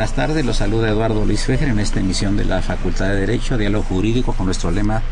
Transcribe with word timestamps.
Buenas 0.00 0.16
tardes. 0.16 0.46
Los 0.46 0.56
saluda 0.56 0.88
Eduardo 0.88 1.26
Luis 1.26 1.44
Fejer 1.44 1.68
en 1.68 1.78
esta 1.78 2.00
emisión 2.00 2.34
de 2.34 2.46
la 2.46 2.62
Facultad 2.62 3.08
de 3.08 3.16
Derecho, 3.16 3.58
Diálogo 3.58 3.84
Jurídico 3.84 4.32
con 4.32 4.46
nuestro 4.46 4.70
lema 4.70 5.02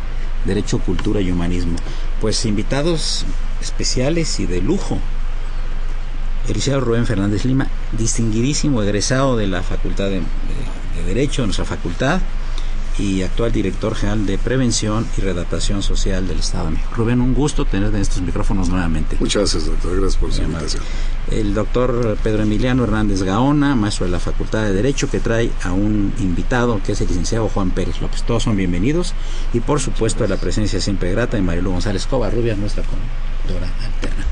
Derecho, 0.46 0.78
Cultura 0.78 1.20
y 1.20 1.30
Humanismo. 1.30 1.76
Pues 2.22 2.46
invitados 2.46 3.26
especiales 3.60 4.40
y 4.40 4.46
de 4.46 4.62
lujo. 4.62 4.98
El 6.48 6.80
Rubén 6.80 7.04
Fernández 7.04 7.44
Lima, 7.44 7.66
distinguidísimo 7.98 8.82
egresado 8.82 9.36
de 9.36 9.46
la 9.46 9.62
Facultad 9.62 10.06
de, 10.06 10.22
de 10.22 11.04
Derecho, 11.04 11.42
de 11.42 11.48
nuestra 11.48 11.66
facultad, 11.66 12.22
y 12.98 13.22
actual 13.22 13.52
director 13.52 13.94
general 13.94 14.26
de 14.26 14.38
Prevención 14.38 15.06
y 15.16 15.20
Redactación 15.20 15.82
Social 15.82 16.26
del 16.26 16.40
Estado 16.40 16.66
de 16.66 16.70
México. 16.72 16.90
Rubén, 16.96 17.20
un 17.20 17.34
gusto 17.34 17.64
tenerte 17.64 17.96
en 17.96 18.02
estos 18.02 18.22
micrófonos 18.22 18.68
nuevamente. 18.68 19.16
Muchas 19.20 19.42
gracias, 19.42 19.66
doctor. 19.66 20.00
Gracias 20.00 20.16
por 20.16 20.32
su 20.32 20.42
invitación. 20.42 20.82
El 21.30 21.54
doctor 21.54 22.16
Pedro 22.22 22.42
Emiliano 22.42 22.84
Hernández 22.84 23.22
Gaona, 23.22 23.76
maestro 23.76 24.06
de 24.06 24.12
la 24.12 24.18
Facultad 24.18 24.62
de 24.62 24.72
Derecho, 24.72 25.08
que 25.08 25.20
trae 25.20 25.50
a 25.62 25.72
un 25.72 26.12
invitado 26.18 26.80
que 26.84 26.92
es 26.92 27.00
el 27.00 27.08
licenciado 27.08 27.48
Juan 27.48 27.70
Pérez 27.70 28.00
López. 28.00 28.22
Todos 28.24 28.42
son 28.42 28.56
bienvenidos. 28.56 29.14
Y 29.52 29.60
por 29.60 29.80
supuesto, 29.80 30.26
la 30.26 30.36
presencia 30.36 30.80
siempre 30.80 31.12
grata 31.12 31.36
de 31.36 31.42
Marilu 31.42 31.70
González 31.70 32.08
Rubia, 32.10 32.56
nuestra 32.56 32.82
conductora 32.82 33.72
alterna. 33.84 34.24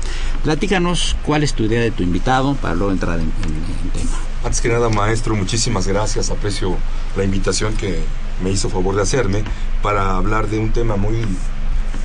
Platícanos 0.43 1.15
cuál 1.25 1.43
es 1.43 1.53
tu 1.53 1.63
idea 1.63 1.81
de 1.81 1.91
tu 1.91 2.03
invitado 2.03 2.55
para 2.55 2.75
luego 2.75 2.91
entrar 2.91 3.19
en, 3.19 3.25
en 3.25 3.89
tema. 3.91 4.17
Antes 4.43 4.61
que 4.61 4.69
nada, 4.69 4.89
maestro, 4.89 5.35
muchísimas 5.35 5.87
gracias. 5.87 6.29
Aprecio 6.29 6.77
la 7.15 7.23
invitación 7.23 7.73
que 7.75 8.03
me 8.43 8.51
hizo 8.51 8.69
favor 8.69 8.95
de 8.95 9.01
hacerme 9.01 9.43
para 9.81 10.15
hablar 10.15 10.47
de 10.47 10.59
un 10.59 10.71
tema 10.71 10.95
muy, 10.95 11.25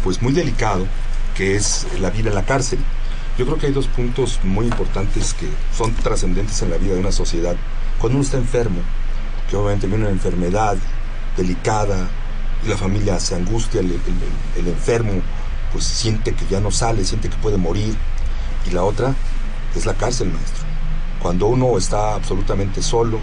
pues 0.04 0.22
muy 0.22 0.32
delicado, 0.32 0.86
que 1.34 1.56
es 1.56 1.86
la 2.00 2.10
vida 2.10 2.28
en 2.28 2.34
la 2.34 2.44
cárcel. 2.44 2.78
Yo 3.38 3.46
creo 3.46 3.58
que 3.58 3.66
hay 3.66 3.72
dos 3.72 3.86
puntos 3.86 4.40
muy 4.44 4.66
importantes 4.66 5.32
que 5.34 5.48
son 5.76 5.92
trascendentes 5.94 6.60
en 6.62 6.70
la 6.70 6.76
vida 6.76 6.94
de 6.94 7.00
una 7.00 7.12
sociedad. 7.12 7.56
Cuando 7.98 8.18
uno 8.18 8.24
está 8.24 8.36
enfermo, 8.36 8.80
que 9.48 9.56
obviamente 9.56 9.86
viene 9.86 10.04
una 10.04 10.12
enfermedad 10.12 10.76
delicada 11.36 12.08
y 12.64 12.68
la 12.68 12.76
familia 12.76 13.18
se 13.18 13.34
angustia, 13.34 13.80
el, 13.80 14.68
enfermo 14.68 15.12
pues 15.72 15.84
siente 15.84 16.34
que 16.34 16.46
ya 16.46 16.60
no 16.60 16.70
sale, 16.70 17.04
siente 17.04 17.30
que 17.30 17.36
puede 17.36 17.56
morir. 17.56 17.96
Y 18.66 18.70
la 18.70 18.84
otra 18.84 19.14
es 19.74 19.86
la 19.86 19.94
cárcel, 19.94 20.30
maestro. 20.30 20.64
Cuando 21.20 21.46
uno 21.46 21.78
está 21.78 22.14
absolutamente 22.14 22.82
solo, 22.82 23.18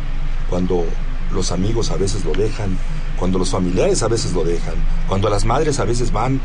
cuando 0.49 0.85
los 1.31 1.51
amigos 1.51 1.91
a 1.91 1.97
veces 1.97 2.25
lo 2.25 2.33
dejan, 2.33 2.77
cuando 3.19 3.37
los 3.37 3.49
familiares 3.49 4.01
a 4.01 4.07
veces 4.07 4.33
lo 4.33 4.43
dejan, 4.43 4.75
cuando 5.07 5.29
las 5.29 5.45
madres 5.45 5.79
a 5.79 5.85
veces 5.85 6.11
van 6.11 6.39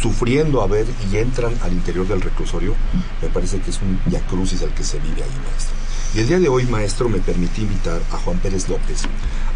sufriendo 0.00 0.62
a 0.62 0.66
ver 0.66 0.86
y 1.10 1.16
entran 1.16 1.54
al 1.62 1.72
interior 1.72 2.06
del 2.06 2.20
reclusorio, 2.20 2.74
me 3.20 3.28
parece 3.28 3.60
que 3.60 3.70
es 3.70 3.80
un 3.80 3.98
diacrucis 4.06 4.60
el 4.62 4.70
que 4.70 4.84
se 4.84 4.98
vive 4.98 5.22
ahí, 5.22 5.30
maestro. 5.50 5.74
Y 6.14 6.20
el 6.20 6.28
día 6.28 6.38
de 6.38 6.48
hoy, 6.48 6.66
maestro, 6.66 7.08
me 7.08 7.18
permití 7.18 7.62
invitar 7.62 8.00
a 8.12 8.18
Juan 8.18 8.38
Pérez 8.38 8.68
López, 8.68 9.02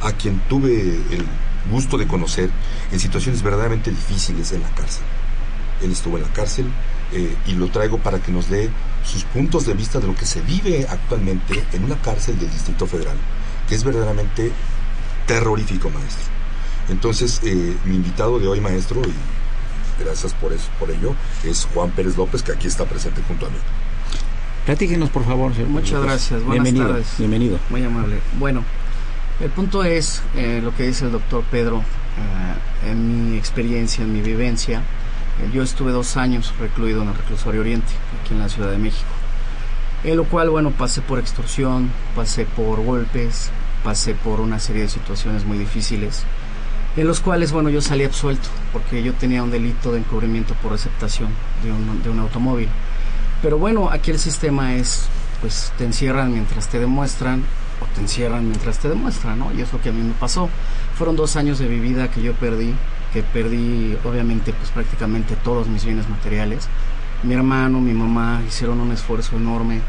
a 0.01 0.13
quien 0.13 0.41
tuve 0.49 0.73
el 0.73 1.25
gusto 1.71 1.99
de 1.99 2.07
conocer 2.07 2.51
en 2.91 2.99
situaciones 3.01 3.43
verdaderamente 3.43 3.91
difíciles 3.91 4.53
en 4.53 4.63
la 4.63 4.71
cárcel. 4.71 5.03
Él 5.83 5.93
estuvo 5.93 6.17
en 6.17 6.23
la 6.23 6.33
cárcel 6.33 6.67
eh, 7.13 7.37
y 7.47 7.53
lo 7.53 7.69
traigo 7.69 7.99
para 7.99 8.21
que 8.21 8.33
nos 8.33 8.49
dé 8.49 8.71
sus 9.05 9.25
puntos 9.25 9.67
de 9.67 9.75
vista 9.75 10.01
de 10.01 10.07
lo 10.07 10.15
que 10.15 10.25
se 10.25 10.41
vive 10.41 10.87
actualmente 10.89 11.63
en 11.73 11.85
una 11.85 12.01
cárcel 12.01 12.39
del 12.39 12.51
Distrito 12.51 12.87
Federal 12.87 13.17
que 13.69 13.75
es 13.75 13.85
verdaderamente 13.85 14.53
terrorífico, 15.27 15.91
maestro. 15.91 16.36
Entonces, 16.89 17.41
eh, 17.45 17.77
mi 17.85 17.97
invitado 17.97 18.39
de 18.39 18.47
hoy, 18.47 18.61
maestro, 18.61 19.03
y 19.03 20.03
gracias 20.03 20.35
por 20.35 20.53
eso, 20.53 20.69
por 20.79 20.91
ello, 20.91 21.15
es 21.45 21.67
Juan 21.75 21.91
Pérez 21.91 22.17
López, 22.17 22.43
que 22.43 22.53
aquí 22.53 22.67
está 22.67 22.85
presente 22.85 23.23
junto 23.27 23.47
a 23.47 23.51
mí. 23.51 23.57
Platíquenos, 24.67 25.11
por 25.11 25.25
favor, 25.25 25.55
señor. 25.55 25.71
Muchas 25.71 26.03
gracias. 26.03 26.43
Buenas 26.43 26.65
bienvenido, 26.65 26.89
tardes. 26.89 27.15
Bienvenido. 27.19 27.59
Muy 27.71 27.85
amable. 27.85 28.19
Bueno, 28.39 28.65
el 29.41 29.51
punto 29.51 29.85
es 29.85 30.23
eh, 30.35 30.61
lo 30.63 30.75
que 30.75 30.85
dice 30.87 31.07
el 31.07 31.13
doctor 31.13 31.45
Pedro. 31.51 31.79
Eh, 31.79 32.91
en 32.91 33.31
mi 33.31 33.37
experiencia, 33.37 34.05
en 34.05 34.13
mi 34.13 34.21
vivencia, 34.21 34.83
yo 35.53 35.63
estuve 35.63 35.93
dos 35.93 36.17
años 36.17 36.55
recluido 36.59 37.03
en 37.03 37.09
el 37.09 37.15
reclusorio 37.15 37.61
Oriente, 37.61 37.93
aquí 38.21 38.35
en 38.35 38.41
la 38.41 38.49
Ciudad 38.49 38.71
de 38.71 38.79
México. 38.79 39.09
En 40.05 40.17
lo 40.17 40.25
cual, 40.25 40.51
bueno, 40.51 40.71
pasé 40.71 41.01
por 41.01 41.19
extorsión, 41.19 41.91
pasé 42.15 42.45
por 42.45 42.83
golpes, 42.83 43.51
pasé 43.85 44.15
por 44.15 44.41
una 44.41 44.59
serie 44.59 44.83
de 44.83 44.89
situaciones 44.89 45.45
muy 45.45 45.59
difíciles, 45.59 46.25
en 46.97 47.07
los 47.07 47.21
cuales, 47.21 47.53
bueno, 47.53 47.69
yo 47.69 47.81
salí 47.81 48.05
absuelto, 48.05 48.49
porque 48.73 49.03
yo 49.03 49.13
tenía 49.15 49.43
un 49.43 49.51
delito 49.51 49.93
de 49.93 49.99
encubrimiento 49.99 50.55
por 50.55 50.73
receptación 50.73 51.29
de 51.63 51.73
un, 51.73 52.03
de 52.03 52.11
un 52.11 52.21
automóvil. 52.21 52.69
Pero 53.43 53.59
bueno, 53.59 53.91
aquí 53.91 54.11
el 54.11 54.19
sistema 54.19 54.75
es, 54.75 55.07
pues 55.41 55.73
te 55.77 55.85
encierran 55.85 56.33
mientras 56.33 56.69
te 56.69 56.79
demuestran, 56.79 57.45
o 57.81 57.87
te 57.95 58.01
encierran 58.01 58.49
mientras 58.49 58.79
te 58.79 58.89
demuestran, 58.89 59.39
¿no? 59.39 59.53
Y 59.53 59.61
es 59.61 59.73
lo 59.73 59.81
que 59.81 59.91
a 59.91 59.93
mí 59.93 60.03
me 60.03 60.15
pasó. 60.15 60.49
Fueron 60.97 61.17
dos 61.17 61.37
años 61.37 61.59
de 61.59 61.69
mi 61.69 61.79
vida 61.79 62.11
que 62.11 62.23
yo 62.23 62.33
perdí, 62.33 62.75
que 63.13 63.23
perdí 63.23 63.97
obviamente 64.05 64.53
pues 64.53 64.71
prácticamente 64.71 65.37
todos 65.37 65.69
mis 65.69 65.85
bienes 65.85 66.09
materiales, 66.09 66.69
mi 67.23 67.35
hermano, 67.35 67.81
mi 67.81 67.93
mamá 67.93 68.43
hicieron 68.47 68.81
un 68.81 68.93
esfuerzo 68.93 69.37
enorme. 69.37 69.81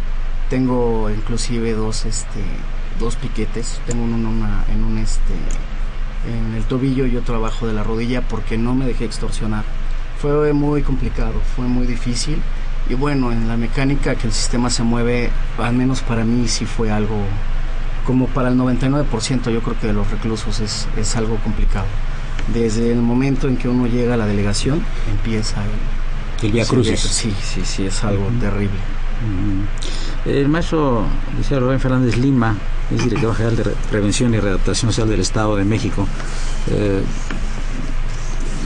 Tengo 0.50 1.10
inclusive 1.10 1.74
dos, 1.74 2.06
este, 2.06 2.42
dos 3.00 3.16
piquetes. 3.16 3.82
Tengo 3.86 4.04
uno 4.04 4.16
en, 4.16 4.74
en 4.74 4.84
un, 4.84 4.98
este, 4.98 5.34
en 6.28 6.56
el 6.56 6.64
tobillo 6.64 7.06
y 7.06 7.16
otro 7.16 7.36
abajo 7.36 7.68
de 7.68 7.74
la 7.74 7.84
rodilla 7.84 8.22
porque 8.22 8.58
no 8.58 8.76
me 8.76 8.86
dejé 8.86 9.06
extorsionar. 9.06 9.64
Fue 10.22 10.54
muy 10.54 10.82
complicado, 10.82 11.34
fue 11.56 11.66
muy 11.66 11.88
difícil. 11.88 12.42
Y 12.90 12.94
bueno, 12.94 13.32
en 13.32 13.48
la 13.48 13.58
mecánica 13.58 14.16
que 14.16 14.28
el 14.28 14.34
sistema 14.34 14.70
se 14.70 14.84
mueve, 14.84 15.30
al 15.58 15.74
menos 15.76 16.02
para 16.02 16.24
mí 16.24 16.48
sí 16.48 16.66
fue 16.66 16.90
algo, 16.90 17.18
como 18.06 18.28
para 18.28 18.50
el 18.50 18.58
99% 18.58 19.52
yo 19.52 19.62
creo 19.62 19.80
que 19.80 19.88
de 19.88 19.94
los 19.94 20.10
reclusos 20.10 20.60
es, 20.60 20.88
es 20.98 21.16
algo 21.16 21.36
complicado. 21.38 21.86
Desde 22.54 22.92
el 22.92 23.02
momento 23.02 23.48
en 23.48 23.58
que 23.58 23.68
uno 23.68 23.88
llega 23.88 24.14
a 24.14 24.18
la 24.18 24.26
delegación, 24.26 24.82
empieza 25.12 25.62
el, 25.64 26.46
el 26.46 26.52
Via 26.54 26.66
Crucis. 26.66 27.00
Sí, 27.00 27.34
sí, 27.42 27.62
sí, 27.66 27.86
es 27.86 28.04
algo 28.04 28.28
uh 28.28 28.32
-huh. 28.32 28.40
terrible. 28.40 28.80
Uh 29.24 30.28
-huh. 30.28 30.32
El 30.32 30.50
maestro 30.50 31.06
Liceo 31.38 31.60
Rubén 31.60 31.80
Fernández 31.80 32.18
Lima 32.18 32.58
es 32.94 33.04
director 33.04 33.34
general 33.36 33.56
de 33.56 33.64
Prevención 33.90 34.34
y 34.34 34.40
Redactación 34.40 34.92
Social 34.92 35.10
del 35.10 35.22
Estado 35.22 35.56
de 35.56 35.64
México. 35.64 36.08
Eh, 36.70 37.02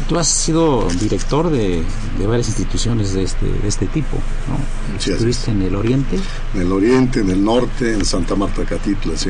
tú 0.09 0.18
has 0.18 0.27
sido 0.27 0.88
director 1.00 1.50
de, 1.50 1.83
de, 2.18 2.27
varias 2.27 2.48
instituciones 2.48 3.13
de 3.13 3.24
este, 3.24 3.45
de 3.45 3.68
este 3.68 3.88
tipo, 3.88 4.18
¿no? 4.50 5.00
Sí, 5.00 5.12
Estuviste 5.12 5.51
en 5.51 5.62
el 5.62 5.75
Oriente. 5.75 6.19
En 6.53 6.62
el 6.62 6.71
Oriente, 6.71 7.21
en 7.21 7.30
el 7.30 7.44
Norte, 7.44 7.94
en 7.94 8.03
Santa 8.03 8.36
Marta 8.36 8.65
Catitla, 8.65 9.15
sí. 9.15 9.30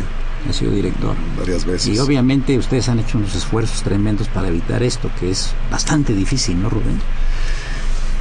Ha 0.49 0.53
sido 0.53 0.71
director. 0.71 1.15
Varias 1.37 1.65
veces. 1.65 1.95
Y 1.95 1.99
obviamente 1.99 2.57
ustedes 2.57 2.89
han 2.89 2.99
hecho 2.99 3.17
unos 3.17 3.35
esfuerzos 3.35 3.83
tremendos 3.83 4.27
para 4.29 4.47
evitar 4.47 4.81
esto, 4.81 5.11
que 5.19 5.29
es 5.31 5.53
bastante 5.69 6.13
difícil, 6.13 6.59
¿no, 6.61 6.69
Rubén? 6.69 6.99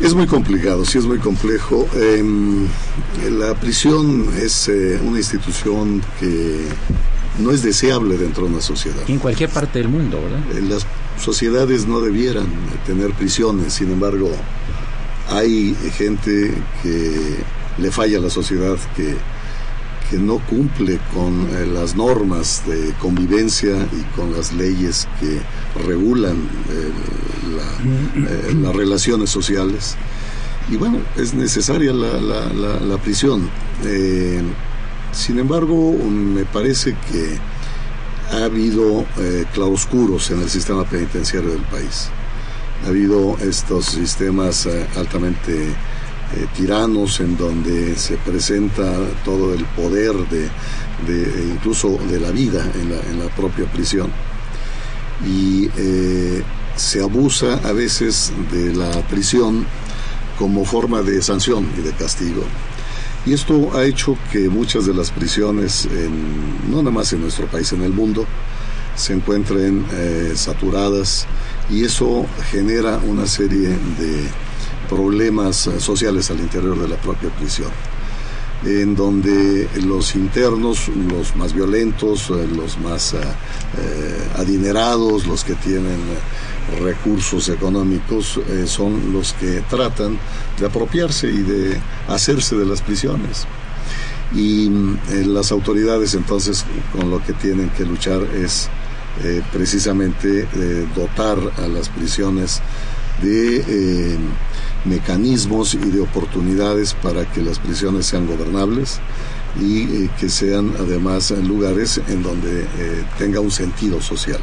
Es 0.01 0.15
muy 0.15 0.27
complicado, 0.27 0.85
sí 0.87 0.97
es 0.97 1.05
muy 1.05 1.19
complejo. 1.19 1.87
Eh, 1.95 2.25
la 3.31 3.55
prisión 3.55 4.29
es 4.41 4.69
eh, 4.69 4.99
una 5.05 5.19
institución 5.19 6.03
que 6.19 6.65
no 7.39 7.51
es 7.53 7.63
deseable 7.63 8.17
dentro 8.17 8.45
de 8.45 8.53
una 8.53 8.63
sociedad. 8.63 9.03
En 9.09 9.19
cualquier 9.19 9.51
parte 9.51 9.79
del 9.79 9.89
mundo, 9.89 10.21
¿verdad? 10.23 10.41
Eh, 10.57 10.63
las 10.63 10.87
sociedades 11.23 11.87
no 11.87 12.01
debieran 12.01 12.47
tener 12.87 13.13
prisiones, 13.13 13.75
sin 13.75 13.93
embargo, 13.93 14.31
hay 15.29 15.77
gente 15.97 16.55
que 16.83 17.37
le 17.77 17.91
falla 17.91 18.19
a 18.19 18.21
la 18.23 18.31
sociedad, 18.31 18.77
que, 18.97 19.17
que 20.11 20.19
no 20.19 20.39
cumple 20.39 20.99
con 21.15 21.49
eh, 21.51 21.67
las 21.67 21.95
normas 21.95 22.63
de 22.67 22.93
convivencia 23.01 23.77
y 23.93 24.03
con 24.17 24.33
las 24.33 24.53
leyes 24.53 25.07
que 25.21 25.41
regulan 25.87 26.37
eh, 26.71 26.91
la, 27.57 28.55
las 28.55 28.77
relaciones 28.77 29.31
sociales. 29.31 29.97
Y 30.69 30.77
bueno, 30.77 30.99
es 31.17 31.35
necesaria 31.35 31.93
la, 31.93 32.21
la, 32.21 32.99
prisión. 32.99 33.51
sin 35.13 35.39
embargo, 35.39 35.95
me 35.95 36.45
parece 36.45 36.95
que 37.11 37.39
ha 38.37 38.45
habido 38.45 39.05
claroscuros 39.53 40.31
en 40.31 40.43
el 40.43 40.51
sistema 40.51 40.85
penitenciario 40.85 41.51
del 41.51 41.63
país 41.63 42.11
ha 42.85 42.89
habido 42.89 43.37
estos 43.39 43.87
sistemas 43.87 44.67
eh, 44.67 44.87
altamente 44.97 45.75
eh, 46.37 46.47
tiranos 46.55 47.19
en 47.19 47.37
donde 47.37 47.97
se 47.97 48.17
presenta 48.17 48.85
todo 49.25 49.53
el 49.53 49.65
poder 49.65 50.15
de, 50.29 50.49
de 51.07 51.53
incluso 51.53 51.99
de 52.09 52.21
la 52.21 52.31
vida 52.31 52.65
en 52.75 53.19
la, 53.19 53.29
propia 53.35 53.65
prisión 53.65 54.13
y 55.27 55.69
eh, 55.77 56.43
se 56.77 57.03
abusa 57.03 57.55
a 57.65 57.73
veces 57.73 58.33
de 58.53 58.73
la 58.73 58.91
prisión 59.09 59.67
como 60.39 60.65
forma 60.65 61.03
de 61.03 61.21
sanción 61.21 61.69
y 61.77 61.83
de 61.83 61.93
castigo. 61.93 62.45
Y 63.27 63.33
esto 63.33 63.77
ha 63.77 63.85
hecho 63.85 64.17
que 64.31 64.49
muchas 64.49 64.87
de 64.87 64.95
las 64.95 65.11
prisiones, 65.11 65.87
en, 65.87 66.71
no 66.71 66.79
nada 66.79 66.93
más 66.93 67.13
en 67.13 67.23
nuestro 67.23 67.47
país, 67.47 67.73
en 67.73 67.83
el 67.83 67.93
mundo, 67.93 68.25
se 68.95 69.15
encuentren 69.15 69.85
saturadas 70.35 71.27
y 71.69 71.85
eso 71.85 72.25
genera 72.51 72.99
una 72.99 73.27
serie 73.27 73.69
de 73.69 74.29
problemas 74.91 75.69
eh, 75.69 75.81
sociales 75.81 76.31
al 76.31 76.41
interior 76.41 76.77
de 76.77 76.89
la 76.89 76.97
propia 76.97 77.31
prisión 77.31 77.71
en 78.63 78.95
donde 78.95 79.71
los 79.87 80.15
internos, 80.15 80.89
los 80.89 81.35
más 81.35 81.55
violentos, 81.55 82.29
eh, 82.29 82.47
los 82.55 82.79
más 82.79 83.15
eh, 83.15 83.19
adinerados, 84.37 85.27
los 85.27 85.45
que 85.45 85.55
tienen 85.55 85.99
recursos 86.83 87.49
económicos, 87.49 88.39
son 88.67 89.15
los 89.15 89.33
que 89.33 89.63
tratan 89.71 90.19
de 90.59 90.67
apropiarse 90.67 91.29
y 91.29 91.39
de 91.39 91.81
hacerse 92.07 92.55
de 92.55 92.67
las 92.67 92.83
prisiones. 92.83 93.47
Y 94.35 94.71
las 95.25 95.53
autoridades 95.53 96.13
entonces 96.13 96.67
con 96.93 97.11
lo 97.11 97.25
que 97.25 97.33
tienen 97.33 97.71
que 97.71 97.87
luchar 97.87 98.23
es 98.23 98.69
precisamente 99.53 100.47
dotar 100.95 101.39
a 101.57 101.67
las 101.67 101.89
prisiones 101.89 102.61
de 103.23 104.19
mecanismos 104.85 105.75
y 105.75 105.91
de 105.91 106.01
oportunidades 106.01 106.95
para 106.95 107.31
que 107.31 107.43
las 107.43 107.59
prisiones 107.59 108.07
sean 108.07 108.27
gobernables 108.27 109.01
y 109.61 110.09
que 110.09 110.29
sean 110.29 110.73
además 110.79 111.31
lugares 111.33 112.01
en 112.09 112.23
donde 112.23 112.67
tenga 113.19 113.41
un 113.41 113.51
sentido 113.51 114.01
social 114.01 114.41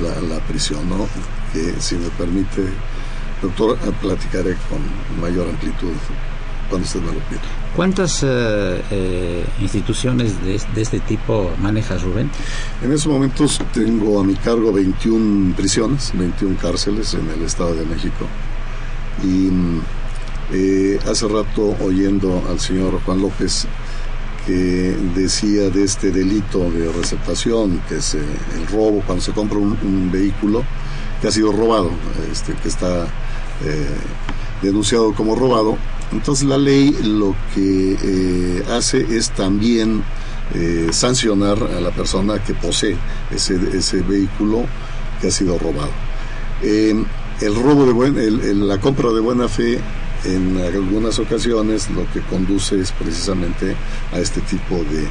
la, 0.00 0.20
la 0.20 0.40
prisión, 0.40 0.88
¿no? 0.88 1.06
que 1.52 1.80
si 1.80 1.96
me 1.96 2.08
permite, 2.10 2.62
doctor, 3.42 3.76
platicaré 4.00 4.56
con 4.68 4.80
mayor 5.20 5.48
amplitud 5.48 5.92
cuando 6.68 6.86
usted 6.86 7.00
me 7.00 7.12
lo 7.12 7.18
pida. 7.28 7.40
¿Cuántas 7.74 8.22
eh, 8.22 8.82
eh, 8.90 9.44
instituciones 9.60 10.42
de, 10.44 10.54
este 10.80 11.00
tipo 11.00 11.50
manejas, 11.58 12.02
Rubén? 12.02 12.30
En 12.82 12.92
estos 12.92 13.12
momentos 13.12 13.60
tengo 13.72 14.20
a 14.20 14.24
mi 14.24 14.34
cargo 14.34 14.72
21 14.72 15.54
prisiones, 15.56 16.12
21 16.14 16.56
cárceles 16.60 17.14
en 17.14 17.28
el 17.30 17.42
Estado 17.42 17.74
de 17.74 17.84
México. 17.84 18.26
Y 19.24 19.50
eh, 20.52 20.98
hace 21.08 21.28
rato 21.28 21.76
oyendo 21.84 22.42
al 22.48 22.60
señor 22.60 23.00
Juan 23.04 23.20
López 23.22 23.66
que 24.46 24.96
decía 25.14 25.68
de 25.68 25.84
este 25.84 26.10
delito 26.10 26.70
de 26.70 26.90
receptación, 26.92 27.82
que 27.88 27.96
es 27.96 28.14
el 28.14 28.66
robo 28.72 29.02
cuando 29.06 29.22
se 29.22 29.32
compra 29.32 29.58
un, 29.58 30.10
vehículo 30.10 30.64
que 31.20 31.28
ha 31.28 31.30
sido 31.30 31.52
robado, 31.52 31.90
este, 32.32 32.54
que 32.54 32.68
está 32.68 33.06
denunciado 34.62 35.14
como 35.14 35.34
robado, 35.36 35.76
entonces 36.12 36.46
la 36.46 36.58
ley 36.58 36.96
lo 37.04 37.36
que 37.54 37.96
eh, 38.02 38.64
hace 38.72 39.16
es 39.16 39.30
también 39.30 40.02
eh, 40.54 40.88
sancionar 40.90 41.62
a 41.62 41.80
la 41.80 41.90
persona 41.90 42.42
que 42.42 42.54
posee 42.54 42.96
ese, 43.30 43.56
ese 43.76 44.02
vehículo 44.02 44.64
que 45.20 45.28
ha 45.28 45.30
sido 45.30 45.58
robado. 45.58 45.92
Eh, 47.40 47.46
el 47.46 47.54
robo 47.54 47.86
de 47.86 47.92
buen, 47.92 48.68
la 48.68 48.78
compra 48.78 49.10
de 49.10 49.20
buena 49.20 49.48
fe 49.48 49.78
en 50.24 50.58
algunas 50.58 51.18
ocasiones 51.18 51.88
lo 51.90 52.10
que 52.12 52.20
conduce 52.20 52.78
es 52.78 52.92
precisamente 52.92 53.74
a 54.12 54.18
este 54.18 54.42
tipo 54.42 54.76
de, 54.76 55.08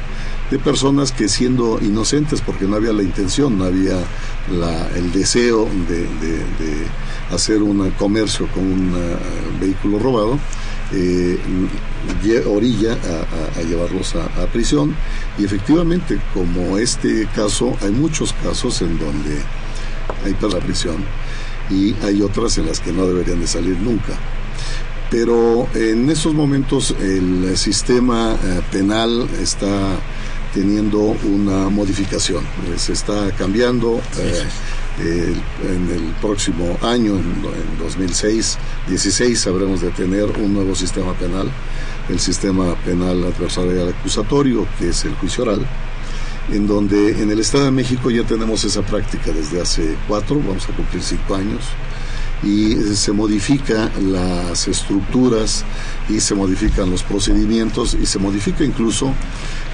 de 0.50 0.58
personas 0.62 1.10
que 1.10 1.28
siendo 1.28 1.80
inocentes 1.80 2.40
porque 2.40 2.66
no 2.66 2.76
había 2.76 2.92
la 2.92 3.02
intención, 3.02 3.58
no 3.58 3.64
había 3.64 3.98
la, 4.52 4.88
el 4.96 5.12
deseo 5.12 5.68
de, 5.88 6.06
hacer 7.34 7.62
un 7.62 7.90
comercio 7.92 8.48
con 8.48 8.64
un 8.64 8.92
vehículo 9.60 10.00
robado, 10.00 10.38
eh, 10.92 11.38
orilla 12.46 12.96
a, 13.56 13.62
llevarlos 13.62 14.14
a, 14.16 14.46
prisión. 14.46 14.94
Y 15.38 15.44
efectivamente 15.44 16.20
como 16.34 16.78
este 16.78 17.28
caso 17.34 17.76
hay 17.82 17.90
muchos 17.90 18.32
casos 18.42 18.82
en 18.82 18.98
donde 18.98 19.40
hay 20.24 20.34
para 20.34 20.54
la 20.54 20.60
prisión 20.60 20.96
y 21.70 21.94
hay 22.02 22.22
otras 22.22 22.58
en 22.58 22.66
las 22.66 22.80
que 22.80 22.92
no 22.92 23.06
deberían 23.06 23.40
de 23.40 23.46
salir 23.46 23.78
nunca. 23.78 24.18
Pero 25.10 25.68
en 25.74 26.08
estos 26.08 26.34
momentos 26.34 26.94
el 27.00 27.56
sistema 27.56 28.36
eh, 28.42 28.60
penal 28.70 29.28
está 29.40 29.98
teniendo 30.54 30.98
una 30.98 31.68
modificación 31.68 32.44
se 32.76 32.92
está 32.92 33.30
cambiando 33.36 34.00
eh, 34.98 35.34
en 35.62 35.90
el 35.90 36.12
próximo 36.20 36.76
año, 36.82 37.14
en, 37.14 37.78
2006, 37.78 38.58
16, 38.88 39.46
habremos 39.46 39.80
de 39.80 39.90
tener 39.90 40.24
un 40.24 40.52
nuevo 40.52 40.74
sistema 40.74 41.14
penal, 41.14 41.50
el 42.08 42.20
sistema 42.20 42.74
penal 42.84 43.24
adversarial 43.24 43.88
acusatorio, 43.88 44.66
que 44.78 44.90
es 44.90 45.04
el 45.04 45.14
juicio 45.14 45.44
oral, 45.44 45.66
en 46.52 46.66
donde 46.66 47.22
en 47.22 47.30
el 47.30 47.40
Estado 47.40 47.64
de 47.64 47.70
México 47.70 48.10
ya 48.10 48.24
tenemos 48.24 48.64
esa 48.64 48.82
práctica 48.82 49.32
desde 49.32 49.60
hace 49.60 49.96
cuatro, 50.08 50.36
vamos 50.46 50.68
a 50.68 50.72
cumplir 50.72 51.02
cinco 51.02 51.34
años, 51.34 51.62
y 52.42 52.74
se 52.94 53.12
modifican 53.12 53.90
las 54.12 54.66
estructuras 54.66 55.64
y 56.08 56.20
se 56.20 56.34
modifican 56.34 56.90
los 56.90 57.02
procedimientos 57.02 57.96
y 58.00 58.06
se 58.06 58.18
modifica 58.18 58.64
incluso 58.64 59.12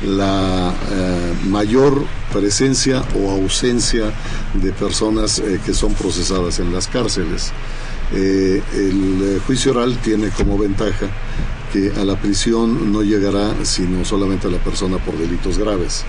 la 0.04 0.74
eh, 0.90 1.34
mayor 1.48 2.04
presencia 2.32 3.04
o 3.14 3.30
ausencia 3.30 4.12
de 4.54 4.72
personas 4.72 5.38
eh, 5.38 5.60
que 5.64 5.74
son 5.74 5.94
procesadas 5.94 6.58
en 6.58 6.72
las 6.72 6.88
cárceles. 6.88 7.52
Eh, 8.12 8.62
el 8.74 9.40
juicio 9.46 9.72
oral 9.72 9.96
tiene 9.98 10.28
como 10.30 10.58
ventaja 10.58 11.06
que 11.72 11.92
a 12.00 12.04
la 12.04 12.20
prisión 12.20 12.92
no 12.92 13.02
llegará 13.02 13.64
sino 13.64 14.04
solamente 14.04 14.46
a 14.46 14.50
la 14.50 14.58
persona 14.58 14.98
por 14.98 15.16
delitos 15.16 15.58
graves. 15.58 16.04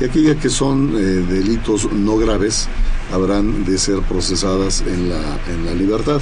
Y 0.00 0.04
aquellas 0.04 0.36
que 0.36 0.50
son 0.50 0.92
delitos 1.28 1.92
no 1.92 2.16
graves 2.16 2.68
habrán 3.12 3.64
de 3.64 3.78
ser 3.78 4.00
procesadas 4.00 4.82
en 4.86 5.08
la, 5.08 5.38
en 5.48 5.66
la 5.66 5.74
libertad 5.74 6.20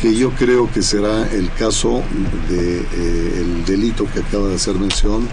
que 0.00 0.14
yo 0.14 0.30
creo 0.30 0.70
que 0.72 0.82
será 0.82 1.28
el 1.32 1.52
caso 1.52 2.02
del 2.48 2.86
de, 2.88 3.40
el 3.40 3.64
delito 3.64 4.06
que 4.12 4.20
acaba 4.20 4.48
de 4.48 4.54
hacer 4.54 4.74
mención 4.76 5.28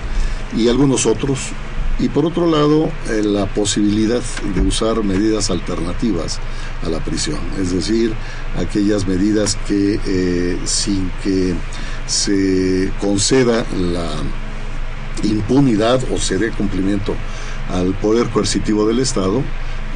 y 0.58 0.68
algunos 0.70 1.06
otros. 1.06 1.52
Y 1.98 2.10
por 2.10 2.26
otro 2.26 2.50
lado, 2.50 2.92
eh, 3.10 3.24
la 3.24 3.46
posibilidad 3.46 4.22
de 4.54 4.62
usar 4.62 5.02
medidas 5.04 5.50
alternativas 5.50 6.40
a 6.86 6.90
la 6.90 7.00
prisión, 7.00 7.40
es 7.58 7.72
decir, 7.72 8.14
aquellas 8.58 9.08
medidas 9.08 9.58
que 9.68 10.00
eh, 10.06 10.60
sin 10.66 11.10
que 11.24 11.54
se 12.06 12.92
conceda 13.00 13.66
la 13.74 14.10
impunidad 15.24 16.02
o 16.12 16.18
se 16.18 16.38
dé 16.38 16.52
cumplimiento 16.52 17.16
al 17.70 17.94
poder 17.94 18.30
coercitivo 18.30 18.86
del 18.86 19.00
Estado, 19.00 19.42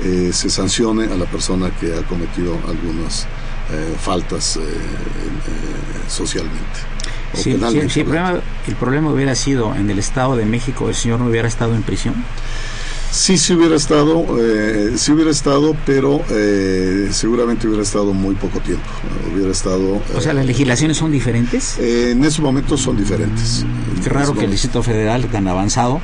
eh, 0.01 0.31
se 0.33 0.49
sancione 0.49 1.11
a 1.11 1.17
la 1.17 1.25
persona 1.25 1.69
que 1.79 1.93
ha 1.93 2.03
cometido 2.03 2.57
algunas 2.67 3.27
faltas 4.01 4.57
socialmente. 6.07 6.79
Si, 7.33 7.51
el, 7.51 8.75
problema, 8.75 9.11
hubiera 9.11 9.35
sido 9.35 9.75
en 9.75 9.89
el 9.89 9.99
Estado 9.99 10.35
de 10.35 10.45
México, 10.45 10.89
¿el 10.89 10.95
señor 10.95 11.19
no 11.19 11.27
hubiera 11.27 11.47
estado 11.47 11.75
en 11.75 11.83
prisión? 11.83 12.15
Sí, 13.11 13.37
sí 13.37 13.53
hubiera 13.53 13.75
estado, 13.75 14.25
eh, 14.39 14.93
sí 14.95 15.11
hubiera 15.11 15.31
estado, 15.31 15.75
pero 15.85 16.21
eh, 16.29 17.09
seguramente 17.11 17.67
hubiera 17.67 17.83
estado 17.83 18.13
muy 18.13 18.35
poco 18.35 18.59
tiempo. 18.59 18.87
Hubiera 19.33 19.51
estado. 19.51 20.01
o 20.15 20.21
sea, 20.21 20.33
las 20.33 20.45
legislaciones 20.45 20.97
son 20.97 21.11
diferentes. 21.11 21.77
en 21.79 22.23
esos 22.23 22.41
momentos 22.41 22.81
son 22.81 22.97
diferentes. 22.97 23.65
Qué 24.03 24.09
raro 24.09 24.33
que 24.33 24.45
el 24.45 24.51
Distrito 24.51 24.83
Federal 24.83 25.25
tan 25.27 25.47
avanzado 25.47 26.01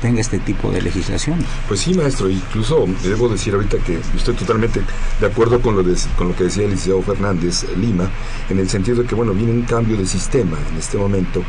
tenga 0.00 0.20
este 0.20 0.38
tipo 0.38 0.70
de 0.70 0.82
legislación. 0.82 1.38
Pues 1.68 1.80
sí, 1.80 1.94
maestro, 1.94 2.28
incluso 2.28 2.86
debo 3.02 3.28
decir 3.28 3.54
ahorita 3.54 3.78
que 3.78 3.98
estoy 4.16 4.34
totalmente 4.34 4.82
de 5.20 5.26
acuerdo 5.26 5.60
con 5.60 5.76
lo, 5.76 5.82
con 6.16 6.28
lo 6.28 6.36
que 6.36 6.44
decía 6.44 6.64
el 6.64 6.70
licenciado 6.70 7.02
Fernández 7.02 7.64
Lima, 7.76 8.08
en 8.50 8.58
el 8.58 8.68
sentido 8.68 9.02
de 9.02 9.08
que, 9.08 9.14
bueno, 9.14 9.32
viene 9.32 9.52
un 9.52 9.62
cambio 9.62 9.96
de 9.96 10.06
sistema 10.06 10.58
en 10.70 10.78
este 10.78 10.98
momento, 10.98 11.42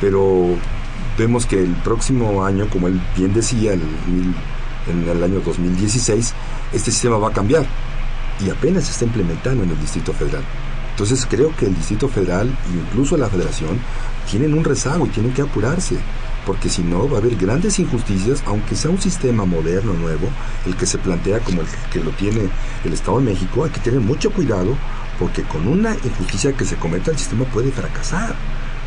pero 0.00 0.56
vemos 1.18 1.46
que 1.46 1.62
el 1.62 1.74
próximo 1.76 2.44
año, 2.44 2.68
como 2.68 2.88
él 2.88 3.00
bien 3.16 3.32
decía, 3.32 3.72
en 3.72 5.08
el 5.08 5.22
año 5.22 5.40
2016, 5.40 6.34
este 6.72 6.90
sistema 6.90 7.18
va 7.18 7.28
a 7.28 7.32
cambiar 7.32 7.66
y 8.44 8.50
apenas 8.50 8.84
se 8.84 8.92
está 8.92 9.04
implementando 9.04 9.64
en 9.64 9.70
el 9.70 9.80
Distrito 9.80 10.12
Federal. 10.12 10.42
Entonces 10.90 11.26
creo 11.28 11.54
que 11.56 11.66
el 11.66 11.74
Distrito 11.74 12.08
Federal 12.08 12.48
e 12.48 12.74
incluso 12.74 13.16
la 13.16 13.28
Federación 13.28 13.78
tienen 14.30 14.54
un 14.54 14.64
rezago 14.64 15.06
y 15.06 15.10
tienen 15.10 15.32
que 15.32 15.42
apurarse, 15.42 15.96
porque 16.46 16.68
si 16.68 16.82
no 16.82 17.08
va 17.08 17.16
a 17.16 17.20
haber 17.20 17.36
grandes 17.36 17.78
injusticias, 17.78 18.42
aunque 18.46 18.76
sea 18.76 18.90
un 18.90 19.00
sistema 19.00 19.44
moderno, 19.44 19.92
nuevo, 19.92 20.28
el 20.64 20.76
que 20.76 20.86
se 20.86 20.96
plantea 20.96 21.40
como 21.40 21.60
el 21.60 21.66
que 21.92 22.00
lo 22.00 22.12
tiene 22.12 22.48
el 22.84 22.92
Estado 22.92 23.18
de 23.18 23.24
México, 23.24 23.64
hay 23.64 23.70
que 23.70 23.80
tener 23.80 24.00
mucho 24.00 24.30
cuidado, 24.30 24.76
porque 25.18 25.42
con 25.42 25.66
una 25.66 25.94
injusticia 25.94 26.52
que 26.52 26.64
se 26.64 26.76
cometa 26.76 27.10
el 27.10 27.18
sistema 27.18 27.44
puede 27.46 27.72
fracasar 27.72 28.36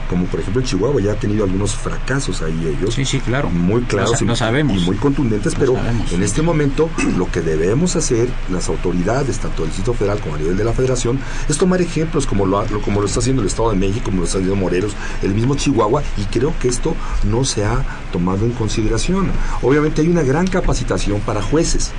como 0.10 0.26
por 0.26 0.40
ejemplo 0.40 0.62
en 0.62 0.68
Chihuahua 0.68 1.02
ya 1.02 1.12
ha 1.12 1.16
tenido 1.16 1.44
algunos 1.44 1.76
fracasos 1.76 2.42
ahí 2.42 2.76
ellos. 2.78 2.96
Sí, 2.96 3.06
sí, 3.06 3.20
claro. 3.20 3.50
Muy 3.50 3.84
claros 3.84 4.22
y, 4.22 4.36
sabemos. 4.36 4.76
y, 4.78 4.86
muy 4.86 4.96
contundentes, 4.96 5.54
pero 5.56 5.76
en 6.12 6.24
este 6.24 6.42
momento 6.42 6.90
lo 7.18 7.32
que 7.32 7.42
debemos 7.42 7.96
hacer 7.96 8.28
las 8.52 8.70
autoridades, 8.70 9.38
tanto 9.40 9.62
del 9.62 9.70
Distrito 9.70 9.94
Federal 9.94 10.20
como 10.20 10.36
a 10.36 10.38
nivel 10.40 10.58
de 10.58 10.64
la 10.64 10.74
Federación, 10.74 11.20
es 11.48 11.58
tomar 11.58 11.82
ejemplos 11.82 12.26
como 12.26 12.46
lo, 12.46 12.66
como 12.82 13.02
lo 13.02 13.08
está 13.08 13.20
haciendo 13.20 13.42
el 13.42 13.48
Estado 13.48 13.70
de 13.70 13.78
México, 13.78 14.06
como 14.06 14.20
lo 14.20 14.26
está 14.26 14.40
haciendo 14.40 14.56
Morelos, 14.56 14.94
el 15.22 15.34
mismo 15.34 15.56
Chihuahua, 15.56 16.02
y 16.18 16.24
creo 16.26 16.54
que 16.60 16.68
esto 16.68 16.96
no 17.24 17.46
se 17.46 17.66
ha 17.66 17.84
tomado 18.12 18.46
en 18.46 18.52
consideración. 18.52 19.32
Obviamente 19.62 20.02
hay 20.02 20.08
una 20.08 20.24
gran 20.24 20.48
capacitación 20.48 21.22
para 21.22 21.42
jueces, 21.42 21.92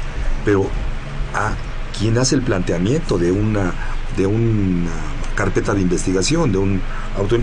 pero 0.44 0.66
a 1.34 1.54
quien 1.96 2.18
hace 2.18 2.34
el 2.34 2.42
planteamiento 2.42 3.18
de 3.18 3.30
una 3.30 3.72
de 4.16 4.26
una 4.26 4.90
carpeta 5.34 5.72
de 5.74 5.80
investigación, 5.80 6.52
de 6.52 6.58
un 6.58 6.80
auto 7.16 7.36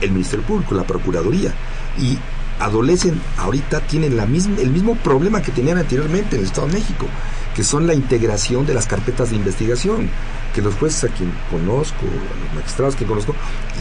el 0.00 0.10
Ministerio 0.10 0.46
Público, 0.46 0.74
la 0.74 0.84
Procuraduría. 0.84 1.52
Y 1.98 2.18
adolecen, 2.58 3.20
ahorita 3.38 3.80
tienen 3.80 4.16
la 4.16 4.26
misma, 4.26 4.60
el 4.60 4.70
mismo 4.70 4.96
problema 4.96 5.42
que 5.42 5.52
tenían 5.52 5.78
anteriormente 5.78 6.36
en 6.36 6.42
el 6.42 6.46
Estado 6.46 6.68
de 6.68 6.74
México, 6.74 7.06
que 7.54 7.64
son 7.64 7.86
la 7.86 7.94
integración 7.94 8.66
de 8.66 8.74
las 8.74 8.86
carpetas 8.86 9.30
de 9.30 9.36
investigación, 9.36 10.10
que 10.54 10.62
los 10.62 10.74
jueces 10.74 11.04
a 11.04 11.14
quien 11.14 11.32
conozco, 11.50 12.06
a 12.06 12.44
los 12.44 12.54
magistrados 12.54 12.96
que 12.96 13.04
conozco, 13.04 13.34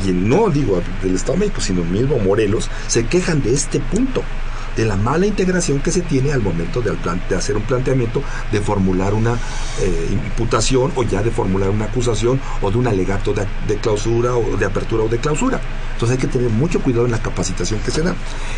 y 0.05 0.11
no 0.11 0.49
digo 0.49 0.81
del 1.01 1.15
Estado 1.15 1.33
de 1.33 1.39
México, 1.39 1.61
sino 1.61 1.83
mismo 1.83 2.17
Morelos, 2.19 2.69
se 2.87 3.05
quejan 3.05 3.41
de 3.43 3.53
este 3.53 3.79
punto 3.79 4.23
de 4.75 4.85
la 4.85 4.95
mala 4.95 5.25
integración 5.25 5.79
que 5.79 5.91
se 5.91 6.01
tiene 6.01 6.31
al 6.31 6.41
momento 6.41 6.81
de, 6.81 6.95
de 7.29 7.35
hacer 7.35 7.55
un 7.55 7.63
planteamiento, 7.63 8.21
de 8.51 8.61
formular 8.61 9.13
una 9.13 9.33
eh, 9.81 10.09
imputación 10.11 10.91
o 10.95 11.03
ya 11.03 11.21
de 11.21 11.31
formular 11.31 11.69
una 11.69 11.85
acusación 11.85 12.39
o 12.61 12.71
de 12.71 12.77
un 12.77 12.87
alegato 12.87 13.33
de, 13.33 13.77
clausura 13.77 14.35
o 14.35 14.57
de 14.57 14.65
apertura 14.65 15.03
o 15.03 15.09
de 15.09 15.17
clausura. 15.19 15.61
Entonces 15.93 16.17
hay 16.17 16.21
que 16.21 16.31
tener 16.31 16.49
mucho 16.49 16.81
cuidado 16.81 17.05
en 17.05 17.11
la 17.11 17.21
capacitación 17.21 17.79
que 17.81 17.91
se 17.91 18.01
da. 18.01 18.15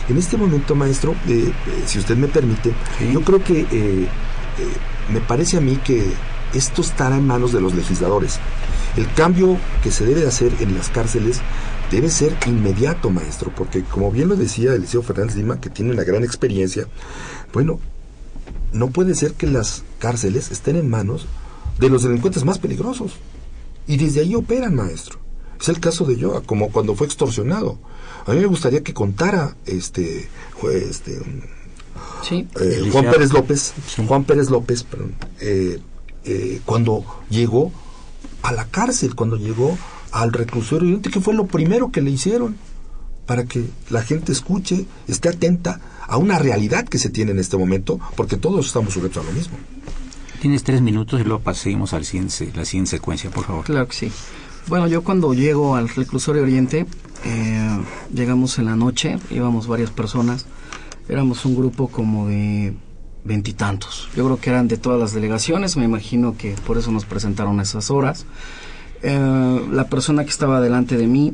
En 0.09 0.17
este 0.17 0.37
momento, 0.37 0.75
maestro, 0.75 1.15
eh, 1.27 1.51
eh, 1.51 1.83
si 1.85 1.99
usted 1.99 2.15
me 2.15 2.27
permite, 2.27 2.73
yo 3.11 3.21
creo 3.21 3.43
que 3.43 3.65
me 5.09 5.19
parece 5.19 5.57
a 5.57 5.61
mí 5.61 5.77
que 5.83 6.13
esto 6.53 6.81
estará 6.81 7.17
en 7.17 7.27
manos 7.27 7.51
de 7.51 7.61
los 7.61 7.73
legisladores. 7.75 8.39
El 8.95 9.11
cambio 9.13 9.57
que 9.83 9.91
se 9.91 10.05
debe 10.05 10.25
hacer 10.25 10.53
en 10.61 10.75
las 10.75 10.89
cárceles 10.89 11.41
debe 11.91 12.09
ser 12.09 12.35
inmediato, 12.45 13.09
maestro, 13.09 13.51
porque 13.55 13.83
como 13.83 14.11
bien 14.11 14.29
lo 14.29 14.35
decía 14.35 14.73
Eliseo 14.73 15.01
Fernández 15.01 15.35
Lima, 15.35 15.59
que 15.59 15.69
tiene 15.69 15.91
una 15.91 16.03
gran 16.03 16.23
experiencia, 16.23 16.87
bueno, 17.53 17.79
no 18.73 18.89
puede 18.89 19.15
ser 19.15 19.33
que 19.33 19.47
las 19.47 19.83
cárceles 19.99 20.51
estén 20.51 20.75
en 20.75 20.89
manos 20.89 21.27
de 21.79 21.89
los 21.89 22.03
delincuentes 22.03 22.43
más 22.43 22.59
peligrosos. 22.59 23.13
Y 23.87 23.97
desde 23.97 24.21
ahí 24.21 24.35
operan, 24.35 24.75
maestro. 24.75 25.19
Es 25.59 25.69
el 25.69 25.79
caso 25.79 26.05
de 26.05 26.17
Yoa, 26.17 26.41
como 26.41 26.71
cuando 26.71 26.95
fue 26.95 27.07
extorsionado. 27.07 27.79
A 28.25 28.33
mí 28.33 28.39
me 28.39 28.47
gustaría 28.47 28.83
que 28.83 28.93
contara 28.93 29.55
este, 29.65 30.27
este 30.63 31.21
eh, 32.31 32.89
Juan 32.91 33.05
Pérez 33.05 33.31
López, 33.31 33.73
Juan 34.07 34.23
Pérez 34.23 34.49
López, 34.49 34.83
perdón, 34.83 35.15
eh, 35.39 35.79
eh, 36.23 36.61
cuando 36.65 37.05
llegó 37.29 37.71
a 38.41 38.51
la 38.51 38.65
cárcel, 38.65 39.15
cuando 39.15 39.37
llegó 39.37 39.77
al 40.15 40.31
reclusorio 40.31 40.87
oriente, 40.87 41.09
que 41.09 41.19
fue 41.19 41.33
lo 41.33 41.45
primero 41.45 41.91
que 41.91 42.01
le 42.01 42.09
hicieron 42.09 42.55
para 43.25 43.43
que 43.43 43.65
la 43.89 44.01
gente 44.01 44.31
escuche, 44.31 44.85
esté 45.07 45.29
atenta 45.29 45.81
a 46.07 46.17
una 46.17 46.39
realidad 46.39 46.87
que 46.87 46.99
se 46.99 47.09
tiene 47.09 47.31
en 47.31 47.39
este 47.39 47.57
momento, 47.57 47.99
porque 48.15 48.37
todos 48.37 48.65
estamos 48.67 48.93
sujetos 48.93 49.23
a 49.23 49.27
lo 49.27 49.33
mismo. 49.33 49.57
Tienes 50.39 50.63
tres 50.63 50.81
minutos 50.81 51.19
y 51.19 51.23
luego 51.23 51.41
pasemos 51.41 51.93
a 51.93 51.99
la 51.99 52.05
siguiente 52.05 52.85
secuencia, 52.85 53.29
por 53.29 53.45
favor. 53.45 53.65
Claro 53.65 53.87
que 53.87 53.93
sí. 53.93 54.11
Bueno, 54.67 54.87
yo 54.87 55.03
cuando 55.03 55.33
llego 55.33 55.75
al 55.75 55.89
reclusorio 55.89 56.43
oriente, 56.43 56.85
eh, 57.25 57.79
llegamos 58.13 58.57
en 58.57 58.65
la 58.65 58.75
noche, 58.75 59.17
íbamos 59.31 59.67
varias 59.67 59.89
personas, 59.89 60.45
éramos 61.09 61.43
un 61.43 61.57
grupo 61.57 61.89
como 61.89 62.27
de 62.27 62.73
veintitantos. 63.25 64.07
Yo 64.15 64.23
creo 64.23 64.39
que 64.39 64.49
eran 64.49 64.69
de 64.69 64.77
todas 64.77 64.99
las 64.99 65.13
delegaciones, 65.13 65.75
me 65.75 65.83
imagino 65.83 66.37
que 66.37 66.55
por 66.65 66.77
eso 66.77 66.91
nos 66.91 67.03
presentaron 67.03 67.59
a 67.59 67.63
esas 67.63 67.91
horas. 67.91 68.25
Eh, 69.07 69.67
la 69.71 69.87
persona 69.87 70.23
que 70.23 70.31
estaba 70.31 70.59
delante 70.61 70.97
de 70.97 71.05
mí, 71.05 71.31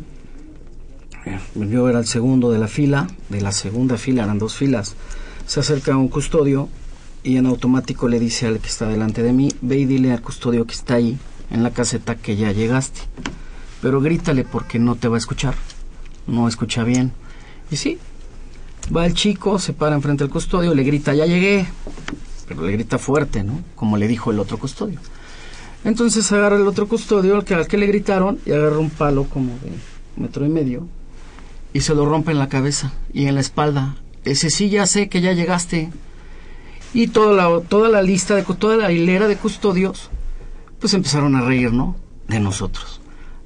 eh, 1.25 1.39
yo 1.55 1.87
era 1.87 1.99
el 1.99 2.05
segundo 2.05 2.51
de 2.51 2.59
la 2.59 2.67
fila, 2.67 3.07
de 3.29 3.39
la 3.39 3.53
segunda 3.53 3.95
fila, 3.95 4.25
eran 4.25 4.39
dos 4.39 4.55
filas, 4.55 4.97
se 5.47 5.61
acerca 5.61 5.93
a 5.93 5.97
un 5.97 6.09
custodio 6.09 6.67
y 7.23 7.37
en 7.37 7.45
automático 7.45 8.09
le 8.09 8.19
dice 8.19 8.45
al 8.45 8.59
que 8.59 8.67
está 8.67 8.89
delante 8.89 9.23
de 9.23 9.31
mí, 9.31 9.53
ve 9.61 9.77
y 9.77 9.85
dile 9.85 10.11
al 10.11 10.21
custodio 10.21 10.67
que 10.67 10.73
está 10.73 10.95
ahí 10.95 11.17
en 11.49 11.63
la 11.63 11.71
caseta 11.71 12.15
que 12.15 12.35
ya 12.35 12.51
llegaste, 12.51 12.99
pero 13.81 14.01
grítale 14.01 14.43
porque 14.43 14.77
no 14.77 14.95
te 14.95 15.07
va 15.07 15.15
a 15.15 15.19
escuchar, 15.19 15.55
no 16.27 16.49
escucha 16.49 16.83
bien. 16.83 17.13
Y 17.71 17.77
sí, 17.77 17.99
va 18.93 19.05
el 19.05 19.13
chico, 19.13 19.59
se 19.59 19.71
para 19.71 19.95
enfrente 19.95 20.25
del 20.25 20.33
custodio, 20.33 20.75
le 20.75 20.83
grita, 20.83 21.13
ya 21.13 21.25
llegué, 21.25 21.65
pero 22.49 22.63
le 22.63 22.73
grita 22.73 22.97
fuerte, 22.97 23.45
¿no? 23.45 23.61
Como 23.75 23.95
le 23.95 24.09
dijo 24.09 24.29
el 24.29 24.39
otro 24.39 24.57
custodio. 24.57 24.99
Entonces 25.83 26.31
agarra 26.31 26.57
el 26.57 26.67
otro 26.67 26.87
custodio 26.87 27.35
al 27.35 27.43
que, 27.43 27.55
al 27.55 27.67
que 27.67 27.77
le 27.77 27.87
gritaron 27.87 28.39
y 28.45 28.51
agarra 28.51 28.77
un 28.77 28.89
palo 28.89 29.25
como 29.25 29.53
de 29.59 29.71
metro 30.15 30.45
y 30.45 30.49
medio 30.49 30.87
y 31.73 31.81
se 31.81 31.95
lo 31.95 32.05
rompe 32.05 32.31
en 32.31 32.39
la 32.39 32.49
cabeza 32.49 32.93
y 33.13 33.25
en 33.25 33.35
la 33.35 33.41
espalda. 33.41 33.95
Ese 34.23 34.49
sí 34.49 34.69
ya 34.69 34.85
sé 34.85 35.09
que 35.09 35.21
ya 35.21 35.33
llegaste. 35.33 35.89
Y 36.93 37.07
toda 37.07 37.33
la, 37.33 37.61
toda 37.61 37.89
la 37.89 38.01
lista, 38.01 38.35
de 38.35 38.43
toda 38.43 38.75
la 38.75 38.91
hilera 38.91 39.27
de 39.27 39.37
custodios, 39.37 40.09
pues 40.79 40.93
empezaron 40.93 41.35
a 41.35 41.41
reír, 41.41 41.71
¿no? 41.71 41.95
De 42.27 42.39
nosotros. 42.39 42.99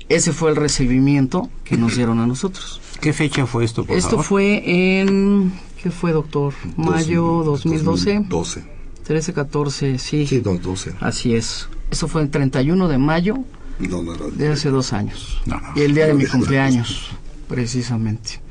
Ese 0.10 0.34
fue 0.34 0.50
el 0.50 0.56
recibimiento 0.56 1.50
que 1.63 1.77
nos 1.77 1.96
dieron 1.98 2.20
a 2.20 2.27
nosotros. 2.27 2.82
¿Qué 3.00 3.13
fecha 3.13 3.46
fue 3.46 3.63
esto, 3.63 3.86
por 3.86 3.96
Esto 3.96 4.22
fue 4.24 5.00
en... 5.00 5.54
¿Qué 5.82 5.92
fue, 5.92 6.12
doctor? 6.12 6.54
Mayo 6.75 7.44
2012. 7.44 8.25
12. 8.27 8.65
13, 9.04 9.34
14, 9.34 10.00
sí. 10.00 10.25
Sí, 10.25 10.39
12. 10.39 10.96
Así 11.00 11.36
es. 11.36 11.70
Eso 11.96 12.10
fue 12.10 12.24
el 12.24 12.30
31 12.30 12.90
de 12.90 12.98
mayo 12.98 13.38
de 13.80 14.50
hace 14.50 14.70
dos 14.70 14.92
años. 14.92 15.42
y 15.78 15.80
el 15.80 15.96
día 15.96 16.08
de 16.08 16.14
mi 16.14 16.25
cumpleaños, 16.25 17.08
precisamente. 17.48 18.42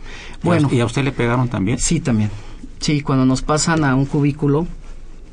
Bueno. 0.42 0.70
¿Y 0.72 0.80
a 0.80 0.86
usted 0.86 1.04
le 1.04 1.12
pegaron 1.12 1.50
también? 1.50 1.78
Sí, 1.78 2.00
también. 2.00 2.30
Sí, 2.80 3.02
cuando 3.02 3.26
nos 3.26 3.42
pasan 3.42 3.84
a 3.84 3.94
un 3.96 4.06
cubículo. 4.06 4.66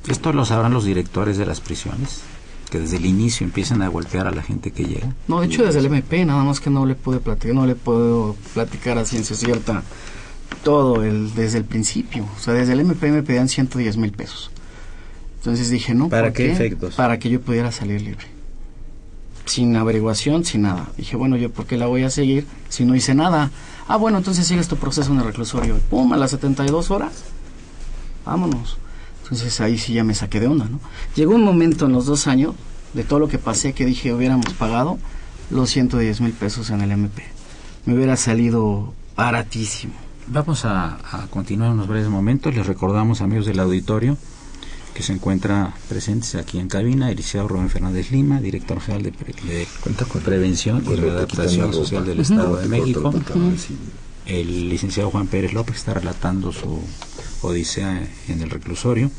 ¿Esto 0.10 0.34
lo 0.34 0.44
sabrán 0.44 0.74
los 0.74 0.84
directores 0.84 1.38
de 1.38 1.46
las 1.46 1.62
prisiones? 1.62 2.24
Que 2.70 2.82
desde 2.82 2.98
el 2.98 3.06
inicio 3.06 3.46
empiezan 3.46 3.82
a 3.82 3.88
golpear 3.88 4.27
a 4.27 4.32
la 4.32 4.44
gente 4.44 4.72
que 4.72 4.84
llega. 4.84 5.15
No, 5.30 5.39
de 5.39 5.48
hecho 5.48 5.63
desde 5.63 5.80
el 5.80 5.86
MP, 5.86 6.25
nada 6.25 6.44
más 6.44 6.60
que 6.60 6.70
no 6.70 6.86
le 6.86 6.96
puedo 6.96 7.22
platicar, 7.22 7.56
no 7.56 7.65
le 7.65 7.75
puedo 7.75 8.36
platicar 8.53 8.98
a 8.98 9.06
ciencia 9.06 9.38
cierta 9.38 9.84
todo 10.65 11.01
el, 11.01 11.34
desde 11.34 11.60
el 11.60 11.63
principio. 11.63 12.27
O 12.36 12.39
sea, 12.41 12.56
desde 12.56 12.74
el 12.74 12.82
MP 12.82 13.10
me 13.10 13.24
pedían 13.24 13.48
110 13.48 13.96
mil 13.96 14.12
pesos. 14.12 14.51
Entonces 15.41 15.71
dije, 15.71 15.95
no. 15.95 16.07
¿Para 16.07 16.31
qué, 16.31 16.51
efectos? 16.51 16.93
Para 16.93 17.17
que 17.17 17.27
yo 17.27 17.41
pudiera 17.41 17.71
salir 17.71 18.00
libre. 18.00 18.27
Sin 19.45 19.75
averiguación, 19.75 20.45
sin 20.45 20.62
nada. 20.62 20.89
Dije, 20.98 21.15
bueno, 21.15 21.36
yo 21.36 21.51
por 21.51 21.65
qué 21.65 21.77
la 21.77 21.88
voy 21.88 22.03
a 22.03 22.12
seguir 22.12 22.45
si 22.69 22.86
no 22.86 22.93
hice 22.93 23.15
nada. 23.15 23.50
Ah, 23.88 23.98
bueno, 23.98 24.19
entonces 24.19 24.45
sigues 24.45 24.67
tu 24.67 24.77
proceso 24.77 25.12
en 25.12 25.17
el 25.17 25.25
reclusorio. 25.25 25.79
Pum, 25.89 26.13
a 26.13 26.17
las 26.17 26.29
72 26.29 26.91
horas. 26.91 27.24
Vámonos. 28.24 28.77
Entonces 29.24 29.60
ahí 29.62 29.79
sí 29.79 29.93
ya 29.93 30.03
me 30.03 30.13
saqué 30.13 30.39
de 30.39 30.45
onda, 30.45 30.65
¿no? 30.65 30.79
Llegó 31.15 31.33
un 31.33 31.43
momento 31.43 31.88
en 31.88 31.93
los 31.93 32.05
dos 32.05 32.27
años 32.27 32.53
de 32.93 33.03
todo 33.03 33.17
lo 33.17 33.27
que 33.27 33.39
pasé 33.39 33.74
que 33.74 33.86
dije 33.86 34.13
hubiéramos 34.13 34.53
pagado 34.53 35.00
los 35.50 35.71
110 35.71 36.21
mil 36.21 36.33
pesos 36.33 36.69
en 36.69 36.81
el 36.81 36.91
MP. 36.91 37.24
Me 37.86 37.95
hubiera 37.95 38.15
salido 38.15 38.93
baratísimo. 39.15 39.93
Vamos 40.27 40.65
a, 40.65 41.00
a 41.12 41.25
continuar 41.31 41.71
unos 41.71 41.88
breves 41.88 42.10
momentos. 42.10 42.53
Les 42.53 42.67
recordamos, 42.67 43.21
amigos 43.21 43.48
del 43.48 43.60
auditorio, 43.60 44.17
que 44.93 45.03
se 45.03 45.13
encuentra 45.13 45.74
presentes 45.89 46.36
aquí 46.36 46.60
en 46.60 46.67
cabina, 46.67 47.12
Eliseo 47.12 47.48
Rubén 47.48 47.69
Fernández 47.69 48.12
Lima, 48.12 48.41
director 48.41 48.79
general 48.79 49.03
de, 49.03 49.67
Prevención 50.24 50.83
y 50.86 50.95
Readaptación 50.95 51.74
Social 51.74 52.05
del 52.05 52.19
Estado 52.19 52.57
de 52.57 52.67
México. 52.67 53.13
el 54.25 54.69
licenciado 54.69 55.10
Juan 55.10 55.27
Pérez 55.27 55.53
López 55.53 55.77
está 55.77 55.93
relatando 55.93 56.51
su 56.51 56.81
odisea 57.41 58.07
en 58.27 58.41
el 58.41 58.50
reclusorio 58.50 59.10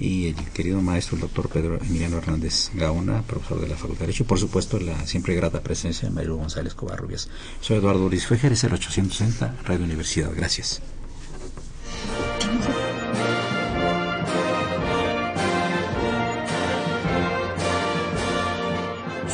y 0.00 0.28
el 0.28 0.36
querido 0.52 0.80
maestro, 0.80 1.16
el 1.16 1.22
doctor 1.22 1.48
Pedro 1.48 1.78
Emiliano 1.82 2.18
Hernández 2.18 2.70
Gaona, 2.74 3.22
profesor 3.22 3.60
de 3.60 3.68
la 3.68 3.76
Facultad 3.76 4.00
de 4.00 4.06
Derecho, 4.06 4.22
y 4.22 4.26
por 4.26 4.38
supuesto 4.38 4.78
la 4.78 5.06
siempre 5.06 5.34
grata 5.34 5.60
presencia 5.60 6.08
de 6.08 6.14
Mario 6.14 6.36
González 6.36 6.74
Covarrubias. 6.74 7.28
Soy 7.60 7.78
Eduardo 7.78 8.08
Luis 8.08 8.26
Fejer, 8.26 8.52
es 8.52 8.62
el 8.64 8.72
860 8.72 9.56
Radio 9.64 9.84
Universidad. 9.84 10.30
Gracias. 10.34 10.80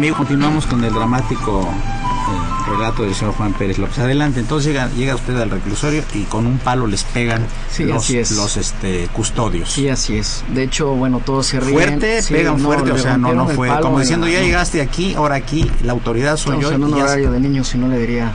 Amigo, 0.00 0.16
continuamos 0.16 0.64
con 0.64 0.82
el 0.82 0.94
dramático 0.94 1.60
eh, 1.68 2.70
relato 2.70 3.02
del 3.02 3.14
señor 3.14 3.34
Juan 3.34 3.52
Pérez 3.52 3.76
López. 3.76 3.98
Adelante, 3.98 4.40
entonces 4.40 4.68
llega, 4.72 4.88
llega 4.96 5.14
usted 5.14 5.38
al 5.38 5.50
reclusorio 5.50 6.02
y 6.14 6.22
con 6.22 6.46
un 6.46 6.56
palo 6.56 6.86
les 6.86 7.04
pegan 7.04 7.44
Sí, 7.70 7.84
los, 7.84 7.98
así 8.04 8.16
es. 8.16 8.30
los 8.30 8.56
este, 8.56 9.08
custodios. 9.12 9.70
Sí, 9.70 9.90
así 9.90 10.16
es. 10.16 10.42
De 10.54 10.62
hecho, 10.62 10.94
bueno, 10.94 11.20
todos 11.22 11.48
se 11.48 11.60
ríen. 11.60 11.74
Fuerte, 11.74 12.22
Sí, 12.22 12.32
pegan 12.32 12.56
no, 12.56 12.64
fuerte, 12.64 12.92
o 12.92 12.98
sea, 12.98 13.18
no, 13.18 13.34
no 13.34 13.46
fue 13.48 13.68
palo 13.68 13.82
como 13.82 13.96
en 13.98 14.02
diciendo, 14.04 14.26
ya 14.26 14.40
llegaste 14.40 14.80
aquí, 14.80 15.12
ahora 15.14 15.34
aquí, 15.34 15.70
la 15.82 15.92
autoridad 15.92 16.38
soy 16.38 16.54
Estamos 16.56 16.70
yo. 16.70 16.76
en 16.76 16.84
un 16.84 16.90
y 16.90 16.96
ya- 16.96 17.04
horario 17.04 17.30
de 17.32 17.40
niños, 17.40 17.68
si 17.68 17.76
no 17.76 17.86
le 17.86 17.98
diría 17.98 18.32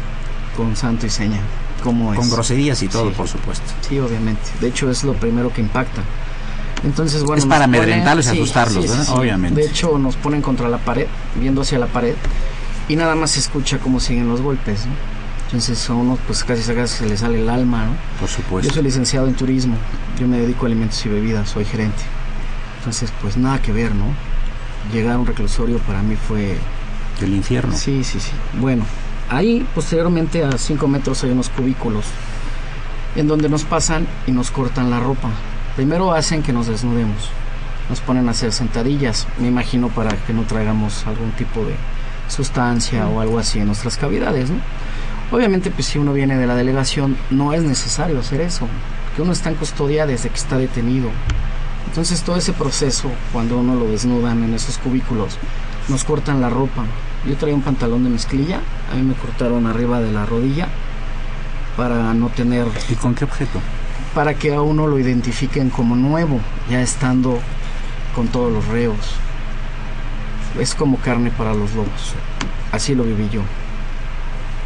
con 0.55 0.75
santo 0.75 1.07
y 1.07 1.09
seña. 1.09 1.39
¿Cómo 1.83 2.13
es? 2.13 2.19
con 2.19 2.29
groserías 2.29 2.81
y 2.83 2.87
todo, 2.89 3.09
Sí. 3.09 3.13
por 3.17 3.27
supuesto. 3.27 3.65
Sí, 3.89 3.97
obviamente. 3.99 4.41
De 4.61 4.67
hecho, 4.67 4.89
es 4.91 5.03
lo 5.03 5.13
primero 5.13 5.51
que 5.51 5.61
impacta. 5.61 6.01
Entonces, 6.85 7.23
bueno. 7.23 7.41
Es 7.41 7.47
para 7.47 7.65
amedrentarlos 7.65 8.27
y 8.27 8.29
asustarlos, 8.29 8.87
¿verdad? 8.87 9.09
Obviamente. 9.09 9.59
De 9.59 9.67
hecho, 9.67 9.97
nos 9.97 10.15
ponen 10.15 10.41
contra 10.41 10.69
la 10.69 10.77
pared, 10.77 11.07
viendo 11.35 11.61
hacia 11.61 11.79
la 11.79 11.87
pared, 11.87 12.15
y 12.87 12.95
nada 12.95 13.15
más 13.15 13.31
se 13.31 13.39
escucha 13.39 13.79
cómo 13.79 13.99
siguen 13.99 14.27
los 14.27 14.41
golpes, 14.41 14.85
¿no? 14.85 14.93
Entonces, 15.45 15.89
a 15.89 15.93
uno, 15.93 16.17
pues 16.27 16.43
casi 16.43 16.61
casi 16.73 16.97
se 16.97 17.05
le 17.07 17.17
sale 17.17 17.39
el 17.39 17.49
alma, 17.49 17.85
¿no? 17.85 17.91
Por 18.19 18.29
Yo 18.29 18.35
supuesto. 18.35 18.73
soy 18.73 18.83
licenciado 18.83 19.27
en 19.27 19.33
turismo, 19.35 19.75
yo 20.19 20.27
me 20.27 20.39
dedico 20.39 20.65
a 20.65 20.67
alimentos 20.67 21.03
y 21.05 21.09
bebidas, 21.09 21.49
soy 21.49 21.65
gerente. 21.65 22.03
Entonces, 22.79 23.11
pues 23.21 23.35
nada 23.37 23.61
que 23.61 23.71
ver, 23.71 23.95
¿no? 23.95 24.05
Llegar 24.93 25.15
a 25.15 25.17
un 25.17 25.25
reclusorio 25.25 25.79
para 25.79 26.03
mí 26.03 26.15
fue 26.15 26.57
Del 27.19 27.33
infierno. 27.33 27.75
Sí, 27.75 28.03
sí, 28.03 28.19
sí. 28.19 28.31
Bueno, 28.59 28.85
ahí 29.29 29.65
posteriormente 29.73 30.43
a 30.43 30.57
5 30.57 30.87
metros 30.87 31.23
hay 31.23 31.31
unos 31.31 31.49
cubículos 31.49 32.05
en 33.15 33.27
donde 33.27 33.49
nos 33.49 33.63
pasan 33.63 34.05
y 34.27 34.31
nos 34.31 34.51
cortan 34.51 34.91
la 34.91 34.99
ropa. 34.99 35.29
Primero 35.75 36.13
hacen 36.13 36.41
que 36.41 36.53
nos 36.53 36.67
desnudemos, 36.67 37.29
nos 37.89 37.99
ponen 37.99 38.27
a 38.27 38.31
hacer 38.31 38.53
sentadillas, 38.53 39.27
me 39.39 39.49
imagino 39.49 39.89
para 39.89 40.15
que 40.25 40.31
no 40.31 40.43
traigamos 40.43 41.05
algún 41.05 41.31
tipo 41.31 41.65
de 41.65 41.75
sustancia 42.29 43.07
o 43.07 43.19
algo 43.19 43.39
así 43.39 43.59
en 43.59 43.67
nuestras 43.67 43.97
cavidades, 43.97 44.49
¿no? 44.49 44.59
Obviamente, 45.31 45.71
pues 45.71 45.87
si 45.87 45.99
uno 45.99 46.13
viene 46.13 46.37
de 46.37 46.47
la 46.47 46.55
delegación, 46.55 47.17
no 47.29 47.51
es 47.51 47.63
necesario 47.63 48.19
hacer 48.19 48.39
eso, 48.39 48.67
que 49.15 49.21
uno 49.21 49.33
está 49.33 49.49
en 49.49 49.55
custodia 49.55 50.05
desde 50.05 50.29
que 50.29 50.37
está 50.37 50.57
detenido. 50.57 51.09
Entonces 51.87 52.21
todo 52.21 52.37
ese 52.37 52.53
proceso, 52.53 53.09
cuando 53.33 53.57
uno 53.57 53.75
lo 53.75 53.85
desnudan 53.85 54.43
en 54.43 54.53
esos 54.53 54.77
cubículos, 54.77 55.37
nos 55.89 56.03
cortan 56.03 56.41
la 56.41 56.49
ropa. 56.49 56.85
Yo 57.25 57.35
traía 57.35 57.55
un 57.55 57.61
pantalón 57.61 58.03
de 58.03 58.11
mezclilla, 58.11 58.61
a 58.91 58.95
mí 58.95 59.03
me 59.03 59.13
cortaron 59.13 59.67
arriba 59.67 59.99
de 59.99 60.11
la 60.11 60.25
rodilla 60.25 60.67
para 61.75 62.13
no 62.13 62.29
tener, 62.29 62.67
¿Y 62.89 62.95
con 62.95 63.13
qué 63.13 63.25
objeto? 63.25 63.59
Para 64.15 64.33
que 64.33 64.53
a 64.53 64.61
uno 64.61 64.87
lo 64.87 64.97
identifiquen 64.97 65.69
como 65.69 65.97
nuevo, 65.97 66.39
ya 66.69 66.81
estando 66.81 67.37
con 68.15 68.29
todos 68.29 68.51
los 68.51 68.65
reos. 68.69 68.97
Es 70.57 70.73
como 70.73 70.97
carne 70.97 71.31
para 71.31 71.53
los 71.53 71.73
lobos. 71.73 72.15
Así 72.71 72.95
lo 72.95 73.03
viví 73.03 73.29
yo. 73.29 73.41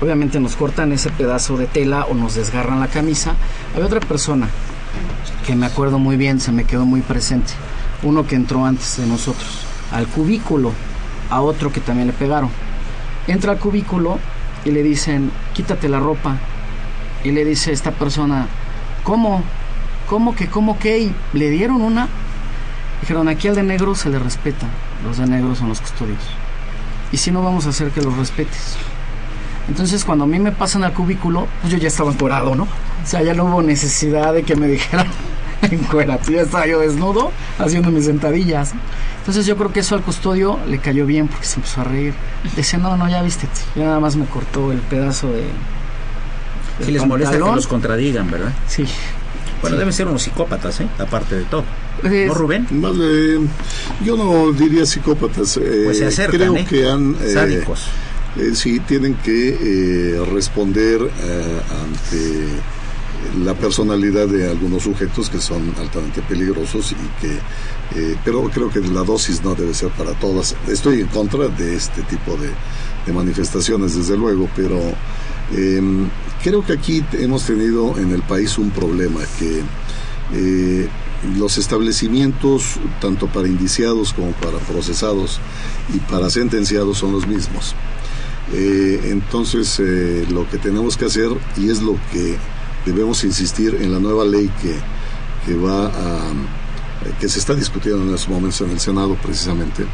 Obviamente 0.02 0.40
nos 0.40 0.56
cortan 0.56 0.92
ese 0.92 1.10
pedazo 1.10 1.58
de 1.58 1.66
tela 1.66 2.06
o 2.06 2.14
nos 2.14 2.36
desgarran 2.36 2.80
la 2.80 2.88
camisa. 2.88 3.34
Había 3.74 3.88
otra 3.88 4.00
persona 4.00 4.48
que 5.48 5.56
me 5.56 5.66
acuerdo 5.66 5.98
muy 5.98 6.16
bien, 6.16 6.40
se 6.40 6.52
me 6.52 6.66
quedó 6.66 6.86
muy 6.86 7.02
presente. 7.02 7.54
Uno 8.04 8.28
que 8.28 8.36
entró 8.36 8.66
antes 8.66 8.98
de 8.98 9.08
nosotros 9.08 9.66
al 9.92 10.06
cubículo, 10.06 10.72
a 11.32 11.42
otro 11.42 11.72
que 11.72 11.82
también 11.82 12.08
le 12.08 12.14
pegaron. 12.14 12.52
Entra 13.26 13.54
al 13.54 13.58
cubículo 13.58 14.20
y 14.64 14.70
le 14.70 14.84
dicen, 14.84 15.32
quítate 15.54 15.90
la 15.90 16.00
ropa. 16.00 16.38
Y 17.24 17.32
le 17.32 17.44
dice 17.44 17.72
esta 17.72 17.92
persona, 17.92 18.48
¿cómo? 19.04 19.44
¿Cómo 20.08 20.36
que, 20.36 20.48
cómo 20.48 20.80
que? 20.80 21.00
Y 21.00 21.16
le 21.34 21.50
dieron 21.50 21.82
una. 21.82 22.08
Dijeron, 23.02 23.28
aquí 23.28 23.48
al 23.48 23.56
de 23.56 23.64
negro 23.64 23.96
se 23.96 24.10
le 24.10 24.20
respeta. 24.20 24.68
Los 25.04 25.18
de 25.18 25.28
negro 25.28 25.56
son 25.56 25.70
los 25.70 25.82
custodios. 25.82 26.22
Y 27.12 27.18
si 27.18 27.32
no, 27.32 27.42
vamos 27.44 27.66
a 27.66 27.70
hacer 27.70 27.92
que 27.92 28.02
los 28.02 28.16
respetes. 28.18 28.76
Entonces, 29.68 30.04
cuando 30.04 30.24
a 30.24 30.28
mí 30.28 30.40
me 30.40 30.52
pasan 30.52 30.84
al 30.84 30.94
cubículo, 30.94 31.48
pues 31.62 31.72
yo 31.72 31.78
ya 31.78 31.88
estaba 31.88 32.12
encuerado, 32.12 32.56
¿no? 32.56 32.64
O 32.64 33.06
sea, 33.06 33.22
ya 33.22 33.34
no 33.34 33.46
hubo 33.46 33.62
necesidad 33.62 34.34
de 34.34 34.44
que 34.44 34.56
me 34.56 34.68
dijeran 34.68 35.08
encuérate. 35.62 36.34
Ya 36.34 36.42
estaba 36.42 36.66
yo 36.68 36.80
desnudo 36.80 37.32
haciendo 37.58 37.92
mis 37.92 38.06
sentadillas. 38.06 38.74
Entonces, 39.20 39.46
yo 39.46 39.58
creo 39.58 39.72
que 39.72 39.82
eso 39.82 39.96
al 39.96 40.02
custodio 40.02 40.60
le 40.68 40.80
cayó 40.80 41.06
bien 41.06 41.28
porque 41.28 41.46
se 41.46 41.58
empezó 41.58 41.82
a 41.82 41.84
reír. 41.84 42.14
Dice, 42.56 42.78
no, 42.78 42.98
no, 42.98 43.08
ya 43.10 43.22
vístete. 43.22 43.62
Ya 43.76 43.86
nada 43.86 44.00
más 44.00 44.16
me 44.16 44.26
cortó 44.26 44.72
el 44.72 44.80
pedazo 44.80 45.28
de. 45.32 45.44
Si 46.80 46.86
del 46.86 46.94
les 46.96 47.06
molesta 47.06 47.34
que 47.34 47.40
los 47.40 47.68
contradigan, 47.68 48.30
¿verdad? 48.32 48.54
Sí. 48.68 48.86
Bueno, 49.62 49.76
deben 49.78 49.92
ser 49.94 50.08
unos 50.08 50.22
psicópatas, 50.22 50.80
¿eh? 50.80 50.88
Aparte 50.98 51.36
de 51.36 51.44
todo. 51.44 51.64
¿No, 52.02 52.34
Rubén? 52.34 52.66
Más 52.72 52.98
de- 52.98 53.40
yo 54.06 54.16
no 54.16 54.54
diría 54.54 54.86
psicópatas. 54.86 55.58
eh, 55.58 55.82
Pues 55.86 55.98
se 55.98 56.06
acercan, 56.08 56.38
creo 56.40 56.56
¿eh? 56.56 56.66
que 56.70 56.88
han. 56.88 57.16
eh, 57.22 57.34
Sádicos. 57.34 57.82
eh, 58.38 58.52
sí, 58.56 58.80
tienen 58.80 59.16
que 59.16 59.50
eh, 60.16 60.26
responder 60.34 61.02
eh, 61.02 61.62
ante 61.84 63.44
la 63.44 63.54
personalidad 63.54 64.28
de 64.28 64.50
algunos 64.50 64.84
sujetos 64.84 65.30
que 65.30 65.42
son 65.42 65.74
altamente 65.78 66.22
peligrosos 66.22 66.94
y 66.94 67.22
que. 67.22 67.34
eh, 68.00 68.16
pero 68.24 68.44
creo 68.44 68.70
que 68.70 68.80
la 68.80 69.04
dosis 69.04 69.44
no 69.44 69.54
debe 69.56 69.74
ser 69.74 69.90
para 69.90 70.14
todas. 70.14 70.56
Estoy 70.70 71.02
en 71.02 71.08
contra 71.08 71.50
de 71.50 71.76
este 71.76 72.02
tipo 72.04 72.38
de, 72.38 72.50
de 73.06 73.12
manifestaciones, 73.12 73.94
desde 73.98 74.16
luego, 74.16 74.48
pero 74.56 74.80
eh, 75.54 75.82
creo 76.44 76.66
que 76.66 76.74
aquí 76.74 77.04
hemos 77.14 77.46
tenido 77.46 77.98
en 77.98 78.12
el 78.12 78.22
país 78.22 78.58
un 78.58 78.72
problema 78.72 79.22
que. 79.38 79.62
eh, 80.34 80.90
los 81.38 81.58
establecimientos, 81.58 82.76
tanto 83.02 83.28
para 83.28 83.48
indiciados 83.48 84.14
como 84.14 84.32
para 84.32 84.58
procesados 84.60 85.40
y 85.94 85.98
para 86.00 86.30
sentenciados, 86.30 86.98
son 86.98 87.12
los 87.12 87.28
mismos. 87.28 87.76
Eh, 88.54 89.02
entonces, 89.06 89.80
eh, 89.80 90.26
lo 90.30 90.50
que 90.50 90.58
tenemos 90.58 90.98
que 90.98 91.06
hacer, 91.06 91.30
y 91.58 91.70
es 91.70 91.82
lo 91.82 91.98
que 92.12 92.38
debemos 92.86 93.24
insistir 93.24 93.78
en 93.82 93.92
la 93.92 94.00
nueva 94.00 94.26
ley 94.26 94.50
que, 94.62 94.76
que 95.46 95.58
va 95.58 95.88
a 95.88 96.32
que 97.20 97.30
se 97.30 97.40
está 97.40 97.54
discutiendo 97.54 98.04
en 98.04 98.14
estos 98.14 98.30
momentos 98.30 98.60
en 98.62 98.72
el 98.72 98.80
Senado 98.80 99.16
precisamente, 99.22 99.86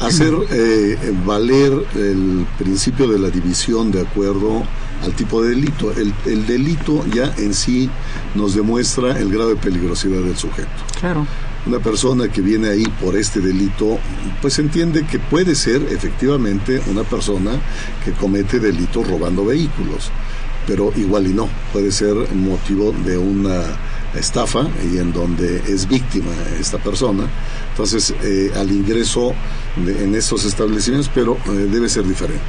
hacer 0.00 0.34
eh, 0.50 1.12
valer 1.24 1.72
el 1.94 2.46
principio 2.58 3.08
de 3.08 3.18
la 3.18 3.30
división 3.30 3.90
de 3.90 4.02
acuerdo 4.02 4.62
al 5.02 5.12
tipo 5.12 5.42
de 5.42 5.50
delito. 5.50 5.92
El, 5.92 6.14
el 6.26 6.46
delito 6.46 7.04
ya 7.06 7.32
en 7.36 7.54
sí 7.54 7.90
nos 8.34 8.54
demuestra 8.54 9.18
el 9.18 9.30
grado 9.30 9.50
de 9.50 9.56
peligrosidad 9.56 10.22
del 10.22 10.36
sujeto. 10.36 10.70
Claro. 10.98 11.26
Una 11.66 11.78
persona 11.78 12.28
que 12.28 12.42
viene 12.42 12.68
ahí 12.68 12.84
por 13.00 13.16
este 13.16 13.40
delito, 13.40 13.98
pues 14.42 14.58
entiende 14.58 15.06
que 15.06 15.18
puede 15.18 15.54
ser 15.54 15.82
efectivamente 15.90 16.82
una 16.90 17.04
persona 17.04 17.52
que 18.04 18.12
comete 18.12 18.60
delitos 18.60 19.08
robando 19.08 19.46
vehículos, 19.46 20.10
pero 20.66 20.92
igual 20.96 21.26
y 21.26 21.32
no, 21.32 21.48
puede 21.72 21.90
ser 21.90 22.14
motivo 22.34 22.92
de 23.04 23.16
una 23.16 23.62
estafa 24.18 24.68
y 24.92 24.98
en 24.98 25.12
donde 25.12 25.62
es 25.68 25.88
víctima 25.88 26.30
esta 26.58 26.78
persona. 26.78 27.24
Entonces, 27.70 28.14
eh, 28.22 28.52
al 28.56 28.70
ingreso 28.70 29.34
de- 29.76 30.04
en 30.04 30.14
estos 30.14 30.44
establecimientos, 30.44 31.10
pero 31.14 31.36
eh, 31.46 31.68
debe 31.70 31.88
ser 31.88 32.04
diferente. 32.06 32.42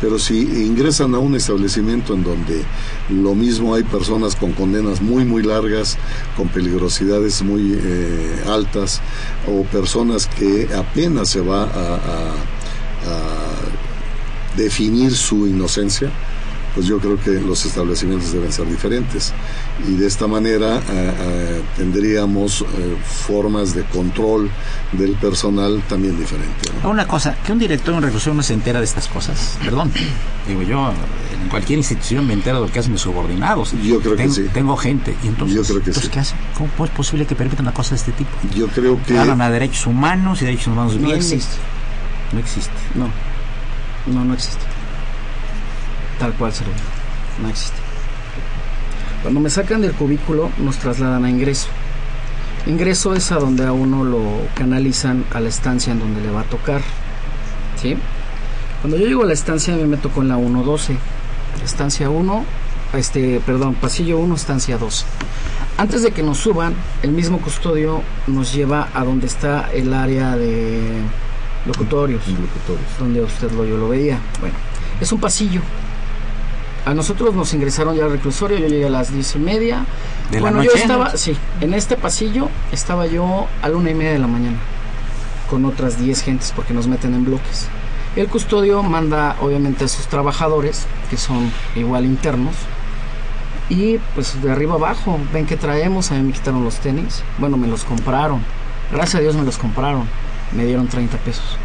Pero 0.00 0.18
si 0.18 0.40
ingresan 0.66 1.14
a 1.14 1.18
un 1.18 1.34
establecimiento 1.34 2.14
en 2.14 2.24
donde 2.24 2.62
lo 3.10 3.34
mismo 3.34 3.74
hay 3.74 3.84
personas 3.84 4.34
con 4.36 4.52
condenas 4.52 5.00
muy, 5.00 5.24
muy 5.24 5.42
largas, 5.42 5.96
con 6.36 6.48
peligrosidades 6.48 7.42
muy 7.42 7.78
eh, 7.80 8.42
altas, 8.48 9.00
o 9.46 9.62
personas 9.64 10.26
que 10.26 10.68
apenas 10.74 11.30
se 11.30 11.40
va 11.40 11.62
a, 11.64 12.34
definir 14.56 15.14
su 15.14 15.46
inocencia, 15.46 16.10
pues 16.74 16.86
yo 16.86 16.98
creo 16.98 17.18
que 17.20 17.30
los 17.40 17.64
establecimientos 17.64 18.32
deben 18.32 18.52
ser 18.52 18.66
diferentes. 18.68 19.32
Y 19.88 19.92
de 19.96 20.06
esta 20.06 20.26
manera 20.26 20.78
eh, 20.78 20.80
eh, 20.90 21.62
tendríamos 21.76 22.62
eh, 22.62 22.96
formas 23.04 23.74
de 23.74 23.84
control 23.84 24.50
del 24.92 25.12
personal 25.12 25.82
también 25.88 26.18
diferente. 26.18 26.70
¿no? 26.82 26.90
Una 26.90 27.06
cosa, 27.06 27.36
que 27.44 27.52
un 27.52 27.58
director 27.58 27.92
de 27.92 27.98
un 27.98 28.02
reclusorio 28.04 28.34
no 28.34 28.42
se 28.42 28.54
entera 28.54 28.80
de 28.80 28.86
estas 28.86 29.06
cosas. 29.08 29.56
Perdón. 29.62 29.92
Digo, 30.48 30.62
yo 30.62 30.92
en 31.42 31.48
cualquier 31.48 31.78
institución 31.78 32.26
me 32.26 32.32
entero 32.32 32.60
de 32.60 32.66
lo 32.66 32.72
que 32.72 32.78
hacen 32.80 32.92
mis 32.92 33.02
subordinados. 33.02 33.72
Yo 33.82 34.00
creo 34.00 34.12
que 34.16 34.22
tengo, 34.24 34.34
sí. 34.34 34.46
Tengo 34.52 34.76
gente. 34.76 35.14
Y 35.22 35.28
entonces, 35.28 35.56
Yo 35.56 35.62
creo 35.62 35.76
que 35.82 35.90
entonces, 35.90 36.04
sí. 36.04 36.10
¿qué 36.10 36.18
hacen? 36.20 36.38
¿Cómo 36.58 36.84
es 36.84 36.90
posible 36.90 37.24
que 37.26 37.36
permitan 37.36 37.66
una 37.66 37.74
cosa 37.74 37.90
de 37.90 37.96
este 37.96 38.12
tipo? 38.12 38.30
Yo 38.54 38.66
creo 38.68 39.00
que 39.06 39.16
Hablan 39.16 39.40
a 39.40 39.50
derechos 39.50 39.86
humanos 39.86 40.42
y 40.42 40.46
derechos 40.46 40.68
humanos 40.68 40.94
No 40.96 41.06
bien. 41.06 41.16
existe. 41.16 41.54
No 42.32 42.40
existe. 42.40 42.72
No. 42.94 43.08
No, 44.12 44.24
no 44.24 44.34
existe. 44.34 44.73
Tal 46.18 46.32
cual 46.34 46.52
se 46.52 46.64
lo 46.64 46.70
digo. 46.70 46.82
No 47.42 47.48
existe. 47.48 47.78
Cuando 49.22 49.40
me 49.40 49.50
sacan 49.50 49.80
del 49.80 49.92
cubículo, 49.92 50.50
nos 50.58 50.76
trasladan 50.76 51.24
a 51.24 51.30
ingreso. 51.30 51.68
Ingreso 52.66 53.14
es 53.14 53.32
a 53.32 53.36
donde 53.36 53.66
a 53.66 53.72
uno 53.72 54.04
lo 54.04 54.22
canalizan 54.54 55.24
a 55.32 55.40
la 55.40 55.48
estancia 55.48 55.92
en 55.92 55.98
donde 55.98 56.20
le 56.20 56.30
va 56.30 56.42
a 56.42 56.44
tocar. 56.44 56.82
¿Sí? 57.80 57.96
Cuando 58.80 58.98
yo 58.98 59.06
llego 59.06 59.22
a 59.22 59.26
la 59.26 59.32
estancia, 59.32 59.74
a 59.74 59.76
mí 59.76 59.84
me 59.84 59.96
tocó 59.96 60.22
en 60.22 60.28
la 60.28 60.36
112. 60.36 60.96
Estancia 61.64 62.10
1, 62.10 62.44
este, 62.94 63.40
perdón, 63.44 63.74
pasillo 63.74 64.18
1, 64.18 64.34
estancia 64.34 64.78
2. 64.78 65.06
Antes 65.76 66.02
de 66.02 66.12
que 66.12 66.22
nos 66.22 66.38
suban, 66.38 66.74
el 67.02 67.12
mismo 67.12 67.38
custodio 67.38 68.02
nos 68.26 68.52
lleva 68.52 68.88
a 68.94 69.04
donde 69.04 69.26
está 69.26 69.70
el 69.72 69.92
área 69.92 70.36
de 70.36 71.00
locutorios 71.66 72.22
donde 72.98 73.22
usted 73.22 73.50
lo, 73.52 73.64
yo 73.64 73.76
lo 73.76 73.88
veía. 73.88 74.18
Bueno, 74.40 74.54
es 75.00 75.10
un 75.12 75.20
pasillo. 75.20 75.60
A 76.84 76.92
nosotros 76.92 77.34
nos 77.34 77.54
ingresaron 77.54 77.96
ya 77.96 78.04
al 78.04 78.12
reclusorio, 78.12 78.58
yo 78.58 78.66
llegué 78.66 78.86
a 78.86 78.90
las 78.90 79.10
diez 79.10 79.34
y 79.36 79.38
media. 79.38 79.86
¿De 80.30 80.36
la 80.36 80.42
bueno, 80.42 80.62
yo 80.62 80.70
estaba, 80.74 81.16
sí, 81.16 81.34
en 81.62 81.72
este 81.72 81.96
pasillo 81.96 82.50
estaba 82.72 83.06
yo 83.06 83.46
a 83.62 83.68
la 83.70 83.76
una 83.76 83.90
y 83.90 83.94
media 83.94 84.12
de 84.12 84.18
la 84.18 84.26
mañana, 84.26 84.58
con 85.48 85.64
otras 85.64 85.98
10 85.98 86.22
gentes, 86.22 86.52
porque 86.54 86.74
nos 86.74 86.86
meten 86.86 87.14
en 87.14 87.24
bloques. 87.24 87.68
El 88.16 88.28
custodio 88.28 88.82
manda 88.82 89.36
obviamente 89.40 89.84
a 89.84 89.88
sus 89.88 90.06
trabajadores, 90.08 90.86
que 91.08 91.16
son 91.16 91.50
igual 91.74 92.04
internos, 92.04 92.54
y 93.70 93.96
pues 94.14 94.42
de 94.42 94.52
arriba 94.52 94.74
abajo, 94.74 95.18
ven 95.32 95.46
que 95.46 95.56
traemos, 95.56 96.10
a 96.10 96.16
mí 96.16 96.22
me 96.22 96.32
quitaron 96.32 96.64
los 96.64 96.76
tenis, 96.76 97.22
bueno, 97.38 97.56
me 97.56 97.66
los 97.66 97.84
compraron, 97.84 98.42
gracias 98.92 99.16
a 99.16 99.20
Dios 99.20 99.36
me 99.36 99.42
los 99.42 99.56
compraron, 99.56 100.06
me 100.52 100.66
dieron 100.66 100.86
30 100.86 101.16
pesos 101.18 101.58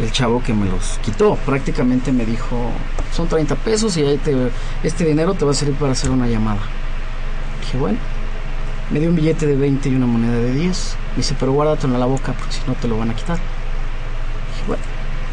el 0.00 0.10
chavo 0.12 0.42
que 0.42 0.54
me 0.54 0.66
los 0.66 0.98
quitó. 1.04 1.36
Prácticamente 1.46 2.12
me 2.12 2.24
dijo, 2.24 2.56
son 3.14 3.28
30 3.28 3.54
pesos 3.56 3.96
y 3.96 4.04
este 4.82 5.04
dinero 5.04 5.34
te 5.34 5.44
va 5.44 5.50
a 5.50 5.54
servir 5.54 5.76
para 5.76 5.92
hacer 5.92 6.10
una 6.10 6.26
llamada. 6.26 6.60
Dije, 7.60 7.78
bueno, 7.78 7.98
me 8.90 9.00
dio 9.00 9.08
un 9.10 9.16
billete 9.16 9.46
de 9.46 9.56
20 9.56 9.88
y 9.88 9.94
una 9.94 10.06
moneda 10.06 10.34
de 10.38 10.52
10. 10.52 10.96
Me 11.12 11.16
dice, 11.18 11.34
pero 11.38 11.52
guárdatelo 11.52 11.94
en 11.94 12.00
la 12.00 12.06
boca 12.06 12.32
porque 12.32 12.52
si 12.52 12.60
no 12.66 12.74
te 12.74 12.88
lo 12.88 12.98
van 12.98 13.10
a 13.10 13.14
quitar. 13.14 13.36
Dije, 13.36 14.64
bueno, 14.66 14.82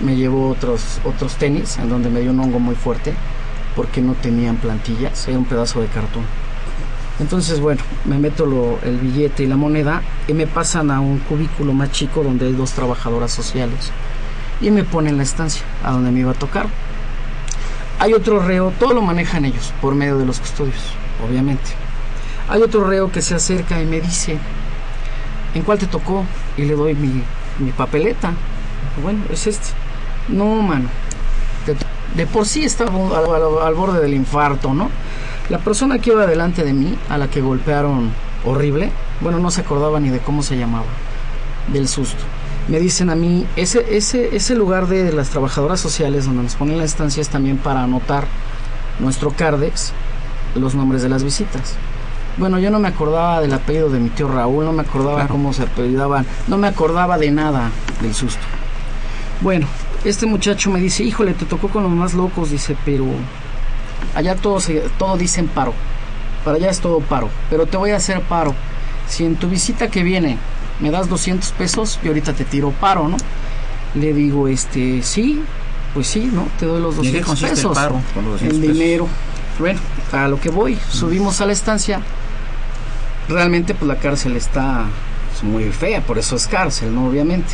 me 0.01 0.15
llevó 0.15 0.49
otros, 0.49 0.99
otros 1.03 1.35
tenis 1.35 1.77
en 1.77 1.89
donde 1.89 2.09
me 2.09 2.21
dio 2.21 2.31
un 2.31 2.39
hongo 2.39 2.59
muy 2.59 2.75
fuerte 2.75 3.13
porque 3.75 4.01
no 4.01 4.13
tenían 4.13 4.57
plantillas, 4.57 5.27
era 5.27 5.37
un 5.37 5.45
pedazo 5.45 5.81
de 5.81 5.87
cartón. 5.87 6.23
Entonces, 7.19 7.59
bueno, 7.59 7.81
me 8.05 8.17
meto 8.17 8.45
lo- 8.45 8.79
el 8.83 8.97
billete 8.97 9.43
y 9.43 9.47
la 9.47 9.57
moneda 9.57 10.01
y 10.27 10.33
me 10.33 10.47
pasan 10.47 10.89
a 10.89 11.01
un 11.01 11.19
cubículo 11.19 11.73
más 11.73 11.91
chico 11.91 12.23
donde 12.23 12.45
hay 12.47 12.53
dos 12.53 12.71
trabajadoras 12.71 13.31
sociales 13.31 13.91
y 14.61 14.71
me 14.71 14.83
ponen 14.83 15.17
la 15.17 15.23
estancia 15.23 15.63
a 15.83 15.91
donde 15.91 16.11
me 16.11 16.21
iba 16.21 16.31
a 16.31 16.35
tocar. 16.35 16.67
Hay 17.99 18.13
otro 18.13 18.39
reo, 18.39 18.71
todo 18.79 18.93
lo 18.93 19.01
manejan 19.01 19.45
ellos 19.45 19.73
por 19.81 19.95
medio 19.95 20.17
de 20.17 20.25
los 20.25 20.39
custodios, 20.39 20.93
obviamente. 21.27 21.71
Hay 22.49 22.61
otro 22.61 22.87
reo 22.87 23.11
que 23.11 23.21
se 23.21 23.35
acerca 23.35 23.81
y 23.81 23.85
me 23.85 24.01
dice, 24.01 24.37
¿en 25.53 25.63
cuál 25.63 25.79
te 25.79 25.85
tocó? 25.85 26.25
Y 26.57 26.63
le 26.63 26.75
doy 26.75 26.95
mi, 26.95 27.23
mi 27.59 27.71
papeleta. 27.71 28.33
Bueno, 29.03 29.19
es 29.31 29.47
este. 29.47 29.69
No, 30.29 30.61
mano. 30.61 30.89
De, 32.15 32.25
por 32.25 32.45
sí 32.45 32.63
estaba 32.63 32.91
al 33.67 33.75
borde 33.75 33.99
del 33.99 34.13
infarto, 34.13 34.73
¿no? 34.73 34.89
La 35.49 35.59
persona 35.59 35.99
que 35.99 36.11
iba 36.11 36.25
delante 36.25 36.63
de 36.63 36.73
mí, 36.73 36.97
a 37.09 37.17
la 37.17 37.27
que 37.27 37.41
golpearon 37.41 38.11
horrible, 38.45 38.91
bueno, 39.21 39.39
no 39.39 39.51
se 39.51 39.61
acordaba 39.61 39.99
ni 39.99 40.09
de 40.09 40.19
cómo 40.19 40.41
se 40.41 40.57
llamaba, 40.57 40.85
del 41.67 41.87
susto. 41.87 42.23
Me 42.69 42.79
dicen 42.79 43.09
a 43.09 43.15
mí, 43.15 43.45
ese, 43.55 43.97
ese, 43.97 44.35
ese 44.35 44.55
lugar 44.55 44.87
de 44.87 45.11
las 45.11 45.29
trabajadoras 45.29 45.79
sociales 45.79 46.25
donde 46.25 46.43
nos 46.43 46.55
ponen 46.55 46.77
la 46.77 46.83
estancia 46.83 47.19
es 47.21 47.29
también 47.29 47.57
para 47.57 47.83
anotar 47.83 48.25
nuestro 48.99 49.31
CARDEX, 49.31 49.91
los 50.55 50.75
nombres 50.75 51.01
de 51.01 51.09
las 51.09 51.23
visitas. 51.23 51.73
Bueno, 52.37 52.59
yo 52.59 52.69
no 52.69 52.79
me 52.79 52.87
acordaba 52.87 53.41
del 53.41 53.53
apellido 53.53 53.89
de 53.89 53.99
mi 53.99 54.09
tío 54.09 54.27
Raúl, 54.27 54.65
no 54.65 54.71
me 54.71 54.83
acordaba 54.83 55.15
Claro. 55.15 55.29
cómo 55.33 55.51
se 55.51 55.63
apellidaban, 55.63 56.25
no 56.47 56.57
me 56.57 56.67
acordaba 56.67 57.17
de 57.17 57.31
nada 57.31 57.71
del 58.01 58.13
susto. 58.13 58.41
Bueno, 59.41 59.65
este 60.05 60.25
muchacho 60.27 60.69
me 60.69 60.79
dice, 60.79 61.03
híjole, 61.03 61.33
te 61.33 61.45
tocó 61.45 61.69
con 61.69 61.83
los 61.83 61.91
más 61.91 62.13
locos, 62.13 62.51
dice, 62.51 62.77
pero 62.85 63.05
allá 64.15 64.35
todo, 64.35 64.59
se, 64.59 64.81
todo 64.99 65.17
dicen 65.17 65.47
paro, 65.47 65.73
para 66.45 66.57
allá 66.57 66.69
es 66.69 66.79
todo 66.79 66.99
paro, 66.99 67.29
pero 67.49 67.65
te 67.65 67.77
voy 67.77 67.91
a 67.91 67.97
hacer 67.97 68.21
paro. 68.21 68.53
Si 69.07 69.25
en 69.25 69.37
tu 69.37 69.49
visita 69.49 69.87
que 69.89 70.03
viene 70.03 70.37
me 70.79 70.91
das 70.91 71.09
200 71.09 71.51
pesos, 71.51 71.99
yo 72.03 72.09
ahorita 72.09 72.33
te 72.33 72.45
tiro 72.45 72.71
paro, 72.71 73.07
¿no? 73.07 73.17
Le 73.95 74.13
digo, 74.13 74.47
este, 74.47 75.01
sí, 75.03 75.41
pues 75.93 76.07
sí, 76.07 76.29
¿no? 76.31 76.47
Te 76.59 76.65
doy 76.65 76.81
los 76.81 76.95
¿Y 77.03 77.07
en 77.07 77.13
qué 77.13 77.19
200 77.19 77.25
consiste 77.27 77.47
el 77.47 77.55
pesos. 77.55 77.75
paro 77.77 78.01
con 78.13 78.23
los 78.25 78.33
200 78.33 78.55
el 78.55 78.61
pesos? 78.61 78.77
dinero. 78.77 79.07
Bueno, 79.59 79.79
a 80.13 80.27
lo 80.27 80.39
que 80.39 80.49
voy, 80.49 80.77
subimos 80.89 81.41
a 81.41 81.45
la 81.45 81.53
estancia. 81.53 82.01
Realmente, 83.27 83.73
pues 83.73 83.87
la 83.87 83.97
cárcel 83.97 84.35
está 84.37 84.85
pues, 85.31 85.43
muy 85.43 85.65
fea, 85.71 86.01
por 86.01 86.17
eso 86.17 86.35
es 86.35 86.47
cárcel, 86.47 86.93
¿no? 86.93 87.07
Obviamente. 87.07 87.53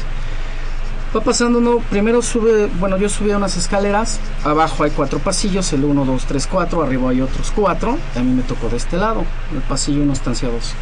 Va 1.16 1.22
pasando 1.22 1.60
uno, 1.60 1.80
primero 1.90 2.22
sube, 2.22 2.68
bueno, 2.78 2.98
yo 2.98 3.08
subí 3.08 3.32
a 3.32 3.38
unas 3.38 3.56
escaleras, 3.56 4.20
abajo 4.44 4.84
hay 4.84 4.92
cuatro 4.92 5.20
pasillos, 5.20 5.72
el 5.72 5.86
1, 5.86 6.04
2, 6.04 6.26
3, 6.26 6.48
4, 6.48 6.84
arriba 6.84 7.10
hay 7.10 7.22
otros 7.22 7.54
cuatro, 7.56 7.98
a 8.18 8.20
mí 8.20 8.34
me 8.34 8.42
tocó 8.44 8.68
de 8.68 8.76
este 8.76 8.98
lado, 8.98 9.24
el 9.54 9.62
pasillo 9.62 10.02
1, 10.04 10.12
estancia 10.12 10.50
12. 10.50 10.74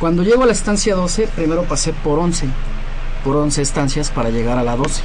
Cuando 0.00 0.22
llego 0.22 0.44
a 0.44 0.46
la 0.46 0.52
estancia 0.52 0.94
12, 0.94 1.26
primero 1.36 1.64
pasé 1.64 1.92
por 1.92 2.18
11, 2.18 2.46
por 3.22 3.36
11 3.36 3.60
estancias 3.60 4.10
para 4.10 4.30
llegar 4.30 4.56
a 4.56 4.64
la 4.64 4.74
12. 4.74 5.02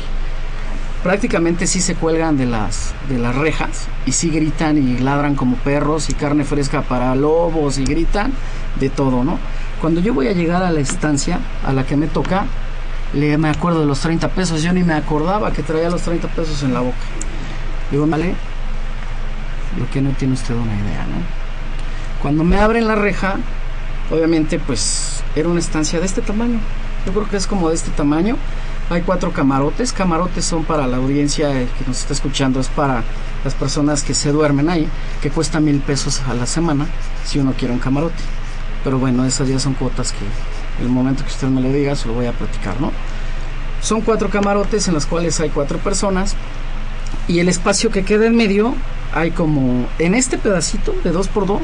Prácticamente 1.04 1.68
sí 1.68 1.82
se 1.82 1.96
cuelgan 1.96 2.38
de 2.38 2.46
las, 2.46 2.94
de 3.10 3.20
las 3.20 3.36
rejas 3.36 3.90
y 4.06 4.14
sí 4.14 4.30
gritan 4.30 4.78
y 4.78 4.98
ladran 5.00 5.36
como 5.36 5.58
perros 5.58 6.10
y 6.10 6.14
carne 6.14 6.46
fresca 6.46 6.82
para 6.82 7.14
lobos 7.14 7.78
y 7.78 7.84
gritan 7.84 8.32
de 8.80 8.90
todo, 8.90 9.26
¿no? 9.26 9.38
Cuando 9.82 10.00
yo 10.00 10.14
voy 10.14 10.30
a 10.30 10.32
llegar 10.32 10.64
a 10.64 10.72
la 10.72 10.80
estancia 10.80 11.42
a 11.66 11.74
la 11.74 11.86
que 11.86 11.98
me 11.98 12.08
toca, 12.08 12.46
le, 13.14 13.38
me 13.38 13.50
acuerdo 13.50 13.82
de 13.82 13.88
los 13.88 14.00
30 14.00 14.30
pesos, 14.30 14.64
yo 14.64 14.72
ni 14.72 14.84
me 14.84 14.94
acordaba 14.94 15.52
que 15.52 15.62
traía 15.62 15.90
los 15.90 16.04
30 16.04 16.30
pesos 16.30 16.64
en 16.64 16.74
la 16.74 16.80
boca. 16.80 16.96
Digo, 17.92 18.08
vale, 18.08 18.34
lo 19.78 19.90
que 19.92 20.02
no 20.02 20.12
tiene 20.12 20.36
usted 20.36 20.56
una 20.56 20.74
idea, 20.74 21.04
¿no? 21.04 21.18
Cuando 22.22 22.46
me 22.46 22.58
abren 22.58 22.88
la 22.88 22.96
reja, 22.96 23.36
obviamente 24.12 24.60
pues 24.60 25.24
era 25.36 25.50
una 25.50 25.60
estancia 25.60 26.00
de 26.00 26.06
este 26.06 26.22
tamaño. 26.22 26.60
Yo 27.06 27.14
creo 27.14 27.30
que 27.30 27.38
es 27.38 27.48
como 27.48 27.70
de 27.70 27.76
este 27.76 27.92
tamaño. 27.92 28.38
Hay 28.90 29.02
cuatro 29.02 29.32
camarotes. 29.32 29.94
Camarotes 29.94 30.46
son 30.46 30.64
para 30.64 30.88
la 30.88 30.98
audiencia 30.98 31.50
que 31.52 31.86
nos 31.88 32.00
está 32.00 32.14
escuchando, 32.14 32.60
es 32.60 32.68
para 32.70 33.04
las 33.44 33.54
personas 33.54 34.04
que 34.04 34.14
se 34.14 34.32
duermen 34.32 34.70
ahí, 34.70 34.88
que 35.22 35.30
cuesta 35.30 35.60
mil 35.60 35.80
pesos 35.80 36.22
a 36.28 36.34
la 36.34 36.46
semana 36.46 36.88
si 37.26 37.40
uno 37.40 37.54
quiere 37.58 37.74
un 37.74 37.80
camarote. 37.80 38.22
Pero 38.84 39.00
bueno, 39.00 39.26
esas 39.26 39.48
ya 39.48 39.60
son 39.60 39.74
cuotas 39.74 40.12
que 40.12 40.84
el 40.84 40.90
momento 40.90 41.24
que 41.24 41.30
usted 41.30 41.48
me 41.48 41.62
lo 41.62 41.72
diga 41.72 41.96
se 41.96 42.08
lo 42.08 42.14
voy 42.14 42.28
a 42.28 42.32
platicar, 42.32 42.80
¿no? 42.80 42.92
Son 43.82 44.02
cuatro 44.02 44.30
camarotes 44.30 44.88
en 44.88 44.94
los 44.94 45.06
cuales 45.06 45.40
hay 45.40 45.50
cuatro 45.50 45.78
personas 45.80 46.36
y 47.28 47.40
el 47.40 47.50
espacio 47.50 47.92
que 47.92 48.04
queda 48.04 48.26
en 48.26 48.36
medio 48.36 48.76
hay 49.14 49.32
como, 49.32 49.88
en 50.00 50.16
este 50.16 50.38
pedacito 50.38 50.94
de 51.04 51.12
dos 51.12 51.28
por 51.28 51.46
dos, 51.46 51.62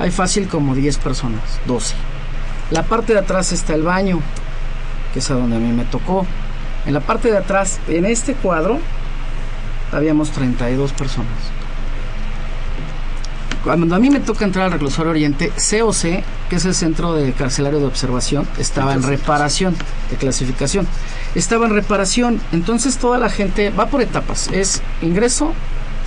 hay 0.00 0.10
fácil 0.10 0.48
como 0.48 0.74
10 0.74 0.96
personas, 0.98 1.42
12. 1.66 1.94
La 2.70 2.84
parte 2.84 3.12
de 3.12 3.18
atrás 3.18 3.52
está 3.52 3.74
el 3.74 3.82
baño, 3.82 4.20
que 5.12 5.18
es 5.18 5.30
a 5.30 5.34
donde 5.34 5.56
a 5.56 5.58
mí 5.58 5.72
me 5.72 5.84
tocó. 5.84 6.26
En 6.86 6.94
la 6.94 7.00
parte 7.00 7.30
de 7.30 7.36
atrás, 7.36 7.78
en 7.86 8.06
este 8.06 8.34
cuadro, 8.34 8.78
habíamos 9.92 10.30
32 10.30 10.92
personas. 10.94 11.28
Cuando 13.62 13.94
a 13.94 13.98
mí 13.98 14.08
me 14.08 14.20
toca 14.20 14.46
entrar 14.46 14.64
al 14.66 14.72
reclusorio 14.72 15.10
Oriente, 15.10 15.50
COC, 15.50 16.24
que 16.48 16.56
es 16.56 16.64
el 16.64 16.74
Centro 16.74 17.12
de 17.12 17.32
Carcelario 17.34 17.78
de 17.78 17.84
Observación, 17.84 18.48
estaba 18.56 18.94
en 18.94 19.02
reparación, 19.02 19.76
de 20.10 20.16
clasificación. 20.16 20.86
Estaba 21.34 21.66
en 21.66 21.74
reparación, 21.74 22.40
entonces 22.52 22.96
toda 22.96 23.18
la 23.18 23.28
gente 23.28 23.68
va 23.68 23.88
por 23.88 24.00
etapas, 24.00 24.48
es 24.50 24.80
ingreso, 25.02 25.52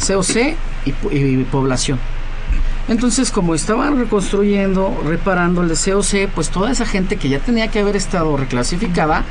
COC 0.08 0.56
y, 0.86 1.16
y 1.16 1.44
población. 1.44 2.00
Entonces, 2.88 3.32
como 3.32 3.56
estaban 3.56 3.98
reconstruyendo, 3.98 5.02
reparando 5.06 5.62
el 5.62 5.70
COC, 5.70 6.28
pues 6.36 6.50
toda 6.50 6.72
esa 6.72 6.86
gente 6.86 7.16
que 7.16 7.30
ya 7.30 7.40
tenía 7.40 7.70
que 7.70 7.80
haber 7.80 7.96
estado 7.96 8.36
reclasificada 8.36 9.24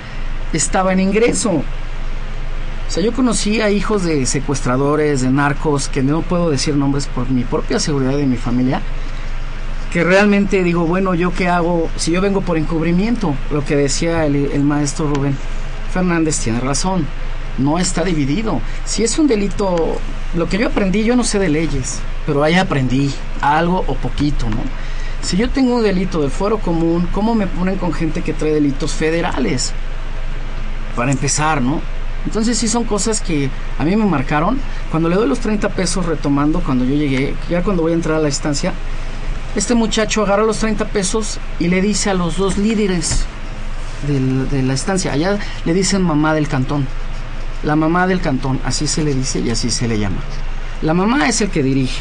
estaba 0.52 0.92
en 0.92 1.00
ingreso. 1.00 1.50
O 1.50 2.94
sea, 2.94 3.02
yo 3.02 3.12
conocí 3.12 3.60
a 3.60 3.70
hijos 3.70 4.04
de 4.04 4.24
secuestradores, 4.26 5.20
de 5.20 5.30
narcos, 5.30 5.88
que 5.88 6.02
no 6.02 6.22
puedo 6.22 6.50
decir 6.50 6.76
nombres 6.76 7.06
por 7.06 7.30
mi 7.30 7.44
propia 7.44 7.78
seguridad 7.78 8.16
de 8.16 8.26
mi 8.26 8.36
familia, 8.36 8.80
que 9.92 10.02
realmente 10.02 10.62
digo, 10.62 10.86
bueno, 10.86 11.14
¿yo 11.14 11.32
qué 11.34 11.48
hago 11.48 11.90
si 11.96 12.12
yo 12.12 12.20
vengo 12.20 12.40
por 12.40 12.56
encubrimiento? 12.56 13.34
Lo 13.50 13.64
que 13.64 13.76
decía 13.76 14.24
el 14.26 14.64
maestro 14.64 15.12
Rubén 15.12 15.36
Fernández 15.92 16.38
tiene 16.38 16.60
razón, 16.60 17.06
no 17.58 17.78
está 17.78 18.04
dividido. 18.04 18.60
Si 18.84 19.04
es 19.04 19.18
un 19.18 19.26
delito, 19.26 19.98
lo 20.34 20.48
que 20.48 20.58
yo 20.58 20.68
aprendí, 20.68 21.04
yo 21.04 21.16
no 21.16 21.24
sé 21.24 21.38
de 21.38 21.48
leyes, 21.48 22.00
pero 22.26 22.42
ahí 22.42 22.54
aprendí 22.54 23.12
algo 23.40 23.84
o 23.86 23.94
poquito, 23.94 24.48
¿no? 24.48 24.62
Si 25.22 25.36
yo 25.36 25.48
tengo 25.50 25.76
un 25.76 25.82
delito 25.82 26.20
del 26.20 26.30
fuero 26.30 26.58
común, 26.58 27.08
¿cómo 27.12 27.34
me 27.34 27.46
ponen 27.46 27.76
con 27.76 27.92
gente 27.92 28.22
que 28.22 28.32
trae 28.32 28.52
delitos 28.52 28.92
federales? 28.92 29.72
Para 30.96 31.12
empezar, 31.12 31.62
¿no? 31.62 31.80
Entonces 32.24 32.58
sí 32.58 32.68
son 32.68 32.84
cosas 32.84 33.20
que 33.20 33.50
a 33.78 33.84
mí 33.84 33.96
me 33.96 34.04
marcaron. 34.04 34.58
Cuando 34.90 35.08
le 35.08 35.16
doy 35.16 35.28
los 35.28 35.40
30 35.40 35.68
pesos 35.70 36.06
retomando, 36.06 36.60
cuando 36.60 36.84
yo 36.84 36.94
llegué, 36.94 37.34
ya 37.48 37.62
cuando 37.62 37.82
voy 37.82 37.92
a 37.92 37.94
entrar 37.94 38.18
a 38.18 38.20
la 38.20 38.28
estancia, 38.28 38.72
este 39.54 39.74
muchacho 39.74 40.22
agarra 40.22 40.44
los 40.44 40.58
30 40.58 40.86
pesos 40.86 41.38
y 41.58 41.68
le 41.68 41.82
dice 41.82 42.10
a 42.10 42.14
los 42.14 42.36
dos 42.36 42.58
líderes 42.58 43.24
de 44.08 44.62
la 44.62 44.74
estancia, 44.74 45.12
allá 45.12 45.38
le 45.64 45.74
dicen 45.74 46.02
mamá 46.02 46.34
del 46.34 46.48
cantón. 46.48 46.86
La 47.64 47.76
mamá 47.76 48.06
del 48.06 48.20
cantón, 48.20 48.60
así 48.64 48.86
se 48.86 49.04
le 49.04 49.14
dice 49.14 49.40
y 49.40 49.50
así 49.50 49.70
se 49.70 49.86
le 49.86 49.98
llama. 49.98 50.20
La 50.82 50.94
mamá 50.94 51.28
es 51.28 51.40
el 51.40 51.50
que 51.50 51.62
dirige. 51.62 52.00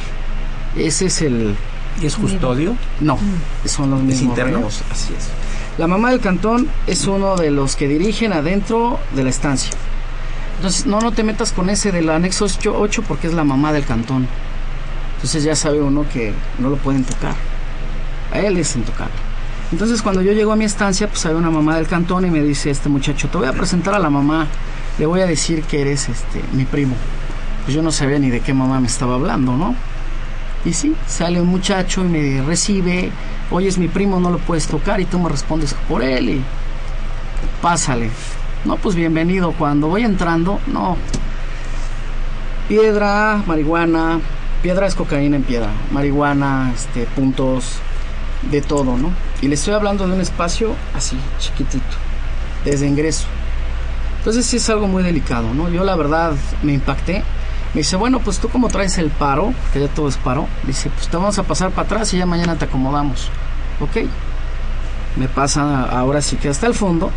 Ese 0.76 1.06
es 1.08 1.22
el... 1.22 1.56
¿Y 2.02 2.06
es 2.06 2.16
custodio? 2.16 2.76
No, 3.02 3.20
son 3.66 3.92
los 3.92 4.02
mismos 4.02 4.30
interno? 4.30 4.60
reos, 4.60 4.82
así 4.90 5.14
es. 5.14 5.28
La 5.78 5.88
mamá 5.88 6.12
del 6.12 6.22
cantón 6.22 6.68
es 6.88 7.06
uno 7.06 7.36
de 7.36 7.52
los 7.52 7.76
que 7.76 7.88
dirigen 7.88 8.34
adentro 8.34 9.00
de 9.16 9.24
la 9.24 9.30
estancia. 9.30 9.72
Entonces, 10.56 10.86
no, 10.86 11.00
no 11.02 11.12
te 11.12 11.24
metas 11.24 11.52
con 11.52 11.70
ese 11.70 11.92
del 11.92 12.10
anexo 12.10 12.46
8 12.46 13.04
porque 13.08 13.28
es 13.28 13.34
la 13.34 13.44
mamá 13.44 13.74
del 13.74 13.86
cantón. 13.86 14.28
Entonces 15.16 15.44
ya 15.44 15.56
sabe 15.56 15.82
uno 15.82 16.06
que 16.12 16.34
no 16.58 16.70
lo 16.70 16.78
pueden 16.78 17.04
tocar. 17.04 17.36
A 18.32 18.40
él 18.40 18.58
es 18.58 18.76
intocable. 18.76 19.14
Entonces 19.72 20.02
cuando 20.02 20.22
yo 20.22 20.34
llego 20.34 20.52
a 20.52 20.56
mi 20.56 20.66
estancia, 20.66 21.08
pues 21.08 21.26
hay 21.26 21.34
una 21.34 21.50
mamá 21.50 21.78
del 21.78 21.88
cantón 21.88 22.26
y 22.26 22.30
me 22.32 22.42
dice 22.42 22.70
este 22.70 22.90
muchacho, 22.90 23.30
te 23.30 23.38
voy 23.38 23.48
a 23.48 23.54
presentar 23.54 23.94
a 23.94 24.00
la 24.00 24.10
mamá, 24.10 24.48
le 24.98 25.06
voy 25.06 25.22
a 25.22 25.26
decir 25.26 25.64
que 25.64 25.82
eres 25.82 26.10
este 26.10 26.42
mi 26.54 26.66
primo. 26.66 26.96
Pues 27.64 27.76
yo 27.76 27.82
no 27.82 27.92
sabía 27.92 28.20
ni 28.20 28.30
de 28.30 28.40
qué 28.40 28.54
mamá 28.54 28.80
me 28.80 28.88
estaba 28.88 29.16
hablando, 29.16 29.56
¿no? 29.56 29.76
Y 30.66 30.74
sí, 30.74 30.96
sale 31.08 31.42
un 31.42 31.48
muchacho 31.48 32.02
y 32.06 32.08
me 32.08 32.42
recibe, 32.44 33.12
oye, 33.50 33.68
es 33.68 33.78
mi 33.78 33.88
primo, 33.88 34.20
no 34.20 34.30
lo 34.30 34.38
puedes 34.38 34.68
tocar 34.68 35.00
y 35.00 35.06
tú 35.06 35.20
me 35.20 35.30
respondes 35.30 35.76
por 35.88 36.04
él 36.04 36.30
y 36.30 36.42
pásale. 37.62 38.10
No, 38.66 38.78
pues 38.78 38.96
bienvenido. 38.96 39.54
Cuando 39.54 39.88
voy 39.88 40.04
entrando, 40.04 40.60
no. 40.68 40.98
Piedra, 42.68 43.42
marihuana, 43.46 44.20
piedra 44.62 44.88
es 44.88 44.96
cocaína 44.96 45.36
en 45.36 45.44
piedra, 45.44 45.72
marihuana, 45.92 46.72
este, 46.74 47.06
puntos, 47.06 47.82
de 48.50 48.62
todo, 48.62 48.98
¿no? 48.98 49.12
Y 49.42 49.48
le 49.48 49.56
estoy 49.56 49.74
hablando 49.74 50.08
de 50.08 50.14
un 50.14 50.22
espacio 50.22 50.76
así, 50.96 51.18
chiquitito, 51.40 51.98
desde 52.66 52.88
ingreso. 52.88 53.26
Entonces 54.22 54.46
sí 54.46 54.58
es 54.58 54.70
algo 54.70 54.88
muy 54.88 55.02
delicado, 55.02 55.52
¿no? 55.52 55.68
Yo 55.70 55.84
la 55.84 55.96
verdad 55.96 56.34
me 56.62 56.74
impacté. 56.74 57.24
Me 57.74 57.80
dice, 57.80 57.96
bueno, 57.96 58.20
pues 58.20 58.38
tú 58.38 58.50
como 58.50 58.68
traes 58.68 59.00
el 59.00 59.10
paro, 59.10 59.52
que 59.74 59.80
ya 59.80 59.88
todo 59.88 60.08
es 60.08 60.18
paro, 60.18 60.48
dice, 60.62 60.92
pues 60.92 61.08
te 61.08 61.18
vamos 61.18 61.40
a 61.40 61.44
pasar 61.44 61.72
para 61.72 61.88
atrás 61.88 62.14
y 62.14 62.20
ya 62.20 62.28
mañana 62.28 62.56
te 62.56 62.66
acomodamos. 62.66 63.30
Ok. 63.80 64.06
Me 65.16 65.28
pasa 65.28 65.86
ahora 65.86 66.22
sí 66.22 66.36
que 66.36 66.50
hasta 66.50 66.68
el 66.68 66.76
fondo. 66.76 67.10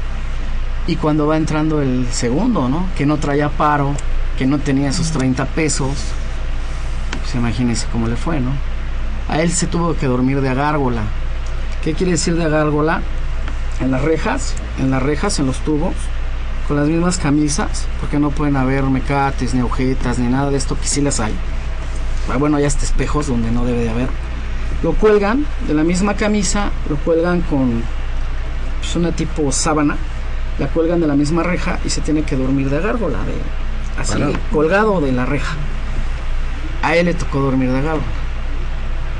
Y 0.86 0.96
cuando 0.96 1.26
va 1.26 1.36
entrando 1.36 1.82
el 1.82 2.06
segundo, 2.10 2.70
¿no? 2.70 2.86
Que 2.96 3.04
no 3.04 3.18
traía 3.18 3.50
paro, 3.50 3.92
que 4.38 4.46
no 4.46 4.58
tenía 4.58 4.88
esos 4.88 5.10
30 5.10 5.44
pesos. 5.44 5.92
Pues 7.20 7.34
imagínense 7.34 7.86
cómo 7.92 8.08
le 8.08 8.16
fue, 8.16 8.40
¿no? 8.40 8.52
A 9.28 9.42
él 9.42 9.52
se 9.52 9.66
tuvo 9.66 9.94
que 9.94 10.06
dormir 10.06 10.40
de 10.40 10.48
agárgola. 10.48 11.02
¿Qué 11.82 11.92
quiere 11.92 12.12
decir 12.12 12.34
de 12.34 12.44
agárgola? 12.44 13.02
En 13.80 13.90
las 13.90 14.00
rejas, 14.00 14.54
en 14.78 14.90
las 14.90 15.02
rejas, 15.02 15.38
en 15.38 15.44
los 15.44 15.58
tubos, 15.58 15.94
con 16.66 16.77
las 16.77 16.88
mismas 16.88 17.18
camisas, 17.18 17.87
porque 18.00 18.18
no 18.18 18.31
pueden 18.31 18.57
haber 18.57 18.85
mecates, 18.85 19.55
ni 19.55 19.61
agujetas, 19.61 20.18
ni 20.18 20.29
nada 20.29 20.50
de 20.50 20.57
esto, 20.57 20.79
que 20.79 20.87
sí 20.87 21.00
las 21.00 21.20
hay. 21.20 21.35
Bueno, 22.38 22.57
hay 22.57 22.64
hasta 22.64 22.85
espejos 22.85 23.27
donde 23.27 23.50
no 23.50 23.64
debe 23.64 23.85
de 23.85 23.90
haber. 23.90 24.09
Lo 24.83 24.92
cuelgan 24.92 25.44
de 25.66 25.74
la 25.74 25.85
misma 25.85 26.14
camisa, 26.14 26.70
lo 26.88 26.96
cuelgan 26.96 27.42
con 27.42 27.83
pues, 28.81 28.96
una 28.96 29.12
tipo 29.12 29.50
sábana, 29.53 29.96
la 30.59 30.68
cuelgan 30.68 31.00
de 31.00 31.07
la 31.07 31.14
misma 31.14 31.42
reja 31.42 31.79
y 31.85 31.90
se 31.90 32.00
tiene 32.00 32.22
que 32.22 32.37
dormir 32.37 32.70
de 32.70 32.81
gárgola, 32.81 33.18
de, 33.24 34.00
así, 34.00 34.14
Parado. 34.14 34.33
colgado 34.53 35.00
de 35.00 35.12
la 35.12 35.27
reja. 35.27 35.57
A 36.83 36.96
él 36.96 37.07
le 37.07 37.14
tocó 37.14 37.40
dormir 37.40 37.70
de 37.70 37.83
gárgola 37.83 38.05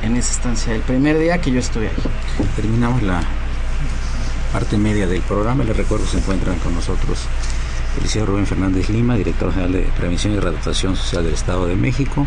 en 0.02 0.16
esa 0.16 0.33
estancia, 0.33 0.74
el 0.74 0.83
primer 0.83 1.18
día 1.18 1.40
que 1.40 1.50
yo 1.50 1.61
estuve 1.61 1.88
ahí. 1.88 2.46
Terminamos 2.57 3.02
la 3.02 3.22
parte 4.54 4.78
media 4.78 5.08
del 5.08 5.20
programa. 5.22 5.64
Les 5.64 5.76
recuerdo 5.76 6.04
que 6.04 6.12
se 6.12 6.18
encuentran 6.18 6.60
con 6.60 6.72
nosotros 6.76 7.18
el 7.96 8.04
licenciado 8.04 8.26
Rubén 8.26 8.46
Fernández 8.46 8.88
Lima, 8.88 9.16
director 9.16 9.50
general 9.50 9.72
de 9.72 9.80
Prevención 9.96 10.32
y 10.32 10.38
Readaptación 10.38 10.94
Social 10.94 11.24
del 11.24 11.34
Estado 11.34 11.66
de 11.66 11.74
México, 11.74 12.24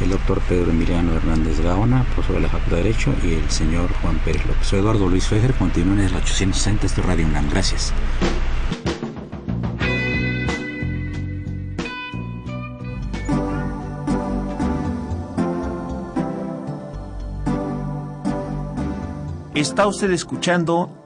el 0.00 0.10
doctor 0.10 0.40
Pedro 0.48 0.70
Emiliano 0.70 1.12
Hernández 1.12 1.58
Gaona, 1.60 2.04
profesor 2.14 2.36
de 2.36 2.42
la 2.42 2.48
Facultad 2.50 2.76
de 2.76 2.82
Derecho, 2.84 3.12
y 3.20 3.32
el 3.34 3.50
señor 3.50 3.92
Juan 4.00 4.20
Pérez 4.24 4.46
López. 4.46 4.64
Soy 4.64 4.78
Eduardo 4.78 5.08
Luis 5.08 5.26
Fejer, 5.26 5.54
continúen 5.54 5.98
en 5.98 6.04
el 6.06 6.14
860 6.14 6.86
este 6.86 7.00
es 7.00 7.06
Radio 7.06 7.26
UNAM. 7.26 7.50
Gracias. 7.50 7.92
Está 19.52 19.88
usted 19.88 20.12
escuchando 20.12 21.05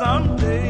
someday. 0.00 0.69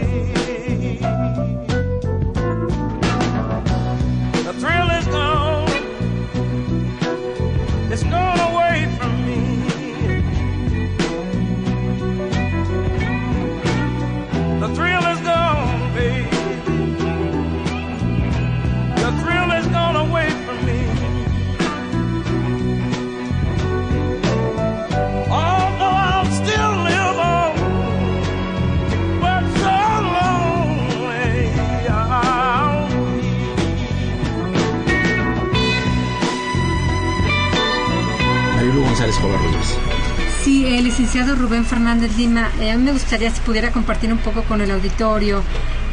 Rubén 41.38 41.64
Fernández 41.64 42.16
Lima, 42.16 42.50
eh, 42.60 42.72
a 42.72 42.76
mí 42.76 42.82
me 42.82 42.92
gustaría 42.92 43.30
si 43.30 43.40
pudiera 43.40 43.70
compartir 43.70 44.12
un 44.12 44.18
poco 44.18 44.42
con 44.42 44.60
el 44.60 44.70
auditorio. 44.72 45.42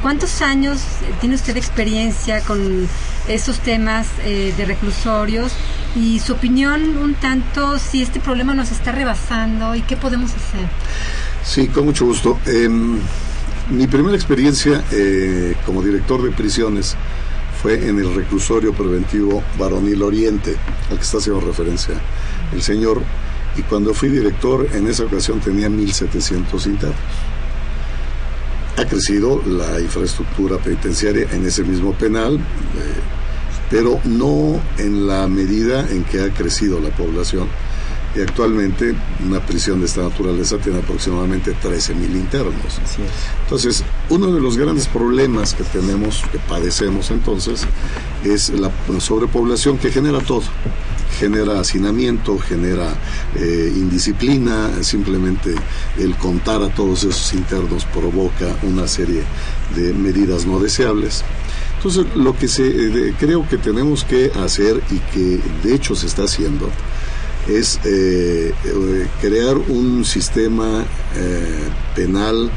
¿Cuántos 0.01 0.41
años 0.41 0.79
tiene 1.19 1.36
usted 1.36 1.55
experiencia 1.55 2.41
con 2.41 2.88
estos 3.27 3.60
temas 3.60 4.07
eh, 4.25 4.53
de 4.57 4.65
reclusorios 4.65 5.51
y 5.95 6.19
su 6.19 6.33
opinión 6.33 6.97
un 6.97 7.13
tanto 7.13 7.77
si 7.77 8.01
este 8.01 8.19
problema 8.19 8.53
nos 8.53 8.71
está 8.71 8.91
rebasando 8.91 9.75
y 9.75 9.81
qué 9.81 9.97
podemos 9.97 10.31
hacer? 10.31 10.67
Sí, 11.43 11.67
con 11.67 11.86
mucho 11.86 12.05
gusto. 12.05 12.39
Em, 12.45 12.99
mi 13.69 13.88
primera 13.88 14.15
experiencia 14.15 14.83
eh, 14.91 15.55
como 15.65 15.83
director 15.83 16.23
de 16.23 16.31
prisiones 16.31 16.95
fue 17.62 17.88
en 17.88 17.99
el 17.99 18.13
reclusorio 18.15 18.73
preventivo 18.73 19.43
Varonil 19.60 20.01
Oriente, 20.01 20.55
al 20.89 20.97
que 20.97 21.03
está 21.03 21.17
haciendo 21.19 21.41
referencia 21.41 21.95
el 22.53 22.62
señor 22.62 23.01
y 23.58 23.63
cuando 23.63 23.93
fui 23.93 24.10
director 24.10 24.67
en 24.74 24.88
esa 24.88 25.04
ocasión 25.04 25.39
tenía 25.39 25.67
1.700 25.67 26.65
internos. 26.67 26.98
Ha 28.78 28.86
crecido 28.86 29.41
la 29.46 29.80
infraestructura 29.80 30.58
penitenciaria 30.58 31.28
en 31.32 31.46
ese 31.46 31.63
mismo 31.63 31.93
penal, 31.93 32.36
eh, 32.36 32.39
pero 33.72 34.00
no 34.06 34.62
en 34.78 35.08
la 35.08 35.28
medida 35.28 35.89
en 35.89 36.04
que 36.04 36.22
ha 36.22 36.30
crecido 36.30 36.80
la 36.80 36.89
población. 36.89 37.48
Y 38.15 38.22
actualmente 38.22 38.96
una 39.26 39.46
prisión 39.46 39.80
de 39.80 39.88
esta 39.88 40.02
naturaleza 40.04 40.58
tiene 40.58 40.80
aproximadamente 40.80 41.56
13.000 41.56 42.15
internos. 42.15 42.80
Entonces, 43.43 43.84
uno 44.10 44.32
de 44.32 44.39
los 44.39 44.58
grandes 44.58 44.88
problemas 44.88 45.54
que 45.54 45.63
tenemos, 45.63 46.24
que 46.32 46.39
padecemos 46.39 47.12
entonces, 47.12 47.65
es 48.24 48.50
la 48.50 48.72
sobrepoblación 49.00 49.78
que 49.78 49.91
genera 49.91 50.20
todo 50.20 50.43
genera 51.20 51.60
hacinamiento, 51.60 52.38
genera 52.38 52.93
eh, 53.36 53.74
indisciplina, 53.76 54.84
simplemente 54.84 55.56
el 55.98 56.15
contar 56.15 56.62
a 56.62 56.70
todos 56.70 57.04
esos 57.04 57.34
internos 57.34 57.86
provoca 57.86 58.56
una 58.63 58.88
serie 58.88 59.24
de 59.76 59.93
medidas 59.93 60.46
no 60.46 60.60
deseables. 60.60 61.24
Entonces, 61.78 62.06
lo 62.15 62.38
que 62.38 62.48
se, 62.48 62.67
eh, 62.67 63.13
creo 63.20 63.48
que 63.48 63.58
tenemos 63.58 64.04
que 64.04 64.32
hacer 64.43 64.82
y 64.89 65.00
que 65.13 65.39
de 65.63 65.76
hecho 65.76 65.96
se 65.96 66.08
está 66.08 66.24
haciendo 66.24 66.70
es 67.48 67.80
eh, 67.86 68.54
crear 69.22 69.58
un 69.58 70.04
sistema 70.04 70.86
penal 71.96 72.52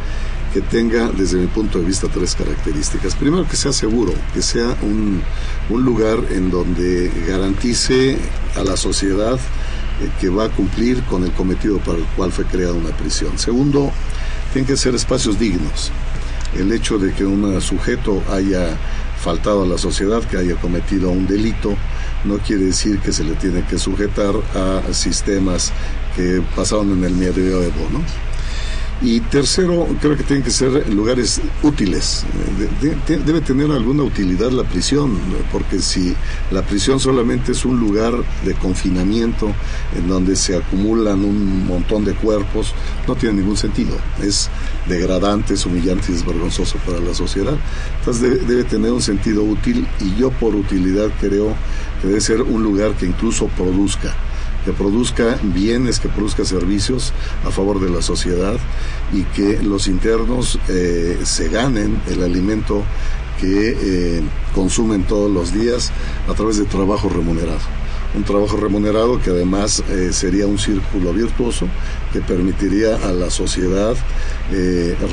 que 0.53 0.61
tenga, 0.61 1.09
desde 1.09 1.39
mi 1.39 1.47
punto 1.47 1.79
de 1.79 1.85
vista, 1.85 2.09
tres 2.09 2.35
características. 2.35 3.15
Primero, 3.15 3.47
que 3.49 3.57
sea 3.57 3.73
seguro, 3.73 4.13
que 4.35 4.43
sea 4.43 4.77
un, 4.83 5.23
un 5.69 5.85
lugar 5.85 6.19
en 6.31 6.51
donde 6.51 7.11
garantice 7.27 8.19
a 8.57 8.65
la 8.65 8.77
sociedad 8.77 9.35
eh, 9.35 10.11
que 10.21 10.29
va 10.29 10.47
a 10.47 10.49
cumplir 10.49 11.03
con 11.05 11.25
el 11.25 11.33
cometido 11.33 11.79
para 11.79 11.99
el 11.99 12.05
cual 12.17 12.33
fue 12.33 12.45
creada 12.45 12.73
una 12.73 12.97
prisión. 12.97 13.39
Segundo, 13.39 13.93
tienen 14.53 14.67
que 14.67 14.77
ser 14.77 14.95
espacios 14.95 15.39
dignos. 15.39 15.93
El 16.59 16.73
hecho 16.73 16.99
de 16.99 17.13
que 17.13 17.25
un 17.25 17.61
sujeto 17.61 18.23
haya 18.31 18.77
faltado 19.21 19.63
a 19.63 19.67
la 19.67 19.79
sociedad, 19.79 20.23
que 20.25 20.39
haya 20.39 20.57
cometido 20.57 21.11
un 21.11 21.27
delito, 21.27 21.77
no 22.25 22.39
quiere 22.39 22.65
decir 22.65 22.99
que 22.99 23.13
se 23.13 23.23
le 23.23 23.35
tiene 23.35 23.65
que 23.67 23.79
sujetar 23.79 24.35
a 24.55 24.93
sistemas 24.93 25.73
que 26.17 26.43
pasaron 26.57 26.93
en 26.93 27.05
el 27.05 27.15
medioevo, 27.15 27.89
¿no? 27.93 28.30
Y 29.03 29.21
tercero, 29.21 29.89
creo 30.01 30.15
que 30.15 30.25
tienen 30.25 30.45
que 30.45 30.51
ser 30.51 30.87
lugares 30.93 31.41
útiles. 31.63 32.25
debe 33.09 33.41
tener 33.41 33.71
alguna 33.71 34.03
utilidad 34.03 34.51
la 34.51 34.65
prisión, 34.65 35.19
porque 35.51 35.79
si 35.79 36.15
la 36.51 36.61
prisión 36.61 37.01
solamente 37.01 37.53
es 37.53 37.65
un 37.65 37.81
lugar 37.81 38.13
de 38.45 38.55
confinamiento 38.55 39.55
en 39.97 40.07
donde 40.07 40.37
se 40.37 40.55
acumulan 40.55 41.25
un 41.25 41.67
montón 41.67 42.05
de 42.05 42.13
cuerpos, 42.13 42.75
no 43.09 43.17
tiene 43.17 43.41
ningún 43.41 43.57
sentido. 43.57 43.97
Es 44.23 44.51
degradante, 44.87 45.55
es 45.55 45.65
humillante 45.65 46.13
y 46.13 46.17
es 46.17 46.27
vergonzoso 46.27 46.77
para 46.85 47.01
la 47.01 47.15
sociedad. 47.15 47.57
Entonces 48.01 48.23
debe, 48.23 48.37
debe 48.45 48.65
tener 48.65 48.93
un 48.93 49.03
sentido 49.03 49.45
útil 49.45 49.89
y 50.01 50.15
yo 50.21 50.31
por 50.31 50.55
utilidad 50.55 51.09
creo 51.19 51.57
que 52.03 52.09
debe 52.09 52.21
ser 52.21 52.43
un 52.43 52.63
lugar 52.63 52.93
que 52.97 53.07
incluso 53.07 53.47
produzca 53.49 54.15
que 54.65 54.73
produzca 54.73 55.39
bienes, 55.43 56.01
que 56.01 56.09
produzca 56.09 56.45
servicios 56.45 57.13
a 57.47 57.51
favor 57.51 57.81
de 57.81 57.91
la 57.91 58.03
sociedad 58.03 58.57
y 59.13 59.23
que 59.25 59.63
los 59.63 59.89
internos 59.89 60.59
eh, 60.69 61.19
se 61.25 61.49
ganen 61.49 62.01
el 62.09 62.23
alimento 62.23 62.83
que 63.41 63.77
eh, 63.81 64.23
consumen 64.55 65.05
todos 65.05 65.31
los 65.31 65.53
días 65.55 65.91
a 66.29 66.35
través 66.35 66.59
de 66.59 66.65
trabajo 66.67 67.09
remunerado. 67.09 67.81
Un 68.15 68.25
trabajo 68.25 68.57
remunerado 68.57 69.23
que 69.23 69.31
además 69.31 69.85
eh, 69.89 70.13
sería 70.13 70.47
un 70.47 70.59
círculo 70.59 71.13
virtuoso 71.13 71.69
que 72.13 72.21
permitiría 72.21 72.97
a 72.97 73.13
la 73.13 73.31
sociedad 73.31 73.95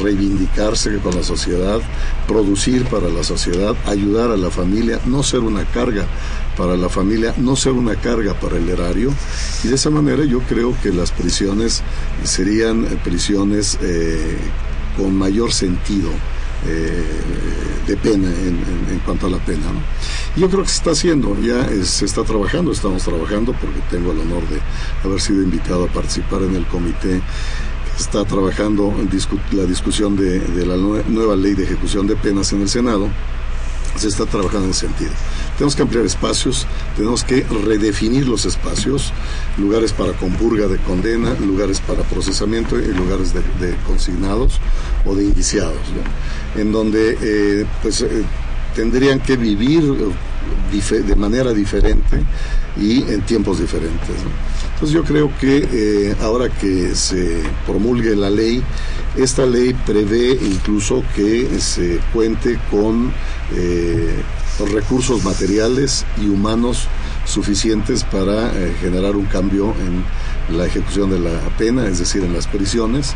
reivindicarse 0.01 0.97
con 0.97 1.15
la 1.15 1.21
sociedad, 1.21 1.79
producir 2.27 2.86
para 2.86 3.07
la 3.07 3.23
sociedad, 3.23 3.75
ayudar 3.85 4.31
a 4.31 4.37
la 4.37 4.50
familia, 4.50 5.00
no 5.06 5.21
ser 5.21 5.41
una 5.41 5.63
carga 5.65 6.08
para 6.58 6.75
la 6.75 6.89
familia, 6.89 7.33
no 7.37 7.55
ser 7.55 7.73
una 7.73 7.95
carga 7.95 8.33
para 8.33 8.58
el 8.58 8.67
erario. 8.67 9.13
Y 9.63 9.67
de 9.67 9.75
esa 9.75 9.89
manera 9.89 10.25
yo 10.25 10.39
creo 10.41 10.75
que 10.81 10.91
las 10.91 11.12
prisiones 11.12 11.83
serían 12.23 12.83
prisiones 13.03 13.77
eh, 13.81 14.37
con 14.97 15.15
mayor 15.15 15.53
sentido 15.53 16.10
eh, 16.65 17.03
de 17.85 17.95
pena 17.97 18.27
en, 18.27 18.99
cuanto 19.05 19.27
a 19.27 19.29
la 19.29 19.37
pena. 19.37 19.67
yo 20.35 20.49
creo 20.49 20.63
que 20.63 20.69
se 20.69 20.77
está 20.77 20.91
haciendo, 20.91 21.39
ya 21.39 21.69
se 21.85 22.03
está 22.03 22.23
trabajando, 22.23 22.71
estamos 22.71 23.03
trabajando 23.03 23.53
porque 23.53 23.79
tengo 23.89 24.12
el 24.12 24.19
honor 24.19 24.43
de 24.49 24.60
haber 25.05 25.21
sido 25.21 25.41
invitado 25.41 25.85
a 25.85 25.87
participar 25.87 26.41
en 26.41 26.55
el 26.55 26.65
comité 26.65 27.21
que 27.95 28.03
está 28.03 28.25
trabajando 28.25 28.93
en 28.99 29.10
la 29.58 29.63
discusión 29.63 30.17
de, 30.17 30.65
la 30.65 30.75
nueva 30.75 31.35
ley 31.37 31.53
de 31.53 31.63
ejecución 31.63 32.08
de 32.08 32.17
penas 32.17 32.51
en 32.51 32.62
el 32.62 32.69
Senado 32.69 33.10
se 33.98 34.08
está 34.08 34.25
trabajando 34.25 34.65
en 34.65 34.71
ese 34.71 34.87
sentido. 34.87 35.12
Tenemos 35.58 35.75
que 35.75 35.81
ampliar 35.81 36.06
espacios, 36.06 36.67
tenemos 36.95 37.23
que 37.23 37.43
redefinir 37.65 38.27
los 38.27 38.45
espacios, 38.45 39.13
lugares 39.58 39.93
para 39.93 40.13
compurga 40.13 40.67
de 40.67 40.77
condena, 40.77 41.33
lugares 41.39 41.81
para 41.81 42.04
procesamiento 42.04 42.79
y 42.79 42.87
lugares 42.93 43.33
de, 43.33 43.75
consignados 43.85 44.60
o 45.06 45.15
de 45.15 45.23
indiciados, 45.23 45.81
en 46.56 46.71
donde 46.71 47.17
eh, 47.21 47.65
pues, 47.81 48.02
eh, 48.02 48.23
tendrían 48.75 49.19
que 49.19 49.37
vivir 49.37 49.83
de 50.89 51.15
manera 51.15 51.54
diferente 51.54 52.23
y 52.79 53.02
en 53.02 53.21
tiempos 53.21 53.60
diferentes. 53.60 54.15
Entonces 54.73 54.93
yo 54.93 55.04
creo 55.04 55.31
que 55.39 55.67
eh, 55.71 56.15
ahora 56.21 56.50
que 56.50 56.93
se 56.95 57.41
promulgue 57.65 58.15
la 58.15 58.29
ley, 58.29 58.62
esta 59.15 59.45
ley 59.45 59.73
prevé 59.85 60.37
incluso 60.39 61.04
que 61.15 61.60
se 61.60 62.00
cuente 62.13 62.60
con 62.69 63.12
eh, 63.56 64.21
recursos 64.71 65.23
materiales 65.23 66.06
y 66.21 66.27
humanos 66.27 66.87
suficientes 67.25 68.04
para 68.04 68.52
eh, 68.54 68.75
generar 68.79 69.15
un 69.15 69.25
cambio 69.25 69.73
en 69.79 70.56
la 70.56 70.65
ejecución 70.65 71.10
de 71.10 71.19
la 71.19 71.39
pena, 71.58 71.87
es 71.87 72.00
decir, 72.00 72.23
en 72.23 72.33
las 72.33 72.48
prisiones 72.48 73.15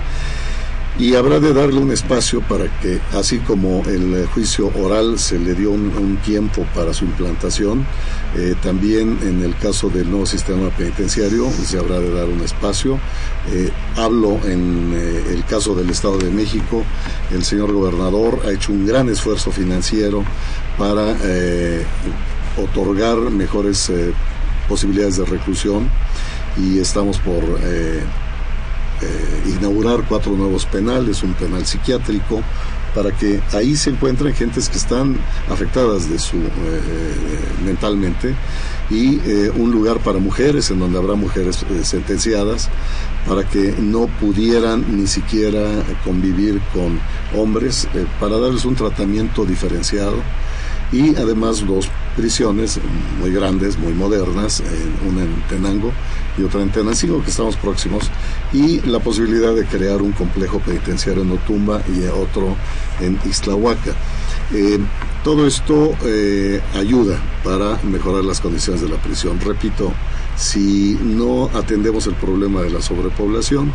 y 0.99 1.15
habrá 1.15 1.39
de 1.39 1.53
darle 1.53 1.79
un 1.79 1.91
espacio 1.91 2.41
para 2.41 2.65
que, 2.79 2.99
así 3.13 3.39
como 3.39 3.83
el 3.87 4.25
juicio 4.27 4.71
oral 4.75 5.17
se 5.19 5.39
le 5.39 5.55
dio 5.55 5.71
un, 5.71 6.17
tiempo 6.25 6.65
para 6.75 6.93
su 6.93 7.05
implantación, 7.05 7.85
eh, 8.35 8.53
también 8.61 9.17
en 9.23 9.41
el 9.43 9.55
caso 9.57 9.89
del 9.89 10.09
nuevo 10.09 10.25
sistema 10.25 10.69
penitenciario 10.69 11.49
se 11.49 11.79
habrá 11.79 11.99
de 11.99 12.13
dar 12.13 12.27
un 12.27 12.41
espacio. 12.41 12.99
Eh, 13.51 13.71
hablo 13.95 14.39
en 14.45 14.93
eh, 14.93 15.33
el 15.33 15.45
caso 15.45 15.73
del 15.73 15.89
Estado 15.89 16.17
de 16.17 16.29
México, 16.29 16.83
el 17.31 17.43
señor 17.43 17.71
gobernador 17.71 18.41
ha 18.45 18.51
hecho 18.51 18.71
un 18.71 18.85
gran 18.85 19.09
esfuerzo 19.09 19.51
financiero 19.51 20.23
para 20.77 21.15
otorgar 22.57 23.17
mejores 23.31 23.91
posibilidades 24.67 25.17
de 25.17 25.25
reclusión 25.25 25.89
y 26.57 26.79
estamos 26.79 27.19
por 27.19 27.43
eh, 29.01 29.55
inaugurar 29.57 30.03
cuatro 30.07 30.33
nuevos 30.33 30.65
penales, 30.65 31.23
un 31.23 31.33
penal 31.33 31.65
psiquiátrico, 31.65 32.41
para 32.93 33.11
que 33.11 33.41
ahí 33.53 33.75
se 33.75 33.89
encuentren 33.89 34.33
gentes 34.33 34.67
que 34.69 34.77
están 34.77 35.17
afectadas 35.49 36.09
de 36.09 36.19
su 36.19 36.37
eh, 36.37 36.41
eh, 36.45 37.63
mentalmente 37.65 38.35
y 38.89 39.21
un 39.55 39.71
lugar 39.71 39.99
para 39.99 40.19
mujeres 40.19 40.69
en 40.69 40.79
donde 40.79 40.97
habrá 40.97 41.13
mujeres 41.13 41.65
sentenciadas 41.83 42.67
para 43.25 43.47
que 43.47 43.73
no 43.79 44.07
pudieran 44.07 44.97
ni 44.97 45.07
siquiera 45.07 45.61
convivir 46.03 46.59
con 46.73 46.99
hombres 47.39 47.87
para 48.19 48.37
darles 48.37 48.65
un 48.65 48.75
tratamiento 48.75 49.45
diferenciado 49.45 50.17
y 50.91 51.15
además 51.15 51.65
dos 51.65 51.89
prisiones 52.15 52.79
muy 53.19 53.31
grandes, 53.31 53.77
muy 53.77 53.93
modernas, 53.93 54.61
una 55.07 55.23
en 55.23 55.41
Tenango 55.47 55.91
y 56.37 56.43
otra 56.43 56.61
en 56.61 56.71
Tenancingo, 56.71 57.23
que 57.23 57.29
estamos 57.29 57.55
próximos, 57.55 58.09
y 58.51 58.81
la 58.81 58.99
posibilidad 58.99 59.55
de 59.55 59.65
crear 59.65 60.01
un 60.01 60.11
complejo 60.11 60.59
penitenciario 60.59 61.23
en 61.23 61.31
Otumba 61.31 61.81
y 61.87 62.03
otro 62.07 62.55
en 62.99 63.17
Islahuaca. 63.25 63.93
Eh, 64.53 64.79
todo 65.23 65.47
esto 65.47 65.95
eh, 66.03 66.61
ayuda 66.75 67.19
para 67.43 67.79
mejorar 67.83 68.25
las 68.25 68.41
condiciones 68.41 68.81
de 68.81 68.89
la 68.89 68.97
prisión. 68.97 69.39
Repito, 69.39 69.93
si 70.35 70.97
no 71.01 71.49
atendemos 71.53 72.07
el 72.07 72.15
problema 72.15 72.61
de 72.61 72.71
la 72.71 72.81
sobrepoblación, 72.81 73.71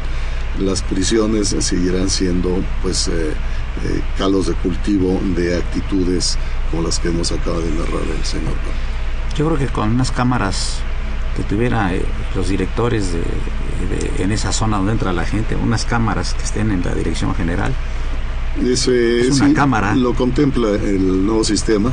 las 0.58 0.82
prisiones 0.82 1.54
seguirán 1.60 2.10
siendo 2.10 2.62
pues 2.82 3.08
eh, 3.08 3.32
calos 4.18 4.46
de 4.46 4.54
cultivo 4.54 5.20
de 5.36 5.56
actitudes 5.56 6.38
como 6.70 6.82
las 6.82 6.98
que 6.98 7.10
nos 7.10 7.32
acaba 7.32 7.58
de 7.58 7.70
narrar 7.70 8.02
el 8.16 8.24
señor. 8.24 8.54
Yo 9.36 9.46
creo 9.46 9.58
que 9.58 9.66
con 9.66 9.90
unas 9.90 10.10
cámaras 10.10 10.80
que 11.36 11.42
tuviera 11.42 11.94
eh, 11.94 12.02
los 12.34 12.48
directores 12.48 13.12
de, 13.12 13.20
en 14.22 14.32
esa 14.32 14.52
zona 14.52 14.78
donde 14.78 14.92
entra 14.92 15.12
la 15.12 15.24
gente, 15.24 15.54
unas 15.56 15.84
cámaras 15.84 16.34
que 16.34 16.42
estén 16.42 16.70
en 16.70 16.82
la 16.82 16.94
dirección 16.94 17.34
general. 17.34 17.72
Ese, 18.64 19.20
es 19.20 19.40
una 19.40 19.52
cámara. 19.52 19.94
Lo 19.94 20.14
contempla 20.14 20.70
el 20.70 21.26
nuevo 21.26 21.44
sistema, 21.44 21.90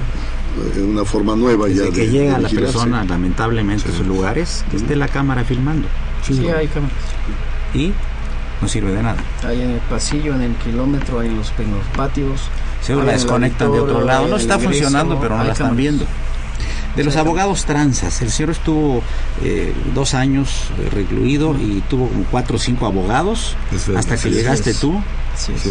en 0.76 0.82
eh, 0.82 0.86
una 0.86 1.04
forma 1.04 1.36
nueva 1.36 1.68
Desde 1.68 1.86
ya. 1.86 1.92
que 1.92 2.10
llega 2.10 2.40
la 2.40 2.48
persona, 2.50 3.04
lamentablemente, 3.04 3.90
a 3.90 3.92
sus 3.92 4.08
lugares, 4.08 4.64
que 4.72 4.78
esté 4.78 4.96
la 4.96 5.10
cámara 5.10 5.44
filmando. 5.44 5.88
Sí, 6.26 6.48
hay 6.48 6.68
cámaras. 6.68 6.96
Y 7.74 7.92
no 8.62 8.68
sirve 8.70 8.94
de 8.94 9.04
nada. 9.04 9.22
Hay 9.46 9.62
en 9.62 9.72
el 9.72 9.80
pasillo, 9.82 10.36
en 10.36 10.42
el 10.42 10.56
kilómetro, 10.56 11.20
hay 11.20 11.28
en 11.28 11.38
los, 11.38 11.52
en 11.60 11.72
los 11.72 11.86
patios. 11.98 12.42
Se 12.86 12.96
la 12.96 13.06
desconectan 13.06 13.72
de 13.72 13.80
otro 13.80 14.04
lado. 14.04 14.28
No 14.28 14.36
está 14.36 14.60
funcionando, 14.60 15.20
pero 15.20 15.38
no 15.38 15.44
la 15.44 15.54
están 15.54 15.76
viendo. 15.76 16.06
De 16.96 17.04
los 17.04 17.16
abogados 17.16 17.66
transas, 17.66 18.22
el 18.22 18.30
señor 18.30 18.52
estuvo 18.52 19.02
eh, 19.44 19.74
dos 19.96 20.14
años 20.14 20.68
recluido 20.92 21.56
y 21.60 21.82
tuvo 21.90 22.08
como 22.08 22.24
cuatro 22.26 22.58
o 22.58 22.60
cinco 22.60 22.86
abogados 22.86 23.56
hasta 23.98 24.16
que 24.16 24.30
llegaste 24.30 24.76
tú, 24.76 25.02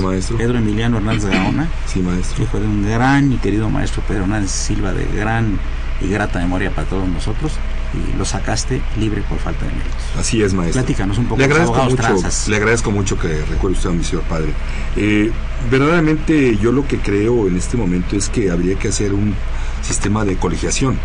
maestro. 0.03 0.37
Pedro 0.37 0.59
Emiliano 0.59 0.97
Hernández 0.97 1.27
Gaona, 1.27 1.69
maestro. 2.03 2.43
hijo 2.43 2.59
de 2.59 2.67
un 2.67 2.91
gran 2.91 3.33
y 3.33 3.37
querido 3.37 3.71
maestro 3.71 4.03
Pedro 4.09 4.23
Hernández 4.23 4.51
Silva, 4.51 4.93
de 4.93 5.07
gran 5.17 5.61
y 6.01 6.09
grata 6.09 6.41
memoria 6.41 6.73
para 6.75 6.89
todos 6.89 7.09
nosotros 7.09 7.53
y 7.95 8.17
lo 8.17 8.25
sacaste 8.25 8.81
libre 8.99 9.23
por 9.29 9.39
falta 9.39 9.67
de 9.67 9.73
méritos. 9.73 10.01
Así 10.19 10.43
es, 10.43 10.55
maestro. 10.55 10.83
Platícanos 10.83 11.19
un 11.19 11.27
poco. 11.27 11.39
Le 11.39 11.45
agradezco, 11.45 11.85
mucho, 11.85 12.51
le 12.51 12.57
agradezco 12.57 12.91
mucho 12.91 13.19
que 13.19 13.29
recuerde 13.45 13.77
usted 13.77 13.91
a 13.91 13.93
mi 13.93 14.05
señor 14.05 14.25
padre. 14.25 14.53
Eh, 14.97 15.31
verdaderamente 15.71 16.57
yo 16.57 16.73
lo 16.73 16.87
que 16.87 16.99
creo 16.99 17.47
en 17.49 17.57
este 17.57 17.77
momento 17.77 18.17
es 18.17 18.29
que 18.29 18.51
habría 18.51 18.79
que 18.79 18.89
hacer 18.89 19.13
un 19.13 19.35
sistema 19.83 20.25
de 20.25 20.37
colegiación 20.37 20.99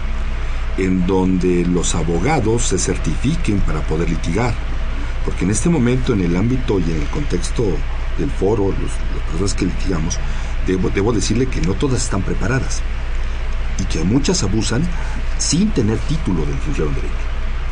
en 0.77 1.07
donde 1.07 1.65
los 1.65 1.95
abogados 1.95 2.67
se 2.67 2.77
certifiquen 2.77 3.59
para 3.61 3.81
poder 3.81 4.09
litigar. 4.09 4.53
Porque 5.25 5.43
en 5.43 5.51
este 5.51 5.69
momento, 5.69 6.13
en 6.13 6.21
el 6.21 6.35
ámbito 6.37 6.79
y 6.79 6.83
en 6.83 7.01
el 7.01 7.07
contexto 7.07 7.63
del 8.17 8.31
foro, 8.31 8.67
los, 8.67 8.77
las 8.79 9.23
personas 9.29 9.53
que 9.53 9.65
litigamos, 9.65 10.17
debo, 10.65 10.89
debo 10.89 11.11
decirle 11.11 11.47
que 11.47 11.59
no 11.61 11.73
todas 11.73 12.03
están 12.03 12.21
preparadas 12.21 12.81
y 13.79 13.83
que 13.85 14.03
muchas 14.03 14.43
abusan 14.43 14.83
sin 15.37 15.71
tener 15.71 15.97
título 15.99 16.45
de 16.45 16.53
licenciado 16.53 16.89
en 16.89 16.95
Derecho. 16.95 17.15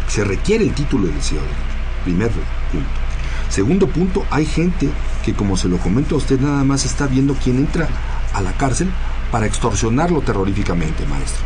Se 0.08 0.24
requiere 0.24 0.64
el 0.64 0.74
título 0.74 1.08
de 1.08 1.14
licenciado 1.14 1.46
en 1.46 1.52
Derecho. 1.52 1.76
Primer 2.04 2.32
punto. 2.72 3.06
Segundo 3.50 3.88
punto, 3.88 4.26
hay 4.32 4.46
gente 4.46 4.90
que, 5.24 5.34
como 5.34 5.58
se 5.58 5.70
lo 5.70 5.78
comento 5.78 6.16
a 6.16 6.18
usted, 6.18 6.40
nada 6.40 6.64
más 6.64 6.86
está 6.86 7.08
viendo 7.08 7.36
quién 7.36 7.58
entra 7.58 7.88
a 8.34 8.42
la 8.42 8.54
cárcel 8.54 8.90
para 9.32 9.46
extorsionarlo 9.46 10.22
terroríficamente, 10.22 11.06
maestro. 11.06 11.44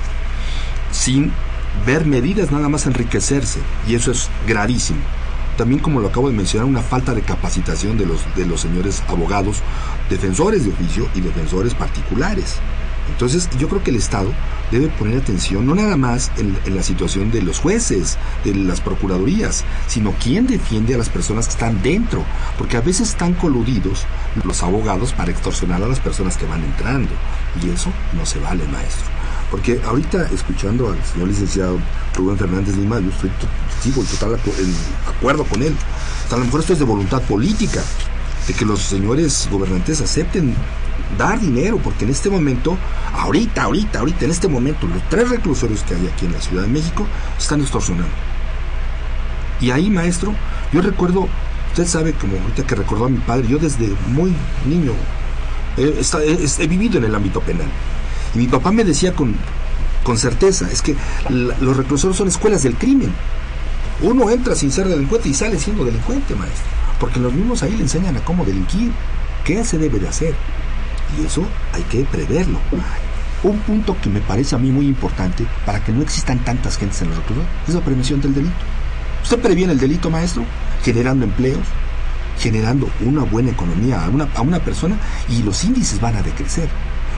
Sin 0.91 1.31
ver 1.85 2.05
medidas, 2.05 2.51
nada 2.51 2.69
más 2.69 2.85
enriquecerse. 2.85 3.59
Y 3.87 3.95
eso 3.95 4.11
es 4.11 4.29
gravísimo. 4.47 4.99
También, 5.57 5.81
como 5.81 5.99
lo 5.99 6.07
acabo 6.07 6.29
de 6.29 6.35
mencionar, 6.35 6.67
una 6.67 6.81
falta 6.81 7.13
de 7.13 7.21
capacitación 7.21 7.97
de 7.97 8.05
los, 8.05 8.21
de 8.35 8.45
los 8.45 8.61
señores 8.61 9.03
abogados, 9.07 9.61
defensores 10.09 10.63
de 10.63 10.71
oficio 10.71 11.07
y 11.15 11.21
defensores 11.21 11.73
particulares. 11.75 12.55
Entonces 13.11 13.49
yo 13.57 13.67
creo 13.67 13.83
que 13.83 13.91
el 13.91 13.97
Estado 13.97 14.31
debe 14.71 14.87
poner 14.87 15.21
atención 15.21 15.65
no 15.65 15.75
nada 15.75 15.97
más 15.97 16.31
en, 16.37 16.57
la 16.75 16.83
situación 16.83 17.31
de 17.31 17.41
los 17.41 17.59
jueces, 17.59 18.17
de 18.43 18.53
las 18.53 18.81
procuradurías, 18.81 19.63
sino 19.87 20.13
quién 20.21 20.47
defiende 20.47 20.95
a 20.95 20.97
las 20.97 21.09
personas 21.09 21.47
que 21.47 21.51
están 21.51 21.81
dentro, 21.81 22.23
porque 22.57 22.77
a 22.77 22.81
veces 22.81 23.09
están 23.09 23.33
coludidos 23.33 24.05
los 24.43 24.63
abogados 24.63 25.13
para 25.13 25.31
extorsionar 25.31 25.81
a 25.83 25.87
las 25.87 25.99
personas 25.99 26.37
que 26.37 26.45
van 26.45 26.63
entrando, 26.63 27.11
y 27.63 27.69
eso 27.69 27.91
no 28.13 28.25
se 28.25 28.39
vale, 28.39 28.63
maestro. 28.67 29.05
Porque 29.51 29.81
ahorita 29.83 30.29
escuchando 30.31 30.89
al 30.89 31.03
señor 31.03 31.27
licenciado 31.27 31.79
Rubén 32.15 32.37
Fernández 32.37 32.75
Lima, 32.75 32.99
yo 32.99 33.09
estoy 33.09 33.31
sigo 33.81 34.01
en 34.01 34.07
total 34.07 34.39
acuerdo 35.07 35.43
con 35.45 35.63
él. 35.63 35.75
a 36.29 36.37
lo 36.37 36.45
mejor 36.45 36.59
esto 36.59 36.73
es 36.73 36.79
de 36.79 36.85
voluntad 36.85 37.21
política, 37.23 37.81
de 38.47 38.53
que 38.53 38.65
los 38.65 38.81
señores 38.81 39.47
gobernantes 39.51 40.01
acepten 40.01 40.55
dar 41.17 41.39
dinero, 41.39 41.77
porque 41.83 42.05
en 42.05 42.11
este 42.11 42.29
momento, 42.29 42.77
ahorita, 43.13 43.63
ahorita, 43.63 43.99
ahorita, 43.99 44.25
en 44.25 44.31
este 44.31 44.47
momento, 44.47 44.87
los 44.87 45.01
tres 45.09 45.29
reclusorios 45.29 45.83
que 45.83 45.95
hay 45.95 46.07
aquí 46.07 46.25
en 46.25 46.33
la 46.33 46.41
Ciudad 46.41 46.63
de 46.63 46.69
México 46.69 47.05
están 47.37 47.61
extorsionando. 47.61 48.13
Y 49.61 49.71
ahí, 49.71 49.89
maestro, 49.89 50.33
yo 50.71 50.81
recuerdo, 50.81 51.27
usted 51.69 51.85
sabe, 51.85 52.13
como 52.13 52.37
ahorita 52.37 52.63
que 52.63 52.75
recordó 52.75 53.05
a 53.05 53.09
mi 53.09 53.17
padre, 53.17 53.47
yo 53.47 53.57
desde 53.57 53.89
muy 54.07 54.33
niño 54.65 54.93
he, 55.77 56.67
vivido 56.67 56.97
en 56.97 57.05
el 57.05 57.15
ámbito 57.15 57.41
penal. 57.41 57.67
Y 58.35 58.39
mi 58.39 58.47
papá 58.47 58.71
me 58.71 58.83
decía 58.83 59.13
con, 59.13 59.35
con 60.03 60.17
certeza, 60.17 60.69
es 60.71 60.81
que 60.81 60.95
los 61.29 61.77
reclusorios 61.77 62.17
son 62.17 62.27
escuelas 62.27 62.63
del 62.63 62.75
crimen. 62.75 63.13
Uno 64.01 64.29
entra 64.29 64.55
sin 64.55 64.71
ser 64.71 64.87
delincuente 64.87 65.29
y 65.29 65.33
sale 65.33 65.59
siendo 65.59 65.83
delincuente, 65.83 66.35
maestro. 66.35 66.65
Porque 66.99 67.19
los 67.19 67.33
mismos 67.33 67.63
ahí 67.63 67.75
le 67.75 67.83
enseñan 67.83 68.15
a 68.17 68.23
cómo 68.23 68.45
delinquir, 68.45 68.91
qué 69.43 69.63
se 69.65 69.77
debe 69.77 69.99
de 69.99 70.07
hacer. 70.07 70.35
Y 71.17 71.25
eso 71.25 71.43
hay 71.73 71.83
que 71.83 72.03
preverlo. 72.05 72.59
Un 73.41 73.57
punto 73.59 73.95
que 74.01 74.09
me 74.09 74.19
parece 74.19 74.55
a 74.55 74.59
mí 74.59 74.69
muy 74.69 74.85
importante 74.85 75.45
para 75.65 75.83
que 75.83 75.93
no 75.93 76.01
existan 76.01 76.39
tantas 76.39 76.77
gentes 76.77 77.01
en 77.01 77.09
los 77.09 77.17
reclusos 77.17 77.45
es 77.67 77.73
la 77.73 77.81
prevención 77.81 78.19
del 78.19 78.33
delito. 78.33 78.55
Usted 79.23 79.39
previene 79.39 79.73
el 79.73 79.79
delito, 79.79 80.09
maestro, 80.09 80.43
generando 80.83 81.25
empleos, 81.25 81.65
generando 82.37 82.89
una 83.01 83.23
buena 83.23 83.51
economía 83.51 84.03
a 84.03 84.09
una, 84.09 84.27
a 84.35 84.41
una 84.41 84.59
persona 84.59 84.97
y 85.29 85.43
los 85.43 85.63
índices 85.63 86.01
van 86.01 86.15
a 86.15 86.21
decrecer. 86.21 86.69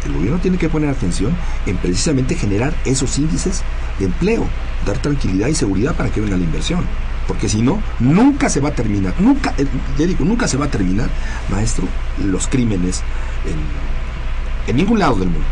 El 0.06 0.14
gobierno 0.14 0.40
tiene 0.40 0.58
que 0.58 0.70
poner 0.70 0.90
atención 0.90 1.36
en 1.66 1.78
precisamente 1.78 2.36
generar 2.36 2.74
esos 2.86 3.18
índices 3.20 3.62
de 4.00 4.06
empleo, 4.06 4.48
dar 4.86 4.98
tranquilidad 4.98 5.48
y 5.48 5.56
seguridad 5.56 5.96
para 5.96 6.10
que 6.10 6.22
venga 6.22 6.38
la 6.38 6.44
inversión. 6.44 6.86
Porque 7.28 7.48
si 7.48 7.62
no, 7.62 7.80
nunca 8.00 8.50
se 8.50 8.60
va 8.60 8.70
a 8.70 8.76
terminar, 8.76 9.14
nunca, 9.20 9.54
eh, 9.58 9.66
digo, 9.98 10.26
nunca 10.26 10.48
se 10.48 10.58
va 10.58 10.66
a 10.66 10.72
terminar, 10.72 11.10
maestro, 11.50 11.86
los 12.26 12.48
crímenes 12.48 13.04
en, 13.46 14.76
ningún 14.76 15.00
lado 15.00 15.16
del 15.16 15.30
mundo. 15.30 15.48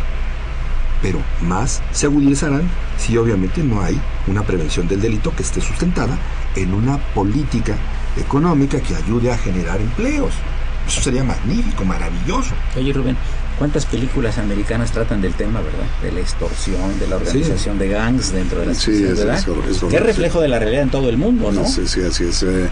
Pero 1.01 1.19
más 1.41 1.81
se 1.91 2.07
agudizarán 2.07 2.69
si 2.97 3.17
obviamente 3.17 3.63
no 3.63 3.81
hay 3.81 3.99
una 4.27 4.43
prevención 4.43 4.87
del 4.87 5.01
delito 5.01 5.33
que 5.35 5.43
esté 5.43 5.61
sustentada 5.61 6.17
en 6.55 6.73
una 6.73 6.97
política 6.97 7.75
económica 8.17 8.81
que 8.81 8.95
ayude 8.95 9.31
a 9.31 9.37
generar 9.37 9.79
empleos. 9.79 10.33
Eso 10.87 11.01
sería 11.01 11.23
magnífico, 11.23 11.85
maravilloso. 11.85 12.51
Oye 12.75 12.91
Rubén, 12.93 13.15
¿cuántas 13.59 13.85
películas 13.85 14.37
americanas 14.39 14.91
tratan 14.91 15.21
del 15.21 15.33
tema, 15.33 15.61
verdad? 15.61 15.85
De 16.01 16.11
la 16.11 16.19
extorsión, 16.21 16.97
de 16.99 17.07
la 17.07 17.17
organización 17.17 17.77
de 17.77 17.89
gangs 17.89 18.31
dentro 18.33 18.61
de 18.61 18.65
la 18.67 18.73
Sí, 18.73 18.91
es- 19.03 19.17
¿verdad? 19.19 19.37
es 19.37 19.45
cor- 19.45 19.63
es 19.69 19.77
Qué 19.89 19.99
reflejo 19.99 20.41
de 20.41 20.47
la 20.47 20.57
realidad 20.57 20.81
en 20.83 20.89
todo 20.89 21.09
el 21.09 21.17
mundo, 21.17 21.51
¿no? 21.51 21.67
Sí, 21.67 21.83
sí, 21.87 22.01
así 22.01 22.23
es. 22.25 22.41
eh, 22.43 22.69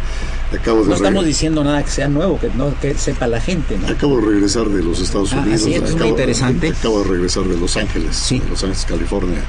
acabo 0.59 0.81
de 0.83 0.89
No 0.89 0.95
estamos 0.95 1.25
diciendo 1.25 1.63
nada 1.63 1.83
que 1.83 1.91
sea 1.91 2.07
nuevo, 2.07 2.39
que 2.39 2.49
no 2.55 2.73
que 2.79 2.95
sepa 2.95 3.27
la 3.27 3.39
gente, 3.39 3.77
¿no? 3.77 3.87
Acabo 3.87 4.19
de 4.19 4.25
regresar 4.25 4.65
de 4.65 4.81
los 4.83 4.99
Estados 4.99 5.33
Ah, 5.33 5.39
Unidos. 5.41 5.61
así 5.61 5.73
es, 5.73 5.77
es 5.77 5.81
muy 5.83 5.91
acabo, 5.95 6.09
interesante. 6.09 6.69
Acabo 6.69 7.03
de 7.03 7.09
regresar 7.09 7.43
de 7.43 7.57
Los 7.57 7.77
Ángeles, 7.77 8.15
Sí. 8.15 8.39
de 8.39 8.49
Los 8.49 8.63
Ángeles, 8.63 8.85
California, 8.87 9.41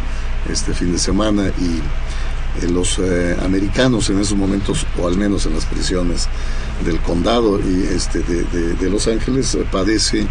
este 0.51 0.75
fin 0.75 0.93
de 0.93 0.99
semana 0.99 1.45
y 1.59 1.81
los 2.69 2.99
eh, 2.99 3.37
americanos 3.43 4.11
en 4.11 4.19
esos 4.21 4.37
momentos, 4.37 4.87
o 5.01 5.07
al 5.07 5.17
menos 5.17 5.47
en 5.47 5.55
las 5.55 5.65
prisiones 5.67 6.29
del 6.85 6.99
condado 7.01 7.59
y 7.61 7.85
este 7.95 8.21
de, 8.21 8.43
de- 8.45 8.75
de 8.75 8.91
Los 8.91 9.07
Ángeles, 9.09 9.55
eh, 9.55 9.65
padece 9.71 10.27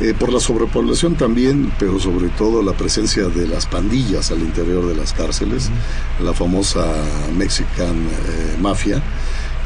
eh, 0.00 0.14
por 0.18 0.32
la 0.32 0.38
sobrepoblación 0.38 1.16
también, 1.16 1.72
pero 1.78 1.98
sobre 1.98 2.28
todo 2.28 2.62
la 2.62 2.72
presencia 2.72 3.24
de 3.24 3.48
las 3.48 3.66
pandillas 3.66 4.30
al 4.30 4.40
interior 4.40 4.86
de 4.86 4.94
las 4.94 5.12
cárceles, 5.12 5.70
la 6.22 6.32
famosa 6.32 6.86
Mexican 7.36 7.96
eh, 7.96 8.56
Mafia, 8.60 9.02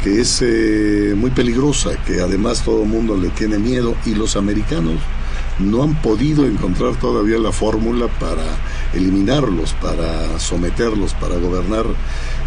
que 0.02 0.20
es 0.20 0.40
eh, 0.42 1.14
muy 1.16 1.30
peligrosa, 1.30 1.90
que 2.06 2.20
además 2.20 2.62
todo 2.64 2.82
el 2.82 2.88
mundo 2.88 3.16
le 3.16 3.28
tiene 3.28 3.58
miedo 3.58 3.94
y 4.06 4.14
los 4.14 4.36
americanos 4.36 4.94
no 5.58 5.82
han 5.82 5.94
podido 6.00 6.46
encontrar 6.46 6.96
todavía 6.96 7.38
la 7.38 7.52
fórmula 7.52 8.08
para 8.18 8.44
eliminarlos, 8.94 9.74
para 9.74 10.38
someterlos, 10.38 11.14
para 11.14 11.36
gobernar. 11.36 11.86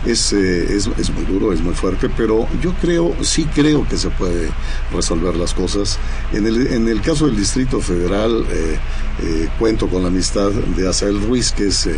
Es, 0.05 0.33
eh, 0.33 0.75
es, 0.75 0.87
es 0.99 1.09
muy 1.09 1.25
duro, 1.25 1.51
es 1.51 1.61
muy 1.61 1.73
fuerte, 1.73 2.09
pero 2.15 2.47
yo 2.61 2.75
creo, 2.79 3.15
sí 3.21 3.45
creo 3.45 3.87
que 3.87 3.97
se 3.97 4.11
puede 4.11 4.49
resolver 4.93 5.35
las 5.35 5.55
cosas. 5.55 5.97
En 6.31 6.45
el, 6.45 6.67
en 6.67 6.87
el 6.87 7.01
caso 7.01 7.25
del 7.25 7.35
Distrito 7.35 7.81
Federal, 7.81 8.45
eh, 8.51 8.77
eh, 9.23 9.49
cuento 9.57 9.87
con 9.87 10.03
la 10.03 10.09
amistad 10.09 10.51
de 10.51 10.87
Asael 10.87 11.19
Ruiz, 11.21 11.51
que 11.51 11.67
es 11.67 11.89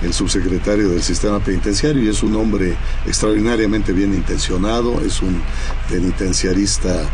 el 0.00 0.14
subsecretario 0.14 0.88
del 0.88 1.02
sistema 1.02 1.38
penitenciario 1.40 2.02
y 2.02 2.08
es 2.08 2.22
un 2.22 2.34
hombre 2.36 2.74
extraordinariamente 3.06 3.92
bien 3.92 4.14
intencionado, 4.14 4.98
es 5.04 5.20
un 5.20 5.42
penitenciarista 5.90 7.10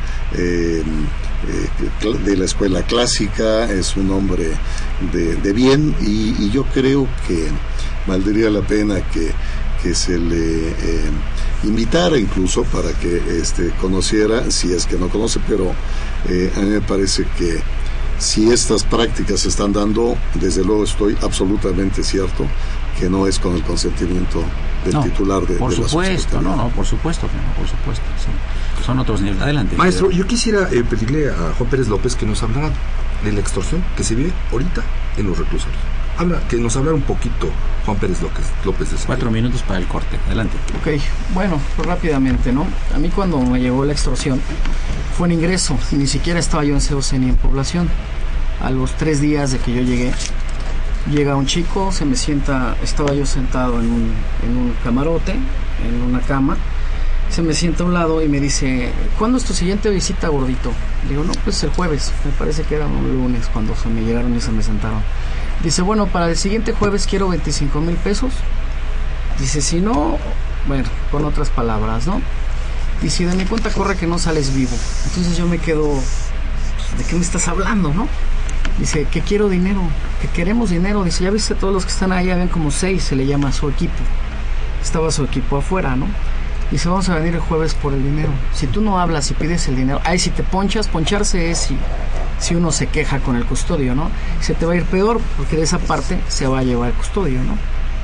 de 2.25 2.37
la 2.37 2.45
escuela 2.45 2.83
clásica, 2.83 3.36
es 3.45 3.97
un 3.97 4.11
hombre 4.11 4.51
de, 5.13 5.37
de 5.37 5.53
bien 5.53 5.95
y, 6.01 6.35
y 6.39 6.51
yo 6.51 6.65
creo 6.65 7.07
que 7.27 7.49
valdría 8.07 8.51
la 8.51 8.63
pena 8.63 9.01
que, 9.11 9.33
que 9.83 9.95
se 9.95 10.19
le 10.19 10.69
eh, 10.71 11.11
invitara 11.65 12.19
incluso 12.19 12.65
para 12.65 12.93
que 12.93 13.23
este, 13.41 13.71
conociera, 13.81 14.51
si 14.51 14.73
es 14.73 14.87
que 14.87 14.97
no 14.97 15.09
conoce, 15.09 15.41
pero 15.47 15.73
eh, 16.29 16.53
a 16.57 16.61
mí 16.61 16.71
me 16.71 16.81
parece 16.81 17.25
que 17.37 17.61
si 18.19 18.51
estas 18.51 18.85
prácticas 18.85 19.41
se 19.41 19.49
están 19.49 19.73
dando, 19.73 20.17
desde 20.35 20.65
luego 20.65 20.85
estoy 20.85 21.17
absolutamente 21.23 22.03
cierto 22.03 22.47
que 22.99 23.11
no 23.11 23.27
es 23.27 23.39
con 23.39 23.55
el 23.55 23.63
consentimiento 23.63 24.43
del 24.85 24.95
No, 24.95 25.03
titular 25.03 25.47
de, 25.47 25.57
por 25.57 25.71
de 25.71 25.77
supuesto, 25.77 26.41
no, 26.41 26.57
no, 26.57 26.69
por 26.71 26.87
supuesto 26.87 27.27
que 27.27 27.37
no, 27.37 27.53
por 27.55 27.69
supuesto, 27.69 28.05
sí. 28.19 28.31
Son 28.85 28.99
otros 28.99 29.21
niveles. 29.21 29.43
Adelante. 29.43 29.77
Maestro, 29.77 30.11
yo 30.11 30.27
quisiera 30.27 30.69
eh, 30.71 30.83
pedirle 30.89 31.29
a 31.29 31.53
Juan 31.59 31.69
Pérez 31.69 31.89
López 31.89 32.15
que 32.15 32.25
nos 32.25 32.43
hablara 32.43 32.71
de 33.25 33.33
la 33.33 33.41
extorsión 33.41 33.85
que 33.97 34.05
se 34.05 34.15
vive 34.15 34.33
ahorita 34.53 34.83
en 35.17 35.27
los 35.27 35.39
reclusorios. 35.39 35.81
Habla, 36.19 36.41
que 36.49 36.57
nos 36.57 36.75
hablara 36.77 36.95
un 36.95 37.03
poquito 37.03 37.51
Juan 37.85 37.99
Pérez 37.99 38.23
López, 38.23 38.45
López 38.65 38.91
de 38.91 38.97
Cuatro 39.07 39.31
minutos 39.31 39.63
para 39.63 39.79
el 39.79 39.87
corte. 39.87 40.19
Adelante. 40.27 40.57
Ok, 40.81 41.01
bueno, 41.35 41.61
pues 41.77 41.87
rápidamente, 41.87 42.53
¿no? 42.53 42.67
A 42.95 42.99
mí 42.99 43.11
cuando 43.11 43.39
me 43.39 43.61
llegó 43.61 43.85
la 43.85 43.93
extorsión 43.93 44.41
fue 45.17 45.29
en 45.29 45.35
ingreso, 45.35 45.79
y 45.93 45.97
ni 45.97 46.07
siquiera 46.07 46.39
estaba 46.41 46.65
yo 46.65 46.75
en 46.75 46.81
COC 46.81 47.13
ni 47.15 47.29
en 47.29 47.37
población. 47.37 47.89
A 48.63 48.71
los 48.71 48.93
tres 48.93 49.21
días 49.21 49.53
de 49.53 49.59
que 49.59 49.75
yo 49.75 49.83
llegué, 49.83 50.13
llega 51.11 51.37
un 51.37 51.47
chico, 51.47 51.93
se 51.93 52.07
me 52.07 52.17
sienta, 52.17 52.77
estaba 52.83 53.13
yo 53.13 53.27
sentado 53.27 53.79
en 53.79 53.87
un, 53.87 54.13
en 54.43 54.57
un 54.57 54.75
camarote, 54.83 55.33
en 55.33 56.03
una 56.03 56.21
cama, 56.21 56.57
se 57.31 57.43
me 57.43 57.55
sienta 57.55 57.83
a 57.83 57.87
un 57.87 57.95
lado 57.95 58.23
y 58.23 58.29
me 58.29 58.41
dice, 58.41 58.91
¿cuándo 59.19 59.39
es 59.39 59.45
tu 59.45 59.53
siguiente 59.53 59.91
visita, 59.91 60.29
gordito? 60.29 60.73
Le 61.05 61.11
digo, 61.11 61.25
no, 61.25 61.33
pues 61.45 61.63
el 61.65 61.71
jueves, 61.71 62.13
me 62.25 62.31
parece 62.33 62.63
que 62.63 62.77
era 62.77 62.87
un 62.87 63.13
lunes 63.13 63.49
cuando 63.53 63.75
se 63.77 63.89
me 63.89 64.03
llegaron 64.03 64.35
y 64.37 64.41
se 64.41 64.53
me 64.53 64.63
sentaron. 64.63 65.03
Dice, 65.63 65.83
bueno, 65.83 66.07
para 66.07 66.31
el 66.31 66.37
siguiente 66.37 66.73
jueves 66.73 67.07
quiero 67.07 67.29
25 67.29 67.81
mil 67.81 67.97
pesos. 67.97 68.33
Dice, 69.39 69.61
si 69.61 69.81
no, 69.81 70.19
bueno, 70.67 70.89
con 71.11 71.25
otras 71.25 71.51
palabras, 71.51 72.07
¿no? 72.07 72.21
Dice, 73.03 73.27
de 73.27 73.35
mi 73.35 73.45
cuenta 73.45 73.71
corre 73.71 73.97
que 73.97 74.07
no 74.07 74.19
sales 74.19 74.55
vivo. 74.55 74.77
Entonces 75.07 75.37
yo 75.37 75.47
me 75.47 75.59
quedo, 75.59 75.89
pues, 75.89 76.99
¿de 76.99 77.05
qué 77.05 77.17
me 77.17 77.23
estás 77.23 77.49
hablando, 77.49 77.93
no? 77.93 78.09
Dice, 78.79 79.05
que 79.11 79.21
quiero 79.21 79.49
dinero, 79.49 79.83
que 80.23 80.29
queremos 80.29 80.71
dinero. 80.71 81.05
Dice, 81.05 81.25
ya 81.25 81.31
viste 81.31 81.55
todos 81.55 81.75
los 81.75 81.85
que 81.85 81.93
están 81.93 82.13
ahí, 82.13 82.31
habían 82.31 82.49
como 82.49 82.71
seis, 82.71 83.03
se 83.05 83.17
le 83.17 83.27
llama 83.27 83.49
a 83.49 83.53
su 83.53 83.69
equipo. 83.69 84.03
Estaba 84.83 85.11
su 85.11 85.25
equipo 85.25 85.59
afuera, 85.59 85.97
¿no? 85.97 86.07
Dice, 86.71 86.89
vamos 86.89 87.09
a 87.09 87.15
venir 87.15 87.35
el 87.35 87.41
jueves 87.41 87.75
por 87.75 87.93
el 87.93 88.03
dinero. 88.03 88.31
Si 88.53 88.67
tú 88.67 88.81
no 88.81 88.99
hablas 88.99 89.31
y 89.31 89.35
pides 89.35 89.69
el 89.69 89.77
dinero, 89.77 90.01
ay, 90.05 90.19
si 90.19 90.31
te 90.31 90.43
ponchas, 90.43 90.89
poncharse 90.89 91.51
es 91.51 91.59
si, 91.59 91.77
si 92.41 92.55
uno 92.57 92.73
se 92.73 92.89
queja 92.89 93.21
con 93.21 93.37
el 93.37 93.45
custodio, 93.45 93.95
¿no? 93.95 94.11
Se 94.41 94.55
te 94.55 94.67
va 94.67 94.73
a 94.73 94.77
ir 94.77 94.85
peor 94.85 95.21
porque 95.37 95.57
de 95.57 95.63
esa 95.63 95.79
parte 95.79 96.19
se 96.29 96.47
va 96.49 96.59
a 96.59 96.63
llevar 96.65 96.89
el 96.91 96.95
custodio, 96.97 97.43
¿no? 97.45 97.57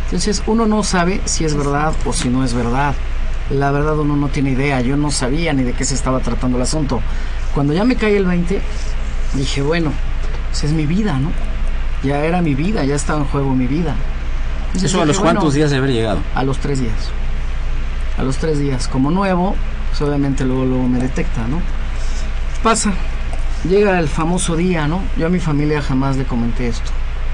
Entonces 0.05 0.43
uno 0.47 0.67
no 0.67 0.85
sabe 0.85 1.21
si 1.25 1.45
es 1.45 1.57
verdad 1.57 1.93
o 2.05 2.13
si 2.13 2.29
no 2.29 2.45
es 2.45 2.55
verdad. 2.55 2.95
La 3.51 3.73
verdad 3.73 3.99
uno 3.99 4.15
no 4.17 4.29
tiene 4.29 4.51
idea, 4.51 4.81
yo 4.81 4.97
no 4.97 5.11
sabía 5.11 5.53
ni 5.53 5.65
de 5.65 5.73
qué 5.73 5.85
se 5.85 5.95
estaba 5.95 6.21
tratando 6.21 6.57
el 6.57 6.63
asunto. 6.63 7.01
Cuando 7.55 7.73
ya 7.73 7.85
me 7.85 7.97
cae 7.97 8.17
el 8.17 8.27
20, 8.27 8.61
dije, 9.35 9.63
bueno, 9.63 9.91
pues 10.51 10.65
es 10.65 10.73
mi 10.73 10.87
vida, 10.87 11.19
¿no? 11.19 11.31
Ya 12.05 12.25
era 12.25 12.41
mi 12.43 12.55
vida, 12.55 12.85
ya 12.85 12.95
estaba 12.95 13.19
en 13.19 13.25
juego 13.27 13.55
mi 13.55 13.67
vida. 13.67 13.97
Entonces 14.67 14.91
¿Eso 14.91 15.03
a 15.03 15.05
los 15.05 15.19
bueno, 15.19 15.51
días 15.51 15.71
de 15.71 15.77
haber 15.79 15.91
llegado? 15.91 16.21
a 16.35 16.45
los 16.45 16.59
tres 16.59 16.81
días. 16.81 17.11
A 18.23 18.25
los 18.25 18.37
tres 18.37 18.61
días. 18.61 18.87
Como 18.87 19.11
nuevo, 19.11 19.57
pues 19.89 20.01
obviamente 20.01 20.45
luego, 20.45 20.65
luego 20.65 20.87
me 20.87 21.01
detecta, 21.01 21.49
¿no? 21.49 21.61
Pasa. 22.63 22.93
Llega 23.69 23.99
el 23.99 24.07
famoso 24.07 24.55
día, 24.55 24.87
¿no? 24.87 25.01
Yo 25.17 25.27
a 25.27 25.29
mi 25.29 25.41
familia 25.41 25.83
jamás 25.83 26.17
le 26.17 26.23
comenté 26.23 26.69
esto. 26.69 26.93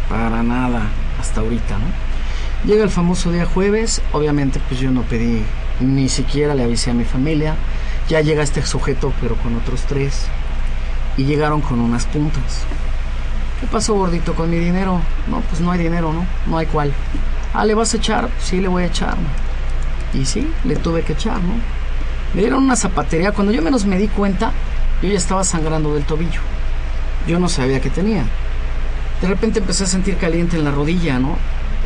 Para 0.09 0.43
nada. 0.43 0.85
Hasta 1.21 1.43
ahorita, 1.43 1.77
¿no? 1.77 1.85
Llega 2.67 2.85
el 2.85 2.89
famoso 2.89 3.31
día 3.31 3.45
jueves. 3.45 4.01
Obviamente, 4.13 4.63
pues 4.67 4.81
yo 4.81 4.91
no 4.91 5.03
pedí, 5.03 5.43
ni 5.81 6.09
siquiera 6.09 6.55
le 6.55 6.65
avisé 6.65 6.93
a 6.93 6.95
mi 6.95 7.05
familia. 7.05 7.55
Ya 8.09 8.23
llega 8.23 8.43
este 8.43 8.65
sujeto, 8.65 9.13
pero 9.21 9.35
con 9.37 9.57
otros 9.57 9.83
tres. 9.83 10.25
Y 11.19 11.25
llegaron 11.25 11.61
con 11.61 11.81
unas 11.81 12.07
puntas. 12.07 12.65
¿Qué 13.61 13.67
pasó, 13.67 13.93
gordito, 13.93 14.33
con 14.33 14.49
mi 14.49 14.57
dinero? 14.57 15.03
No, 15.31 15.43
pues 15.43 15.61
no 15.61 15.71
hay 15.71 15.81
dinero, 15.81 16.15
¿no? 16.15 16.25
No 16.47 16.57
hay 16.57 16.65
cuál. 16.65 16.95
Ah, 17.53 17.67
¿le 17.67 17.75
vas 17.75 17.93
a 17.93 17.99
echar? 17.99 18.31
Sí, 18.41 18.59
le 18.63 18.69
voy 18.69 18.85
a 18.85 18.87
echar. 18.87 19.19
Y 20.15 20.25
sí, 20.25 20.49
le 20.65 20.77
tuve 20.77 21.03
que 21.03 21.13
echar, 21.13 21.41
¿no? 21.43 21.55
Me 22.35 22.43
dieron 22.43 22.65
una 22.65 22.77
zapatería. 22.77 23.33
Cuando 23.33 23.53
yo 23.53 23.63
menos 23.63 23.87
me 23.87 23.99
di 23.99 24.09
cuenta, 24.09 24.53
yo 25.03 25.09
ya 25.09 25.17
estaba 25.17 25.45
sangrando 25.45 25.95
del 25.95 26.05
tobillo. 26.05 26.41
Yo 27.27 27.39
no 27.39 27.49
sabía 27.49 27.81
qué 27.81 27.91
tenía. 27.91 28.25
De 29.21 29.29
repente 29.29 29.59
empecé 29.59 29.85
a 29.85 29.87
sentir 29.87 30.17
caliente 30.17 30.57
en 30.57 30.65
la 30.65 30.71
rodilla, 30.71 31.19
¿no? 31.19 31.37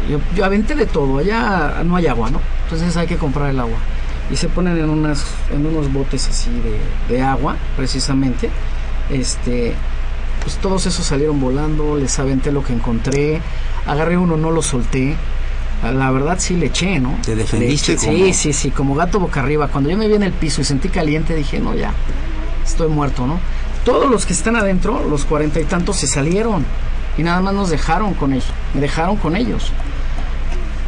Yo, 0.09 0.19
yo 0.35 0.45
aventé 0.45 0.75
de 0.75 0.87
todo. 0.87 1.19
Allá 1.19 1.83
no 1.85 1.97
hay 1.97 2.07
agua, 2.07 2.31
¿no? 2.31 2.41
Entonces 2.65 2.97
hay 2.97 3.07
que 3.07 3.17
comprar 3.17 3.51
el 3.51 3.61
agua. 3.61 3.79
Y 4.31 4.37
se 4.37 4.49
ponen 4.49 4.79
en, 4.79 4.89
unas, 4.89 5.27
en 5.53 5.67
unos 5.67 5.93
botes 5.93 6.29
así 6.29 6.51
de, 6.51 7.15
de 7.15 7.23
agua, 7.23 7.57
precisamente. 7.77 8.51
Este, 9.11 9.75
pues 10.43 10.57
todos 10.57 10.87
esos 10.87 11.05
salieron 11.05 11.41
volando, 11.41 11.97
les 11.97 12.19
aventé 12.19 12.51
lo 12.51 12.65
que 12.65 12.73
encontré, 12.73 13.41
agarré 13.87 14.17
uno, 14.17 14.37
no 14.37 14.51
lo 14.51 14.63
solté. 14.63 15.17
La 15.83 16.11
verdad 16.13 16.37
sí 16.39 16.55
le 16.57 16.67
eché, 16.67 17.01
¿no? 17.01 17.19
¿Te 17.25 17.35
defendiste 17.35 17.95
eché- 17.95 18.07
como? 18.07 18.13
Sí, 18.13 18.33
sí, 18.35 18.53
sí, 18.53 18.71
como 18.71 18.95
gato 18.95 19.19
boca 19.19 19.41
arriba. 19.41 19.69
Cuando 19.69 19.91
yo 19.91 19.97
me 19.99 20.07
vi 20.07 20.15
en 20.15 20.23
el 20.23 20.33
piso 20.33 20.61
y 20.61 20.65
sentí 20.65 20.89
caliente, 20.89 21.35
dije, 21.35 21.59
no, 21.59 21.75
ya, 21.75 21.93
estoy 22.65 22.89
muerto, 22.89 23.27
¿no? 23.27 23.41
Todos 23.85 24.09
los 24.11 24.25
que 24.27 24.33
están 24.33 24.55
adentro, 24.55 25.05
los 25.09 25.25
cuarenta 25.25 25.59
y 25.61 25.65
tantos, 25.65 25.97
se 25.97 26.07
salieron 26.07 26.65
y 27.19 27.23
nada 27.25 27.41
más 27.41 27.53
nos 27.55 27.69
dejaron 27.71 28.15
con 28.15 28.33
ellos, 28.33 28.47
me 28.75 28.81
dejaron 28.81 29.17
con 29.17 29.35
ellos. 29.35 29.73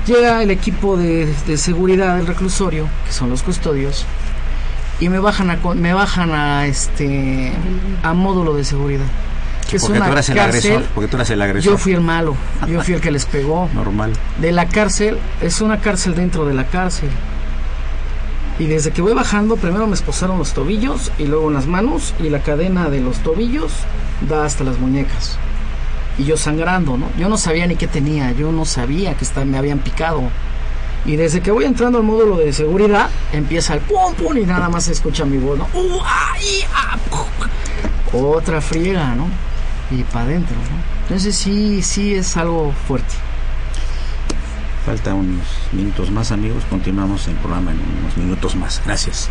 Llega 0.07 0.43
el 0.43 0.51
equipo 0.51 0.97
de, 0.97 1.27
de 1.47 1.57
seguridad 1.57 2.17
del 2.17 2.27
reclusorio, 2.27 2.87
que 3.07 3.13
son 3.13 3.31
los 3.31 3.43
custodios, 3.43 4.05
y 5.01 5.09
me 5.09 5.19
bajan 5.19 5.51
a, 5.51 5.57
me 5.75 5.93
bajan 5.93 6.31
a 6.33 6.67
este 6.67 7.51
a 8.03 8.13
módulo 8.15 8.55
de 8.55 8.65
seguridad. 8.65 9.07
Que 9.75 9.79
es 9.79 9.83
porque 9.83 9.99
una 9.99 10.07
tú 10.07 10.13
eras 10.13 10.29
el 10.29 10.39
agresor, 10.39 10.83
porque 10.95 11.09
tú 11.09 11.17
eras 11.17 11.31
el 11.31 11.43
agresor. 11.43 11.73
Yo 11.73 11.79
fui 11.79 11.93
el 11.95 12.01
malo, 12.01 12.37
yo 12.69 12.81
fui 12.83 12.95
el 12.95 13.01
que 13.01 13.11
les 13.11 13.27
pegó. 13.27 13.69
Normal. 13.75 14.13
De 14.41 14.53
la 14.53 14.69
cárcel, 14.69 15.19
es 15.43 15.61
una 15.61 15.81
cárcel 15.81 16.15
dentro 16.15 16.45
de 16.47 16.55
la 16.55 16.67
cárcel. 16.67 17.11
Y 18.61 18.67
desde 18.67 18.93
que 18.93 19.03
voy 19.03 19.15
bajando, 19.15 19.57
primero 19.57 19.89
me 19.89 19.95
esposaron 19.95 20.39
los 20.39 20.53
tobillos 20.53 21.11
y 21.19 21.25
luego 21.27 21.51
las 21.51 21.67
manos 21.67 22.15
y 22.21 22.29
la 22.31 22.39
cadena 22.41 22.89
de 22.89 23.01
los 23.01 23.19
tobillos 23.19 23.73
da 24.29 24.45
hasta 24.45 24.63
las 24.63 24.79
muñecas. 24.79 25.37
Y 26.19 26.25
yo 26.25 26.37
sangrando, 26.37 26.97
¿no? 26.97 27.09
Yo 27.19 27.29
no 27.29 27.37
sabía 27.37 27.67
ni 27.67 27.75
qué 27.75 27.89
tenía, 27.89 28.31
yo 28.31 28.53
no 28.53 28.65
sabía 28.65 29.15
que 29.15 29.25
está- 29.25 29.45
me 29.45 29.59
habían 29.59 29.81
picado. 29.81 30.23
Y 31.05 31.17
desde 31.17 31.41
que 31.41 31.51
voy 31.51 31.65
entrando 31.65 31.99
al 31.99 32.05
módulo 32.05 32.37
de 32.39 32.53
seguridad, 32.53 33.11
empieza 33.33 33.75
el 33.75 33.81
pum 33.81 34.15
pum 34.15 34.37
y 34.39 34.47
nada 34.47 34.69
más 34.69 34.85
se 34.85 34.93
escucha 34.93 35.25
mi 35.25 35.37
voz, 35.39 35.59
¿no? 35.59 35.69
Uh, 35.75 35.99
ah, 36.05 36.35
y, 36.41 36.63
ah. 36.73 36.97
Otra 38.17 38.61
friega, 38.61 39.15
¿no? 39.17 39.27
Y 39.91 40.03
para 40.05 40.25
adentro, 40.25 40.57
¿no? 40.57 41.03
Entonces 41.03 41.37
sí, 41.37 41.83
sí 41.83 42.15
es 42.15 42.37
algo 42.37 42.73
fuerte. 42.87 43.15
Falta 44.85 45.15
unos 45.15 45.47
minutos 45.73 46.11
más, 46.11 46.31
amigos. 46.33 46.63
Continuamos 46.69 47.27
el 47.29 47.35
programa 47.37 47.73
en 47.73 47.81
unos 48.01 48.17
minutos 48.17 48.55
más. 48.55 48.83
Gracias. 48.85 49.31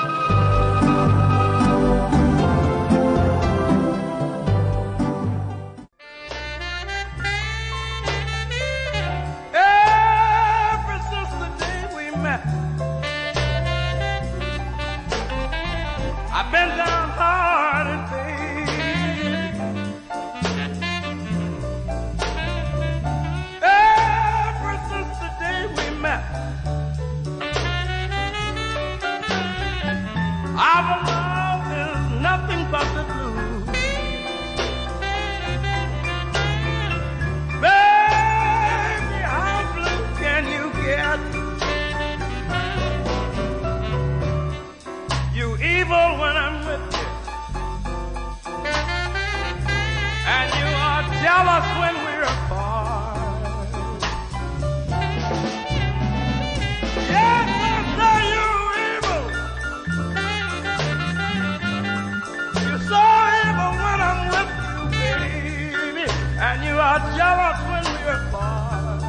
Are 66.91 66.99
jealous 67.15 67.59
when 67.71 67.85
we're 67.95 68.19
apart. 68.27 69.01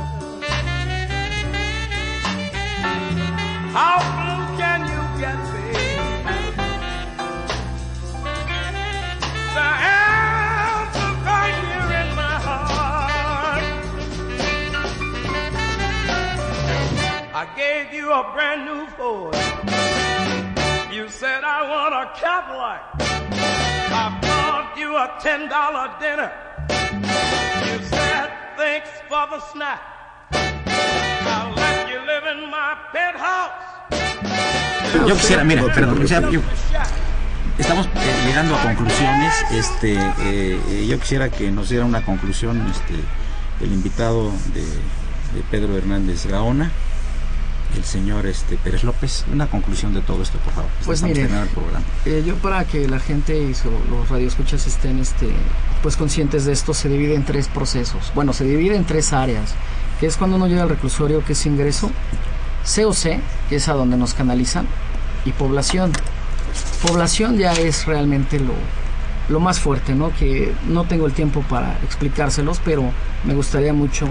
How 3.75 3.99
blue 4.19 4.45
can 4.57 4.81
you 4.93 5.03
get, 5.21 5.39
baby? 5.51 5.99
The 9.57 9.69
answer's 9.99 11.19
right 11.27 11.57
here 11.67 11.91
in 12.03 12.09
my 12.15 12.37
heart. 12.47 13.65
I 17.35 17.45
gave 17.57 17.93
you 17.93 18.13
a 18.13 18.23
brand 18.33 18.63
new 18.65 18.87
Ford. 18.97 19.35
You 20.95 21.09
said 21.09 21.43
I 21.43 21.69
want 21.69 21.95
a 21.95 22.05
Cadillac. 22.15 22.83
I 23.91 24.21
bought 24.23 24.79
you 24.79 24.95
a 24.95 25.19
ten 25.21 25.49
dollar 25.49 25.91
dinner. 25.99 26.52
Yo 35.07 35.15
quisiera, 35.17 35.45
mira, 35.45 35.63
perdón, 35.75 35.97
yo- 36.31 36.41
estamos 37.59 37.87
eh, 37.87 38.23
llegando 38.27 38.57
a 38.57 38.63
conclusiones. 38.63 39.35
Este, 39.51 39.95
eh, 39.95 40.61
eh, 40.69 40.87
yo 40.89 40.99
quisiera 40.99 41.29
que 41.31 41.51
nos 41.51 41.69
diera 41.69 41.85
una 41.85 42.03
conclusión, 42.05 42.65
este, 42.71 42.95
el 43.65 43.73
invitado 43.73 44.31
de 44.55 45.43
Pedro 45.51 45.77
Hernández 45.77 46.27
Gaona, 46.27 46.71
el 47.77 47.85
señor 47.85 48.27
este 48.27 48.57
Pérez 48.57 48.85
López, 48.85 49.25
una 49.33 49.47
conclusión 49.47 49.95
de 49.95 50.01
todo 50.01 50.23
esto, 50.23 50.39
por 50.39 50.53
favor. 50.55 50.71
Pues 50.85 51.03
mire. 51.03 51.29
Eh, 52.05 52.23
yo 52.27 52.37
para 52.37 52.65
que 52.65 52.87
la 52.89 53.01
gente 53.01 53.37
y 53.39 53.55
su- 53.55 53.71
los 53.91 54.09
radioescuchas 54.09 54.67
estén 54.67 54.99
este, 54.99 55.29
pues 55.83 55.97
conscientes 55.97 56.45
de 56.45 56.53
esto, 56.53 56.75
se 56.75 56.89
divide 56.89 57.15
en 57.15 57.25
tres 57.25 57.49
procesos. 57.49 58.13
Bueno, 58.15 58.33
se 58.33 58.45
divide 58.45 58.77
en 58.77 58.85
tres 58.85 59.13
áreas, 59.13 59.55
que 60.01 60.07
es 60.07 60.17
cuando 60.17 60.37
uno 60.37 60.47
llega 60.49 60.63
al 60.63 60.69
reclusorio, 60.69 61.25
que 61.25 61.33
es 61.33 61.47
ingreso, 61.47 61.91
COC, 62.65 63.21
que 63.49 63.57
es 63.57 63.69
a 63.69 63.73
donde 63.75 63.97
nos 63.97 64.15
canalizan, 64.15 64.67
y 65.25 65.33
población. 65.33 65.93
Población 66.87 67.39
ya 67.39 67.53
es 67.53 67.87
realmente 67.87 68.39
lo, 68.41 68.53
lo 69.29 69.41
más 69.41 69.61
fuerte, 69.61 69.95
¿no? 69.95 70.13
Que 70.15 70.53
no 70.69 70.85
tengo 70.85 71.07
el 71.07 71.13
tiempo 71.13 71.43
para 71.49 71.79
explicárselos, 71.85 72.61
pero 72.65 72.91
me 73.25 73.35
gustaría 73.35 73.73
mucho 73.73 74.07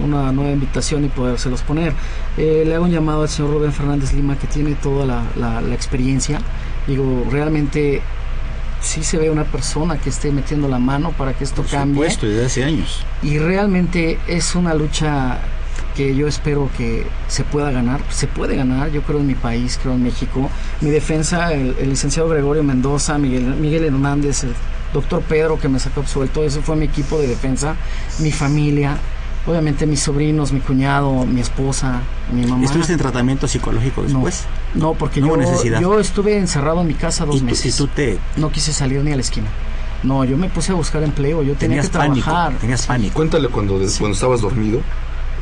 una 0.00 0.32
nueva 0.32 0.50
invitación 0.52 1.04
y 1.04 1.08
podérselos 1.08 1.62
poner. 1.62 1.92
Eh, 2.36 2.64
le 2.66 2.74
hago 2.74 2.84
un 2.84 2.90
llamado 2.90 3.22
al 3.22 3.28
señor 3.28 3.52
Rubén 3.52 3.72
Fernández 3.72 4.12
Lima, 4.12 4.36
que 4.36 4.46
tiene 4.46 4.74
toda 4.74 5.06
la, 5.06 5.22
la- 5.36 5.60
la 5.60 5.74
experiencia. 5.74 6.38
Digo, 6.86 7.26
realmente 7.30 8.02
sí 8.80 9.02
se 9.02 9.16
ve 9.16 9.30
una 9.30 9.44
persona 9.44 9.96
que 9.98 10.10
esté 10.10 10.30
metiendo 10.30 10.68
la 10.68 10.78
mano 10.78 11.12
para 11.12 11.32
que 11.32 11.44
esto 11.44 11.62
Por 11.62 11.70
cambie. 11.70 11.94
supuesto, 11.94 12.26
desde 12.26 12.44
hace 12.46 12.64
años. 12.64 13.04
Y 13.22 13.38
realmente 13.38 14.18
es 14.28 14.54
una 14.54 14.74
lucha 14.74 15.38
que 15.96 16.14
yo 16.16 16.26
espero 16.26 16.68
que 16.76 17.06
se 17.28 17.44
pueda 17.44 17.70
ganar. 17.70 18.00
Se 18.10 18.26
puede 18.26 18.56
ganar, 18.56 18.90
yo 18.90 19.02
creo 19.02 19.20
en 19.20 19.26
mi 19.28 19.34
país, 19.36 19.78
creo 19.80 19.94
en 19.94 20.02
México. 20.02 20.50
Mi 20.80 20.90
defensa, 20.90 21.52
el, 21.52 21.74
el 21.80 21.88
licenciado 21.90 22.28
Gregorio 22.28 22.62
Mendoza, 22.64 23.16
Miguel, 23.16 23.54
Miguel 23.54 23.84
Hernández, 23.84 24.44
el 24.44 24.52
doctor 24.92 25.22
Pedro 25.22 25.58
que 25.58 25.68
me 25.68 25.78
sacó 25.78 26.00
absuelto, 26.00 26.42
eso 26.44 26.60
fue 26.62 26.76
mi 26.76 26.84
equipo 26.84 27.18
de 27.18 27.26
defensa, 27.28 27.76
mi 28.18 28.32
familia, 28.32 28.96
obviamente 29.46 29.86
mis 29.86 30.00
sobrinos, 30.00 30.52
mi 30.52 30.60
cuñado, 30.60 31.24
mi 31.26 31.40
esposa, 31.40 32.00
mi 32.32 32.46
mamá. 32.46 32.64
¿Estuviste 32.64 32.92
en 32.92 32.98
tratamiento 32.98 33.46
psicológico 33.48 34.00
no, 34.02 34.08
después? 34.08 34.44
no, 34.74 34.94
porque 34.94 35.20
No 35.20 35.28
yo, 35.28 35.36
necesidad. 35.36 35.80
yo 35.80 36.00
estuve 36.00 36.38
encerrado 36.38 36.80
en 36.80 36.86
mi 36.86 36.94
casa 36.94 37.24
dos 37.26 37.36
y, 37.36 37.38
tú, 37.40 37.44
y 37.44 37.50
meses. 37.50 37.76
tú 37.76 37.86
te 37.88 38.18
No 38.36 38.50
quise 38.50 38.72
salir 38.72 39.02
ni 39.02 39.12
a 39.12 39.16
la 39.16 39.20
esquina. 39.22 39.46
No, 40.02 40.24
yo 40.24 40.36
me 40.36 40.48
puse 40.50 40.72
a 40.72 40.74
buscar 40.74 41.02
empleo, 41.02 41.42
yo 41.42 41.54
tenía 41.54 41.80
tenías 41.80 41.88
que 41.90 41.96
pánico, 41.98 42.24
trabajar. 42.24 42.52
tenías 42.58 42.86
pánico. 42.86 43.14
Cuéntale 43.14 43.48
cuando, 43.48 43.74
cuando 43.98 44.14
estabas 44.14 44.40
dormido 44.42 44.80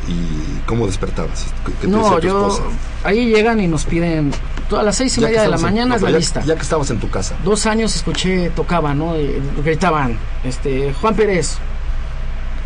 y 0.09 0.61
cómo 0.67 0.87
despertabas. 0.87 1.47
¿Qué- 1.67 1.73
qué 1.73 1.79
te 1.83 1.89
No, 1.89 1.99
decía 2.05 2.21
tu 2.21 2.27
yo. 2.27 2.49
esposa? 2.49 2.63
Ahí 3.05 3.27
llegan 3.27 3.61
y 3.61 3.69
nos 3.69 3.85
piden. 3.85 4.33
A 4.77 4.83
las 4.83 4.97
seis 4.97 5.17
y 5.19 5.21
Ya 5.21 5.27
media 5.27 5.43
de 5.43 5.49
la 5.49 5.57
en- 5.57 5.63
mañana 5.63 5.87
no, 5.91 5.95
es 5.97 6.03
la 6.03 6.11
ya- 6.13 6.17
lista. 6.19 6.43
Ya 6.45 6.55
que 6.55 6.63
estabas 6.63 6.89
en 6.91 6.99
tu 6.99 7.11
casa. 7.11 7.35
Dos 7.45 7.67
años 7.67 7.95
escuché, 7.95 8.51
tocaban, 8.51 8.99
¿no? 8.99 9.19
Y 9.19 9.35
gritaban, 9.65 10.17
este, 10.45 10.93
Juan 10.95 11.15
Pérez, 11.15 11.59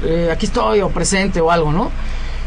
eh, 0.03 0.29
aquí 0.33 0.47
estoy, 0.47 0.81
o 0.81 0.91
presente, 0.91 1.41
o 1.41 1.51
algo, 1.51 1.73
¿no? 1.73 1.91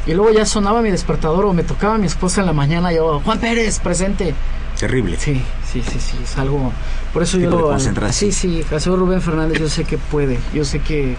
Y 0.05 0.13
luego 0.13 0.31
ya 0.31 0.45
sonaba 0.45 0.81
mi 0.81 0.91
despertador 0.91 1.45
o 1.45 1.53
me 1.53 1.63
tocaba 1.63 1.97
mi 1.97 2.07
esposa 2.07 2.41
en 2.41 2.47
la 2.47 2.53
mañana, 2.53 2.91
yo, 2.91 3.21
Juan 3.23 3.39
Pérez, 3.39 3.79
presente. 3.79 4.33
Terrible. 4.79 5.17
Sí, 5.19 5.41
sí, 5.71 5.83
sí, 5.83 5.99
sí, 5.99 6.17
es 6.23 6.37
algo... 6.37 6.71
Por 7.13 7.23
eso 7.23 7.37
yo... 7.37 7.49
lo-. 7.49 7.79
Sí, 8.11 8.31
sí, 8.31 8.63
señor 8.77 8.99
Rubén 8.99 9.21
Fernández 9.21 9.59
yo 9.59 9.67
sé 9.67 9.83
que 9.83 9.97
puede, 9.97 10.39
yo 10.53 10.63
sé 10.63 10.79
que 10.79 11.17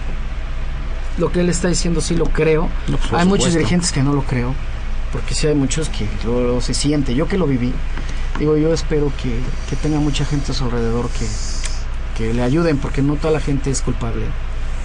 lo 1.17 1.31
que 1.31 1.41
él 1.41 1.49
está 1.49 1.67
diciendo 1.67 2.01
sí 2.01 2.15
lo 2.15 2.25
creo. 2.25 2.69
No, 2.87 2.97
pues, 2.97 3.13
hay 3.13 3.27
muchos 3.27 3.53
dirigentes 3.53 3.91
que 3.91 4.01
no 4.01 4.13
lo 4.13 4.23
creo, 4.23 4.53
porque 5.11 5.35
sí 5.35 5.47
hay 5.47 5.55
muchos 5.55 5.89
que 5.89 6.07
luego 6.25 6.61
se 6.61 6.73
siente, 6.73 7.13
yo 7.13 7.27
que 7.27 7.37
lo 7.37 7.45
viví, 7.45 7.73
digo, 8.39 8.57
yo 8.57 8.73
espero 8.73 9.11
que, 9.21 9.39
que 9.69 9.75
tenga 9.75 9.99
mucha 9.99 10.25
gente 10.25 10.51
a 10.51 10.55
su 10.55 10.63
alrededor 10.63 11.09
que, 11.09 11.27
que 12.17 12.33
le 12.33 12.41
ayuden, 12.41 12.77
porque 12.77 13.01
no 13.01 13.15
toda 13.15 13.33
la 13.33 13.39
gente 13.39 13.69
es 13.69 13.81
culpable. 13.81 14.25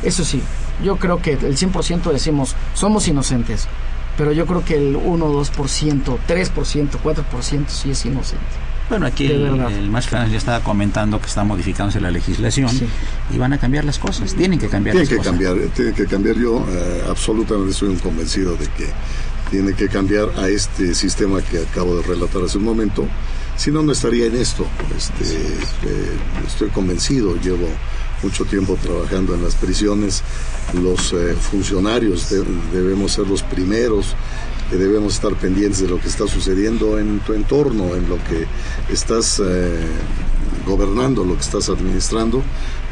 Eso 0.03 0.25
sí, 0.25 0.43
yo 0.85 0.97
creo 0.97 1.21
que 1.21 1.33
el 1.33 1.57
100% 1.57 2.13
decimos, 2.13 2.55
somos 2.75 3.09
inocentes, 3.09 3.69
pero 4.17 4.33
yo 4.33 4.47
creo 4.47 4.65
que 4.65 4.77
el 4.77 4.97
1, 4.97 5.33
2%, 5.33 6.19
3%, 6.27 6.89
4% 7.03 7.69
sí 7.69 7.91
es 7.91 8.05
inocente. 8.07 8.45
Bueno, 8.89 9.07
aquí 9.07 9.27
el, 9.27 9.51
maestro 9.91 10.13
Fernández 10.13 10.33
ya 10.33 10.39
estaba 10.39 10.61
comentando 10.61 11.21
que 11.21 11.27
está 11.27 11.43
modificándose 11.43 12.01
la 12.01 12.13
legislación 12.13 12.69
Sí. 12.71 12.87
y 13.35 13.39
van 13.39 13.53
a 13.53 13.59
cambiar 13.59 13.85
las 13.85 13.99
cosas. 13.99 14.33
Tienen 14.35 14.61
que 14.61 14.69
cambiar 14.69 14.95
Tiene 14.95 15.05
las 15.05 15.09
que 15.09 15.17
cosas. 15.17 15.33
cambiar, 15.33 15.57
tiene 15.75 15.93
que 15.93 16.07
cambiar. 16.07 16.37
Yo 16.37 16.65
eh, 16.69 17.03
absolutamente 17.09 17.73
estoy 17.73 17.89
un 17.89 17.99
convencido 17.99 18.53
de 18.57 18.67
que 18.69 18.87
tiene 19.51 19.75
que 19.75 19.89
cambiar 19.89 20.29
a 20.39 20.49
este 20.49 20.95
sistema 20.95 21.43
que 21.43 21.59
acabo 21.59 21.97
de 21.97 22.03
relatar 22.03 22.43
hace 22.45 22.59
un 22.59 22.65
momento. 22.65 23.07
Si 23.57 23.73
no, 23.73 23.83
no 23.83 23.91
estaría 23.91 24.27
en 24.27 24.37
esto. 24.37 24.65
Este, 24.97 25.25
eh, 25.25 26.17
estoy 26.47 26.69
convencido, 26.69 27.35
llevo 27.41 27.67
mucho 28.27 28.45
tiempo 28.45 28.77
trabajando 28.83 29.35
en 29.35 29.43
las 29.43 29.55
prisiones. 29.55 30.23
Los 30.83 31.13
eh, 31.13 31.35
funcionarios 31.51 32.29
de- 32.31 32.45
debemos 32.73 33.13
ser 33.13 33.27
los 33.29 33.43
primeros 33.43 34.15
que 34.71 34.77
debemos 34.77 35.15
estar 35.15 35.33
pendientes 35.35 35.81
de 35.81 35.89
lo 35.89 36.01
que 36.01 36.09
está 36.09 36.27
sucediendo 36.27 36.99
en 36.99 37.21
tu 37.21 37.35
entorno, 37.35 37.95
en 37.95 38.09
lo 38.09 38.17
que 38.25 38.47
estás 38.93 39.41
eh, 39.45 39.79
gobernando, 40.67 41.25
lo 41.25 41.35
que 41.35 41.43
estás 41.43 41.69
administrando. 41.69 42.43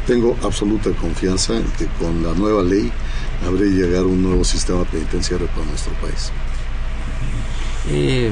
Tengo 0.07 0.37
absoluta 0.43 0.91
confianza 0.91 1.57
en 1.57 1.63
que 1.77 1.87
con 1.99 2.23
la 2.23 2.33
nueva 2.33 2.63
ley 2.63 2.89
habré 3.45 3.65
llegar 3.71 4.05
un 4.05 4.21
nuevo 4.23 4.43
sistema 4.45 4.85
penitenciario 4.85 5.47
para 5.47 5.65
nuestro 5.65 5.91
país. 5.95 6.31
Eh, 7.89 8.31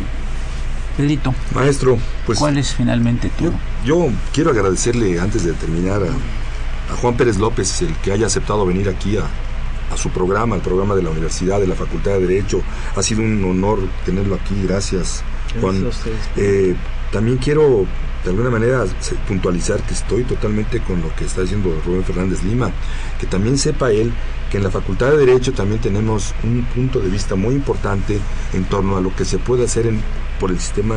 Pedrito, 0.96 1.34
Maestro, 1.54 1.98
pues 2.26 2.40
¿cuál 2.40 2.58
es 2.60 2.74
finalmente 2.74 3.30
tu...? 3.38 3.46
yo, 3.46 3.52
yo 3.84 4.10
quiero 4.32 4.52
agradecerle 4.52 5.20
antes 5.20 5.44
de 5.44 5.54
terminar 5.54 6.02
a, 6.04 6.08
a 6.92 6.96
Juan 6.96 7.16
Pérez 7.16 7.38
López 7.38 7.82
el 7.82 7.96
que 7.98 8.12
haya 8.12 8.28
aceptado 8.28 8.66
venir 8.66 8.90
aquí 8.90 9.18
a, 9.18 9.24
a 9.92 9.98
su 9.98 10.10
programa, 10.10 10.56
al 10.56 10.62
programa 10.62 10.96
de 10.96 11.04
la 11.04 11.10
Universidad, 11.10 11.60
de 11.60 11.68
la 11.68 11.76
Facultad 11.76 12.12
de 12.12 12.28
Derecho. 12.28 12.62
Ha 12.96 13.04
sido 13.04 13.22
un 13.22 13.44
honor 13.46 13.80
tenerlo 14.06 14.36
aquí. 14.36 14.56
Gracias, 14.64 15.24
Juan. 15.62 15.90
Eh, 16.36 16.76
también 17.12 17.38
quiero 17.38 17.86
de 18.24 18.30
alguna 18.30 18.50
manera 18.50 18.86
puntualizar 19.28 19.82
que 19.84 19.94
estoy 19.94 20.24
totalmente 20.24 20.82
con 20.82 21.02
lo 21.02 21.14
que 21.16 21.26
está 21.26 21.42
diciendo 21.42 21.78
Rubén 21.86 22.04
Fernández 22.06 22.42
Lima, 22.44 22.72
que 23.20 23.28
también 23.28 23.58
sepa 23.58 23.92
él 23.92 24.14
que 24.50 24.58
en 24.58 24.64
la 24.64 24.72
Facultad 24.72 25.12
de 25.12 25.18
Derecho 25.18 25.52
también 25.52 25.82
tenemos 25.82 26.34
un 26.44 26.64
punto 26.74 27.00
de 27.00 27.10
vista 27.10 27.36
muy 27.36 27.54
importante 27.56 28.20
en 28.54 28.64
torno 28.66 28.98
a 28.98 29.02
lo 29.02 29.14
que 29.16 29.26
se 29.26 29.40
puede 29.40 29.66
hacer 29.66 29.88
en, 29.88 30.02
por 30.44 30.52
el 30.52 30.60
sistema 30.60 30.96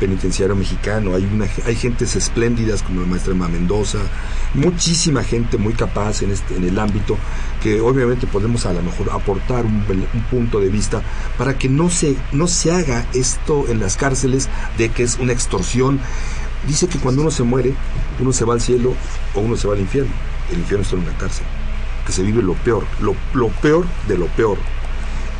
penitenciario 0.00 0.56
mexicano. 0.56 1.14
Hay, 1.14 1.28
una, 1.30 1.46
hay 1.66 1.76
gentes 1.76 2.16
espléndidas 2.16 2.82
como 2.82 3.02
la 3.02 3.06
maestra 3.06 3.34
Emma 3.34 3.46
Mendoza, 3.46 3.98
muchísima 4.54 5.22
gente 5.22 5.58
muy 5.58 5.74
capaz 5.74 6.22
en, 6.22 6.30
este, 6.30 6.56
el 6.56 6.78
ámbito 6.78 7.18
que 7.62 7.82
obviamente 7.82 8.26
podemos 8.26 8.64
a 8.64 8.72
lo 8.72 8.80
mejor 8.80 9.10
aportar 9.10 9.66
un, 9.66 9.84
un 9.90 10.22
punto 10.30 10.58
de 10.58 10.70
vista 10.70 11.02
para 11.36 11.58
que 11.58 11.68
no 11.68 11.90
se, 11.90 12.16
no 12.32 12.46
se 12.46 12.72
haga 12.72 13.04
esto 13.12 13.66
en 13.68 13.78
las 13.78 13.98
cárceles 13.98 14.48
de 14.78 14.88
que 14.88 15.02
es 15.02 15.18
una 15.18 15.34
extorsión. 15.34 16.00
Dice 16.66 16.88
que 16.88 16.98
cuando 16.98 17.20
uno 17.20 17.30
se 17.30 17.42
muere, 17.42 17.74
uno 18.20 18.32
se 18.32 18.46
va 18.46 18.54
al 18.54 18.62
cielo 18.62 18.94
o 19.34 19.40
uno 19.40 19.58
se 19.58 19.68
va 19.68 19.74
al 19.74 19.80
infierno. 19.80 20.12
El 20.50 20.60
infierno 20.60 20.82
está 20.82 20.96
en 20.96 21.02
una 21.02 21.18
cárcel, 21.18 21.44
que 22.06 22.12
se 22.12 22.22
vive 22.22 22.42
lo 22.42 22.54
peor, 22.54 22.86
lo 23.34 23.48
peor 23.60 23.84
de 24.08 24.16
lo 24.16 24.28
peor. 24.28 24.56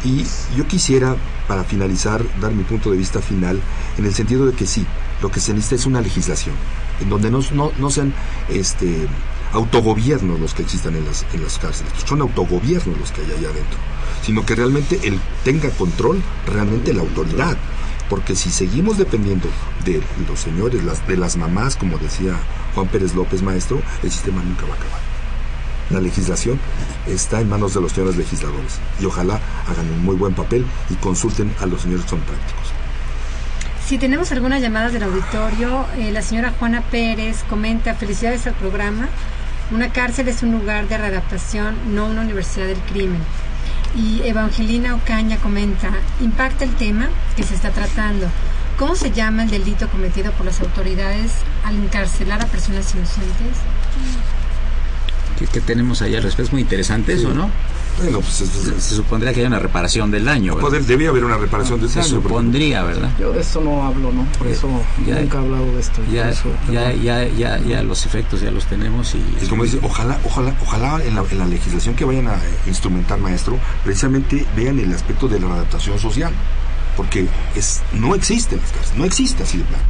Y 0.05 0.27
yo 0.55 0.67
quisiera, 0.69 1.17
para 1.49 1.65
finalizar, 1.65 2.23
dar 2.41 2.53
mi 2.53 2.63
punto 2.63 2.91
de 2.91 2.99
vista 2.99 3.21
final, 3.21 3.61
en 3.97 4.05
el 4.05 4.15
sentido 4.15 4.47
de 4.47 4.53
que 4.53 4.67
sí, 4.67 4.87
lo 5.23 5.31
que 5.31 5.41
se 5.41 5.53
necesita 5.55 5.77
es 5.77 5.87
una 5.87 6.03
legislación, 6.03 6.55
en 7.01 7.09
donde 7.09 7.31
no, 7.31 7.41
no, 7.53 7.73
no 7.79 7.91
sean 7.91 8.15
este, 8.49 9.09
autogobiernos 9.53 10.39
los 10.39 10.55
que 10.55 10.63
existan 10.63 10.95
en 10.95 11.07
las, 11.07 11.27
en 11.33 11.43
las 11.43 11.59
cárceles, 11.59 11.93
son 12.05 12.21
autogobiernos 12.21 12.99
los 12.99 13.11
que 13.11 13.23
hay 13.23 13.33
allá 13.33 13.49
adentro, 13.49 13.79
sino 14.23 14.45
que 14.45 14.55
realmente 14.55 15.01
él 15.03 15.19
tenga 15.43 15.71
control 15.71 16.23
realmente 16.47 16.93
la 16.93 17.01
autoridad. 17.01 17.57
Porque 18.09 18.35
si 18.35 18.51
seguimos 18.51 18.97
dependiendo 18.97 19.49
de 19.85 20.03
los 20.27 20.41
señores, 20.41 20.83
las, 20.83 21.07
de 21.07 21.19
las 21.19 21.37
mamás, 21.37 21.77
como 21.77 21.99
decía 21.99 22.39
Juan 22.75 22.89
Pérez 22.89 23.15
López, 23.15 23.43
maestro, 23.43 23.83
el 24.03 24.11
sistema 24.11 24.43
nunca 24.43 24.65
va 24.65 24.73
a 24.73 24.77
acabar. 24.77 25.08
La 25.91 26.01
legislación 26.01 26.61
está 27.07 27.41
en 27.41 27.49
manos 27.49 27.73
de 27.75 27.81
los 27.81 27.93
señores 27.93 28.17
legisladores 28.17 28.79
y 29.01 29.07
ojalá 29.07 29.41
hagan 29.67 29.91
un 29.91 30.05
muy 30.05 30.17
buen 30.17 30.35
papel 30.35 30.67
y 30.91 30.95
consulten 30.97 31.55
a 31.61 31.67
los 31.67 31.83
señores 31.83 32.05
que 32.05 32.11
son 32.11 32.21
prácticos. 32.21 32.73
Si 33.87 33.97
tenemos 33.97 34.31
algunas 34.33 34.61
llamadas 34.61 34.93
del 34.93 35.05
auditorio, 35.05 35.87
eh, 35.97 36.11
la 36.13 36.21
señora 36.21 36.53
Juana 36.59 36.83
Pérez 36.83 37.43
comenta, 37.49 37.95
felicidades 37.95 38.47
al 38.47 38.53
programa. 38.53 39.09
Una 39.71 39.91
cárcel 39.91 40.29
es 40.29 40.43
un 40.43 40.53
lugar 40.53 40.89
de 40.89 40.99
readaptación, 40.99 41.75
no 41.95 42.05
una 42.05 42.21
universidad 42.21 42.67
del 42.67 42.81
crimen. 42.81 43.23
Y 43.97 44.21
Evangelina 44.25 44.95
Ocaña 44.95 45.39
comenta, 45.39 45.89
impacta 46.21 46.65
el 46.65 46.75
tema 46.75 47.09
que 47.35 47.45
se 47.45 47.55
está 47.55 47.71
tratando. 47.71 48.27
¿Cómo 48.79 48.95
se 48.95 49.11
llama 49.11 49.45
el 49.45 49.51
delito 49.51 49.89
cometido 49.89 50.33
por 50.33 50.45
las 50.45 50.61
autoridades 50.61 51.33
al 51.65 51.77
encarcelar 51.77 52.43
a 52.43 52.47
personas 52.47 52.95
inocentes? 52.95 53.57
¿Qué, 55.53 55.61
qué 55.61 55.67
tenemos 55.67 56.03
ahí 56.03 56.15
al 56.17 56.23
respecto? 56.23 56.49
Es 56.49 56.53
muy 56.53 56.63
interesante 56.63 57.13
eso, 57.15 57.33
¿no? 57.35 57.51
Bueno, 57.99 58.21
pues 58.21 58.41
es- 58.43 58.49
Se, 58.51 58.77
es- 58.77 58.83
se 58.85 58.95
supondría 58.95 59.33
que 59.35 59.41
hay 59.41 59.47
una 59.47 59.59
reparación 59.59 60.11
del 60.11 60.25
daño, 60.25 60.55
¿verdad? 60.55 60.69
poder- 60.69 60.85
debía 60.85 61.09
haber 61.09 61.25
una 61.25 61.37
reparación 61.37 61.81
de 61.81 61.89
Se 61.89 61.99
ese 62.01 62.11
daño, 62.11 62.21
porque- 62.23 62.29
supondría, 62.29 62.83
¿verdad? 62.85 63.11
Yo 63.19 63.33
de 63.33 63.41
esto 63.41 63.61
no 63.61 63.85
hablo, 63.85 64.13
¿no? 64.13 64.25
Por 64.39 64.47
Eh, 64.47 64.53
eso 64.53 64.69
ya- 65.07 65.21
nunca 65.21 65.39
he 65.39 65.41
hablado 65.41 65.67
de 65.73 65.81
esto. 65.81 66.01
Ya, 66.13 66.31
eso, 66.31 66.49
ya, 66.71 66.93
ya, 66.93 67.27
ya, 67.29 67.59
ya 67.59 67.83
los 67.83 68.07
efectos 68.07 68.41
ya 68.41 68.51
los 68.53 68.67
tenemos 68.67 69.15
y... 69.15 69.45
Y 69.45 69.49
como 69.49 69.65
dice, 69.65 69.81
ojalá, 69.83 70.21
ojalá, 70.25 70.55
ojalá 70.63 71.03
en 71.05 71.15
la, 71.17 71.25
en 71.31 71.39
la 71.39 71.47
legislación 71.47 71.95
que 71.97 72.05
vayan 72.05 72.29
a 72.29 72.35
eh, 72.35 72.39
instrumentar, 72.69 73.19
maestro, 73.19 73.59
precisamente 73.85 74.47
vean 74.57 74.79
el 74.79 74.93
aspecto 74.95 75.27
de 75.27 75.41
la 75.41 75.47
adaptación 75.49 75.99
social, 75.99 76.33
porque 76.97 77.27
es 77.57 77.81
no 77.93 78.15
existe 78.15 78.55
en 78.55 78.61
las 78.61 78.71
cárceles, 78.71 78.97
no 78.99 79.05
existe 79.05 79.43
así 79.43 79.59
de 79.59 79.65
plano. 79.65 79.83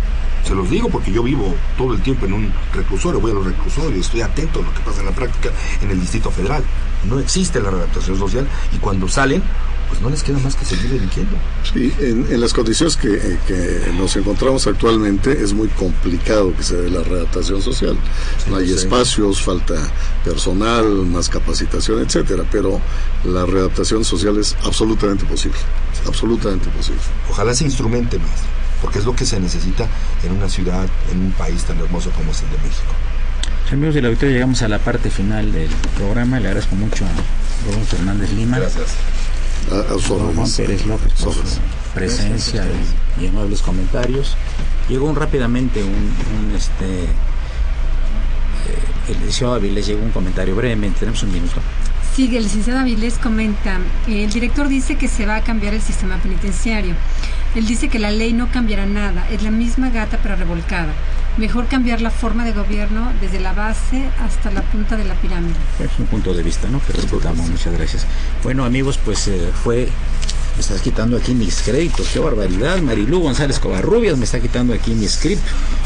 Se 0.45 0.55
los 0.55 0.71
digo 0.71 0.89
porque 0.89 1.13
yo 1.13 1.23
vivo 1.23 1.55
todo 1.77 1.95
el 1.95 2.01
tiempo 2.01 2.27
en 2.27 2.33
un 2.33 2.53
reclusorio, 2.73 3.21
voy 3.21 3.33
a 3.33 3.35
los 3.35 3.45
reclusorios, 3.45 4.07
estoy 4.07 4.23
atento 4.23 4.61
a 4.61 4.63
lo 4.63 4.73
que 4.73 4.81
pasa 4.81 5.01
en 5.01 5.07
la 5.07 5.13
práctica 5.13 5.51
en 5.83 5.91
el 5.91 6.01
Distrito 6.01 6.31
Federal. 6.31 6.63
No 7.09 7.19
existe 7.19 7.61
la 7.61 7.69
adaptación 7.69 8.19
social 8.19 8.47
y 8.75 8.79
cuando 8.79 9.09
salen, 9.09 9.43
pues 9.89 10.01
no 10.01 10.11
les 10.11 10.23
queda 10.23 10.39
más 10.41 10.55
que 10.55 10.65
seguir 10.65 10.91
delinquiendo. 10.91 11.37
Sí, 11.73 11.93
en, 11.99 12.27
en 12.31 12.41
las 12.41 12.53
condiciones 12.53 12.97
que, 12.97 13.15
eh, 13.15 13.39
que 13.47 13.93
nos 13.97 14.15
encontramos 14.17 14.67
actualmente 14.67 15.33
es 15.33 15.53
muy 15.55 15.69
complicado 15.69 16.55
que 16.57 16.63
se 16.63 16.77
dé 16.77 16.91
la 16.91 17.03
readaptación 17.03 17.63
social. 17.63 17.97
No 18.51 18.57
hay 18.57 18.69
sí. 18.69 18.75
espacios, 18.75 19.43
falta 19.43 19.75
personal, 20.25 20.87
más 21.07 21.29
capacitación, 21.29 22.01
etcétera, 22.03 22.45
pero 22.51 22.81
la 23.25 23.47
readaptación 23.47 24.05
social 24.05 24.37
es 24.39 24.57
absolutamente 24.65 25.25
posible, 25.25 25.59
absolutamente 26.07 26.69
posible. 26.71 27.01
Ojalá 27.31 27.55
se 27.55 27.65
instrumente, 27.65 28.19
maestro, 28.19 28.49
porque 28.81 28.99
es 28.99 29.05
lo 29.05 29.15
que 29.15 29.25
se 29.27 29.41
necesita 29.41 29.87
en 30.23 30.33
una 30.33 30.49
ciudad, 30.49 30.87
en 31.13 31.21
un 31.21 31.33
país 31.33 31.65
tan 31.65 31.79
hermoso 31.79 32.11
como 32.11 32.31
es 32.33 32.43
el 32.43 32.51
de 32.51 32.57
México. 32.59 32.93
Amigos 33.71 33.95
del 33.95 34.07
auditorio, 34.07 34.35
llegamos 34.35 34.63
a 34.63 34.69
la 34.69 34.79
parte 34.79 35.11
final 35.11 35.53
del 35.53 35.69
programa. 35.97 36.41
Le 36.41 36.49
agradezco 36.49 36.75
mucho 36.75 37.05
a 37.05 37.09
Rubén 37.67 37.85
Fernández 37.85 38.33
Lima, 38.33 38.59
Gracias. 38.59 38.95
A, 39.71 39.81
a 39.93 39.99
Juan. 40.35 40.51
Pérez 40.57 40.87
López 40.87 41.13
por 41.23 41.35
su 41.35 41.43
presencia 41.95 42.65
y, 43.19 43.25
y 43.25 43.27
amables 43.29 43.61
comentarios. 43.61 44.37
Llegó 44.89 45.07
un, 45.07 45.17
rápidamente 45.17 45.83
un, 45.83 45.91
un, 45.91 46.55
este 46.57 47.05
eh, 47.05 47.09
el 49.09 49.15
licenciado 49.15 49.55
Avilés 49.55 49.87
llegó 49.87 50.03
un 50.03 50.11
comentario 50.13 50.55
brevemente, 50.57 51.01
tenemos 51.01 51.23
un 51.23 51.33
minuto. 51.33 51.61
Sí, 52.19 52.37
el 52.37 52.43
licenciado 52.43 52.81
Avilés 52.81 53.17
comenta, 53.17 53.79
el 54.09 54.29
director 54.31 54.67
dice 54.67 54.97
que 54.97 55.07
se 55.07 55.25
va 55.25 55.37
a 55.37 55.45
cambiar 55.45 55.73
el 55.73 55.81
sistema 55.81 56.17
penitenciario. 56.17 56.97
Él 57.55 57.65
dice 57.65 57.89
que 57.89 58.01
la 58.01 58.11
ley 58.11 58.33
no 58.33 58.51
cambiará 58.51 58.87
nada, 58.87 59.25
es 59.31 59.45
la 59.45 59.53
misma 59.53 59.91
gata 59.91 60.19
pero 60.21 60.35
revolcada. 60.35 60.93
Mejor 61.37 61.69
cambiar 61.69 62.01
la 62.01 62.11
forma 62.11 62.45
de 62.45 62.51
gobierno 62.51 63.13
desde 63.21 63.39
la 63.39 63.53
base 63.53 64.11
hasta 64.21 64.51
la 64.51 64.63
punta 64.63 64.97
de 64.97 65.05
la 65.05 65.15
pirámide. 65.15 65.55
Es 65.79 65.97
un 66.01 66.07
punto 66.07 66.35
de 66.35 66.43
vista, 66.43 66.67
¿no? 66.69 66.85
Que 66.85 66.93
respetamos. 66.93 67.49
Muchas 67.49 67.73
gracias. 67.73 68.05
Bueno, 68.43 68.65
amigos, 68.65 68.99
pues 68.99 69.29
eh, 69.29 69.53
fue. 69.63 69.89
Me 70.59 70.63
estás 70.63 70.81
quitando 70.81 71.17
aquí 71.17 71.35
mis 71.35 71.63
créditos, 71.63 72.09
qué 72.13 72.19
barbaridad. 72.19 72.79
Marilú 72.83 73.21
González 73.21 73.61
Covarrubias 73.61 74.19
me 74.19 74.25
está 74.25 74.41
quitando 74.41 74.75
aquí 74.75 74.91
mi 74.91 75.07
script, 75.07 75.41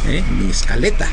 ¿eh? 0.09 0.25
mi 0.31 0.51
escaleta. 0.51 1.07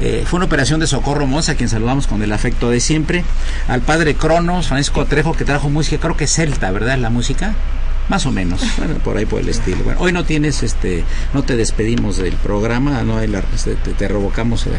Eh, 0.00 0.24
fue 0.26 0.38
una 0.38 0.46
operación 0.46 0.80
de 0.80 0.88
Socorro 0.88 1.24
Monza, 1.28 1.52
a 1.52 1.54
quien 1.54 1.68
saludamos 1.68 2.08
con 2.08 2.20
el 2.20 2.32
afecto 2.32 2.68
de 2.68 2.80
siempre. 2.80 3.22
Al 3.68 3.80
padre 3.80 4.16
Cronos, 4.16 4.66
Francisco 4.66 5.04
Trejo, 5.04 5.34
que 5.34 5.44
trajo 5.44 5.70
música, 5.70 5.98
creo 5.98 6.16
que 6.16 6.26
celta, 6.26 6.68
¿verdad? 6.72 6.98
La 6.98 7.10
música. 7.10 7.54
Más 8.08 8.26
o 8.26 8.32
menos, 8.32 8.60
bueno, 8.76 8.94
por 9.04 9.16
ahí 9.16 9.24
por 9.24 9.40
el 9.40 9.48
estilo. 9.48 9.84
Bueno, 9.84 10.00
hoy 10.00 10.10
no 10.10 10.24
tienes, 10.24 10.64
este, 10.64 11.04
no 11.32 11.44
te 11.44 11.54
despedimos 11.54 12.16
del 12.16 12.34
programa, 12.34 13.04
no 13.04 13.20
te, 13.20 13.74
te 13.76 14.08
revocamos, 14.08 14.66
eh, 14.66 14.70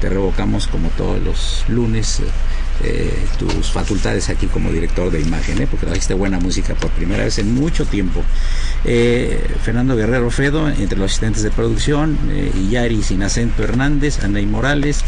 te 0.00 0.08
revocamos 0.08 0.68
como 0.68 0.90
todos 0.90 1.20
los 1.20 1.64
lunes. 1.66 2.22
Tus 3.38 3.70
facultades 3.70 4.28
aquí 4.28 4.46
como 4.46 4.70
director 4.70 5.10
de 5.10 5.20
imagen, 5.20 5.60
¿eh? 5.60 5.66
porque 5.70 5.86
trajiste 5.86 6.14
buena 6.14 6.38
música 6.38 6.74
por 6.74 6.90
primera 6.90 7.24
vez 7.24 7.38
en 7.38 7.54
mucho 7.54 7.84
tiempo. 7.84 8.22
Eh, 8.84 9.46
Fernando 9.62 9.96
Guerrero 9.96 10.30
Fedo, 10.30 10.68
entre 10.68 10.98
los 10.98 11.10
asistentes 11.10 11.42
de 11.42 11.50
producción, 11.50 12.18
eh, 12.30 12.52
Iyari 12.54 13.02
Sinacento 13.02 13.62
Hernández, 13.62 14.22
Anay 14.22 14.46
Morales, 14.46 15.02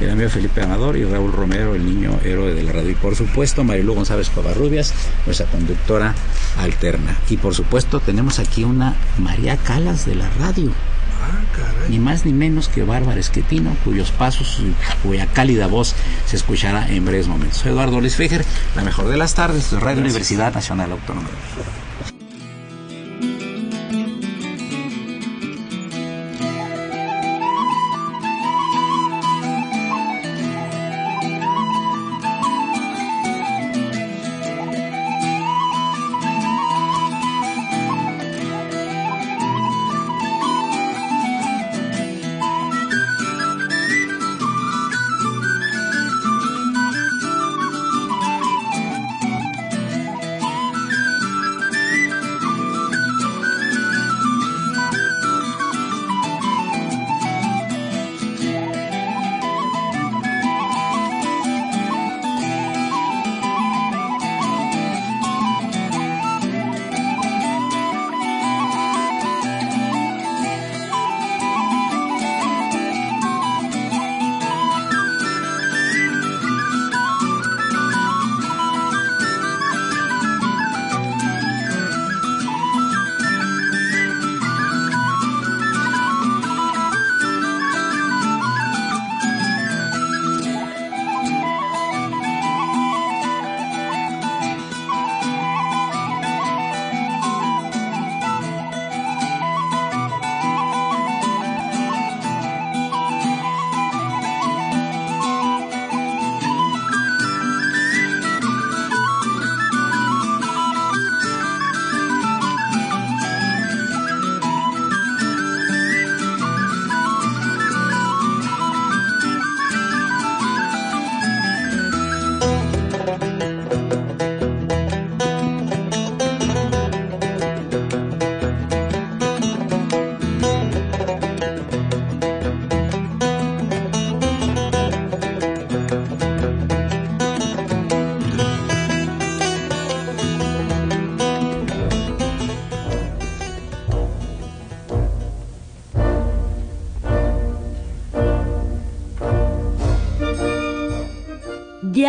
el 0.00 0.10
amigo 0.10 0.30
Felipe 0.30 0.62
Amador 0.62 0.96
y 0.96 1.04
Raúl 1.04 1.32
Romero, 1.32 1.74
el 1.74 1.84
niño 1.84 2.18
héroe 2.24 2.54
de 2.54 2.62
la 2.62 2.72
radio. 2.72 2.90
Y 2.90 2.94
por 2.94 3.16
supuesto, 3.16 3.64
Marilu 3.64 3.94
González 3.94 4.30
Covarrubias, 4.30 4.92
nuestra 5.26 5.46
conductora 5.46 6.14
alterna. 6.58 7.16
Y 7.28 7.36
por 7.36 7.54
supuesto, 7.54 8.00
tenemos 8.00 8.38
aquí 8.38 8.64
una 8.64 8.94
María 9.18 9.56
Calas 9.56 10.06
de 10.06 10.14
la 10.14 10.28
radio 10.38 10.72
ni 11.88 11.98
más 11.98 12.24
ni 12.24 12.32
menos 12.32 12.68
que 12.68 12.82
Bárbara 12.82 13.20
Esquetino, 13.20 13.76
cuyos 13.84 14.10
pasos 14.10 14.60
y 14.60 14.74
cuya 15.06 15.26
cálida 15.26 15.66
voz 15.66 15.94
se 16.26 16.36
escuchará 16.36 16.88
en 16.88 17.04
breves 17.04 17.28
momentos. 17.28 17.58
Soy 17.58 17.72
Eduardo 17.72 18.00
Luis 18.00 18.16
Fejer, 18.16 18.44
la 18.74 18.82
mejor 18.82 19.08
de 19.08 19.16
las 19.16 19.34
tardes, 19.34 19.70
de 19.70 19.80
Radio 19.80 20.00
Universidad 20.00 20.54
Nacional 20.54 20.92
Autónoma. 20.92 21.28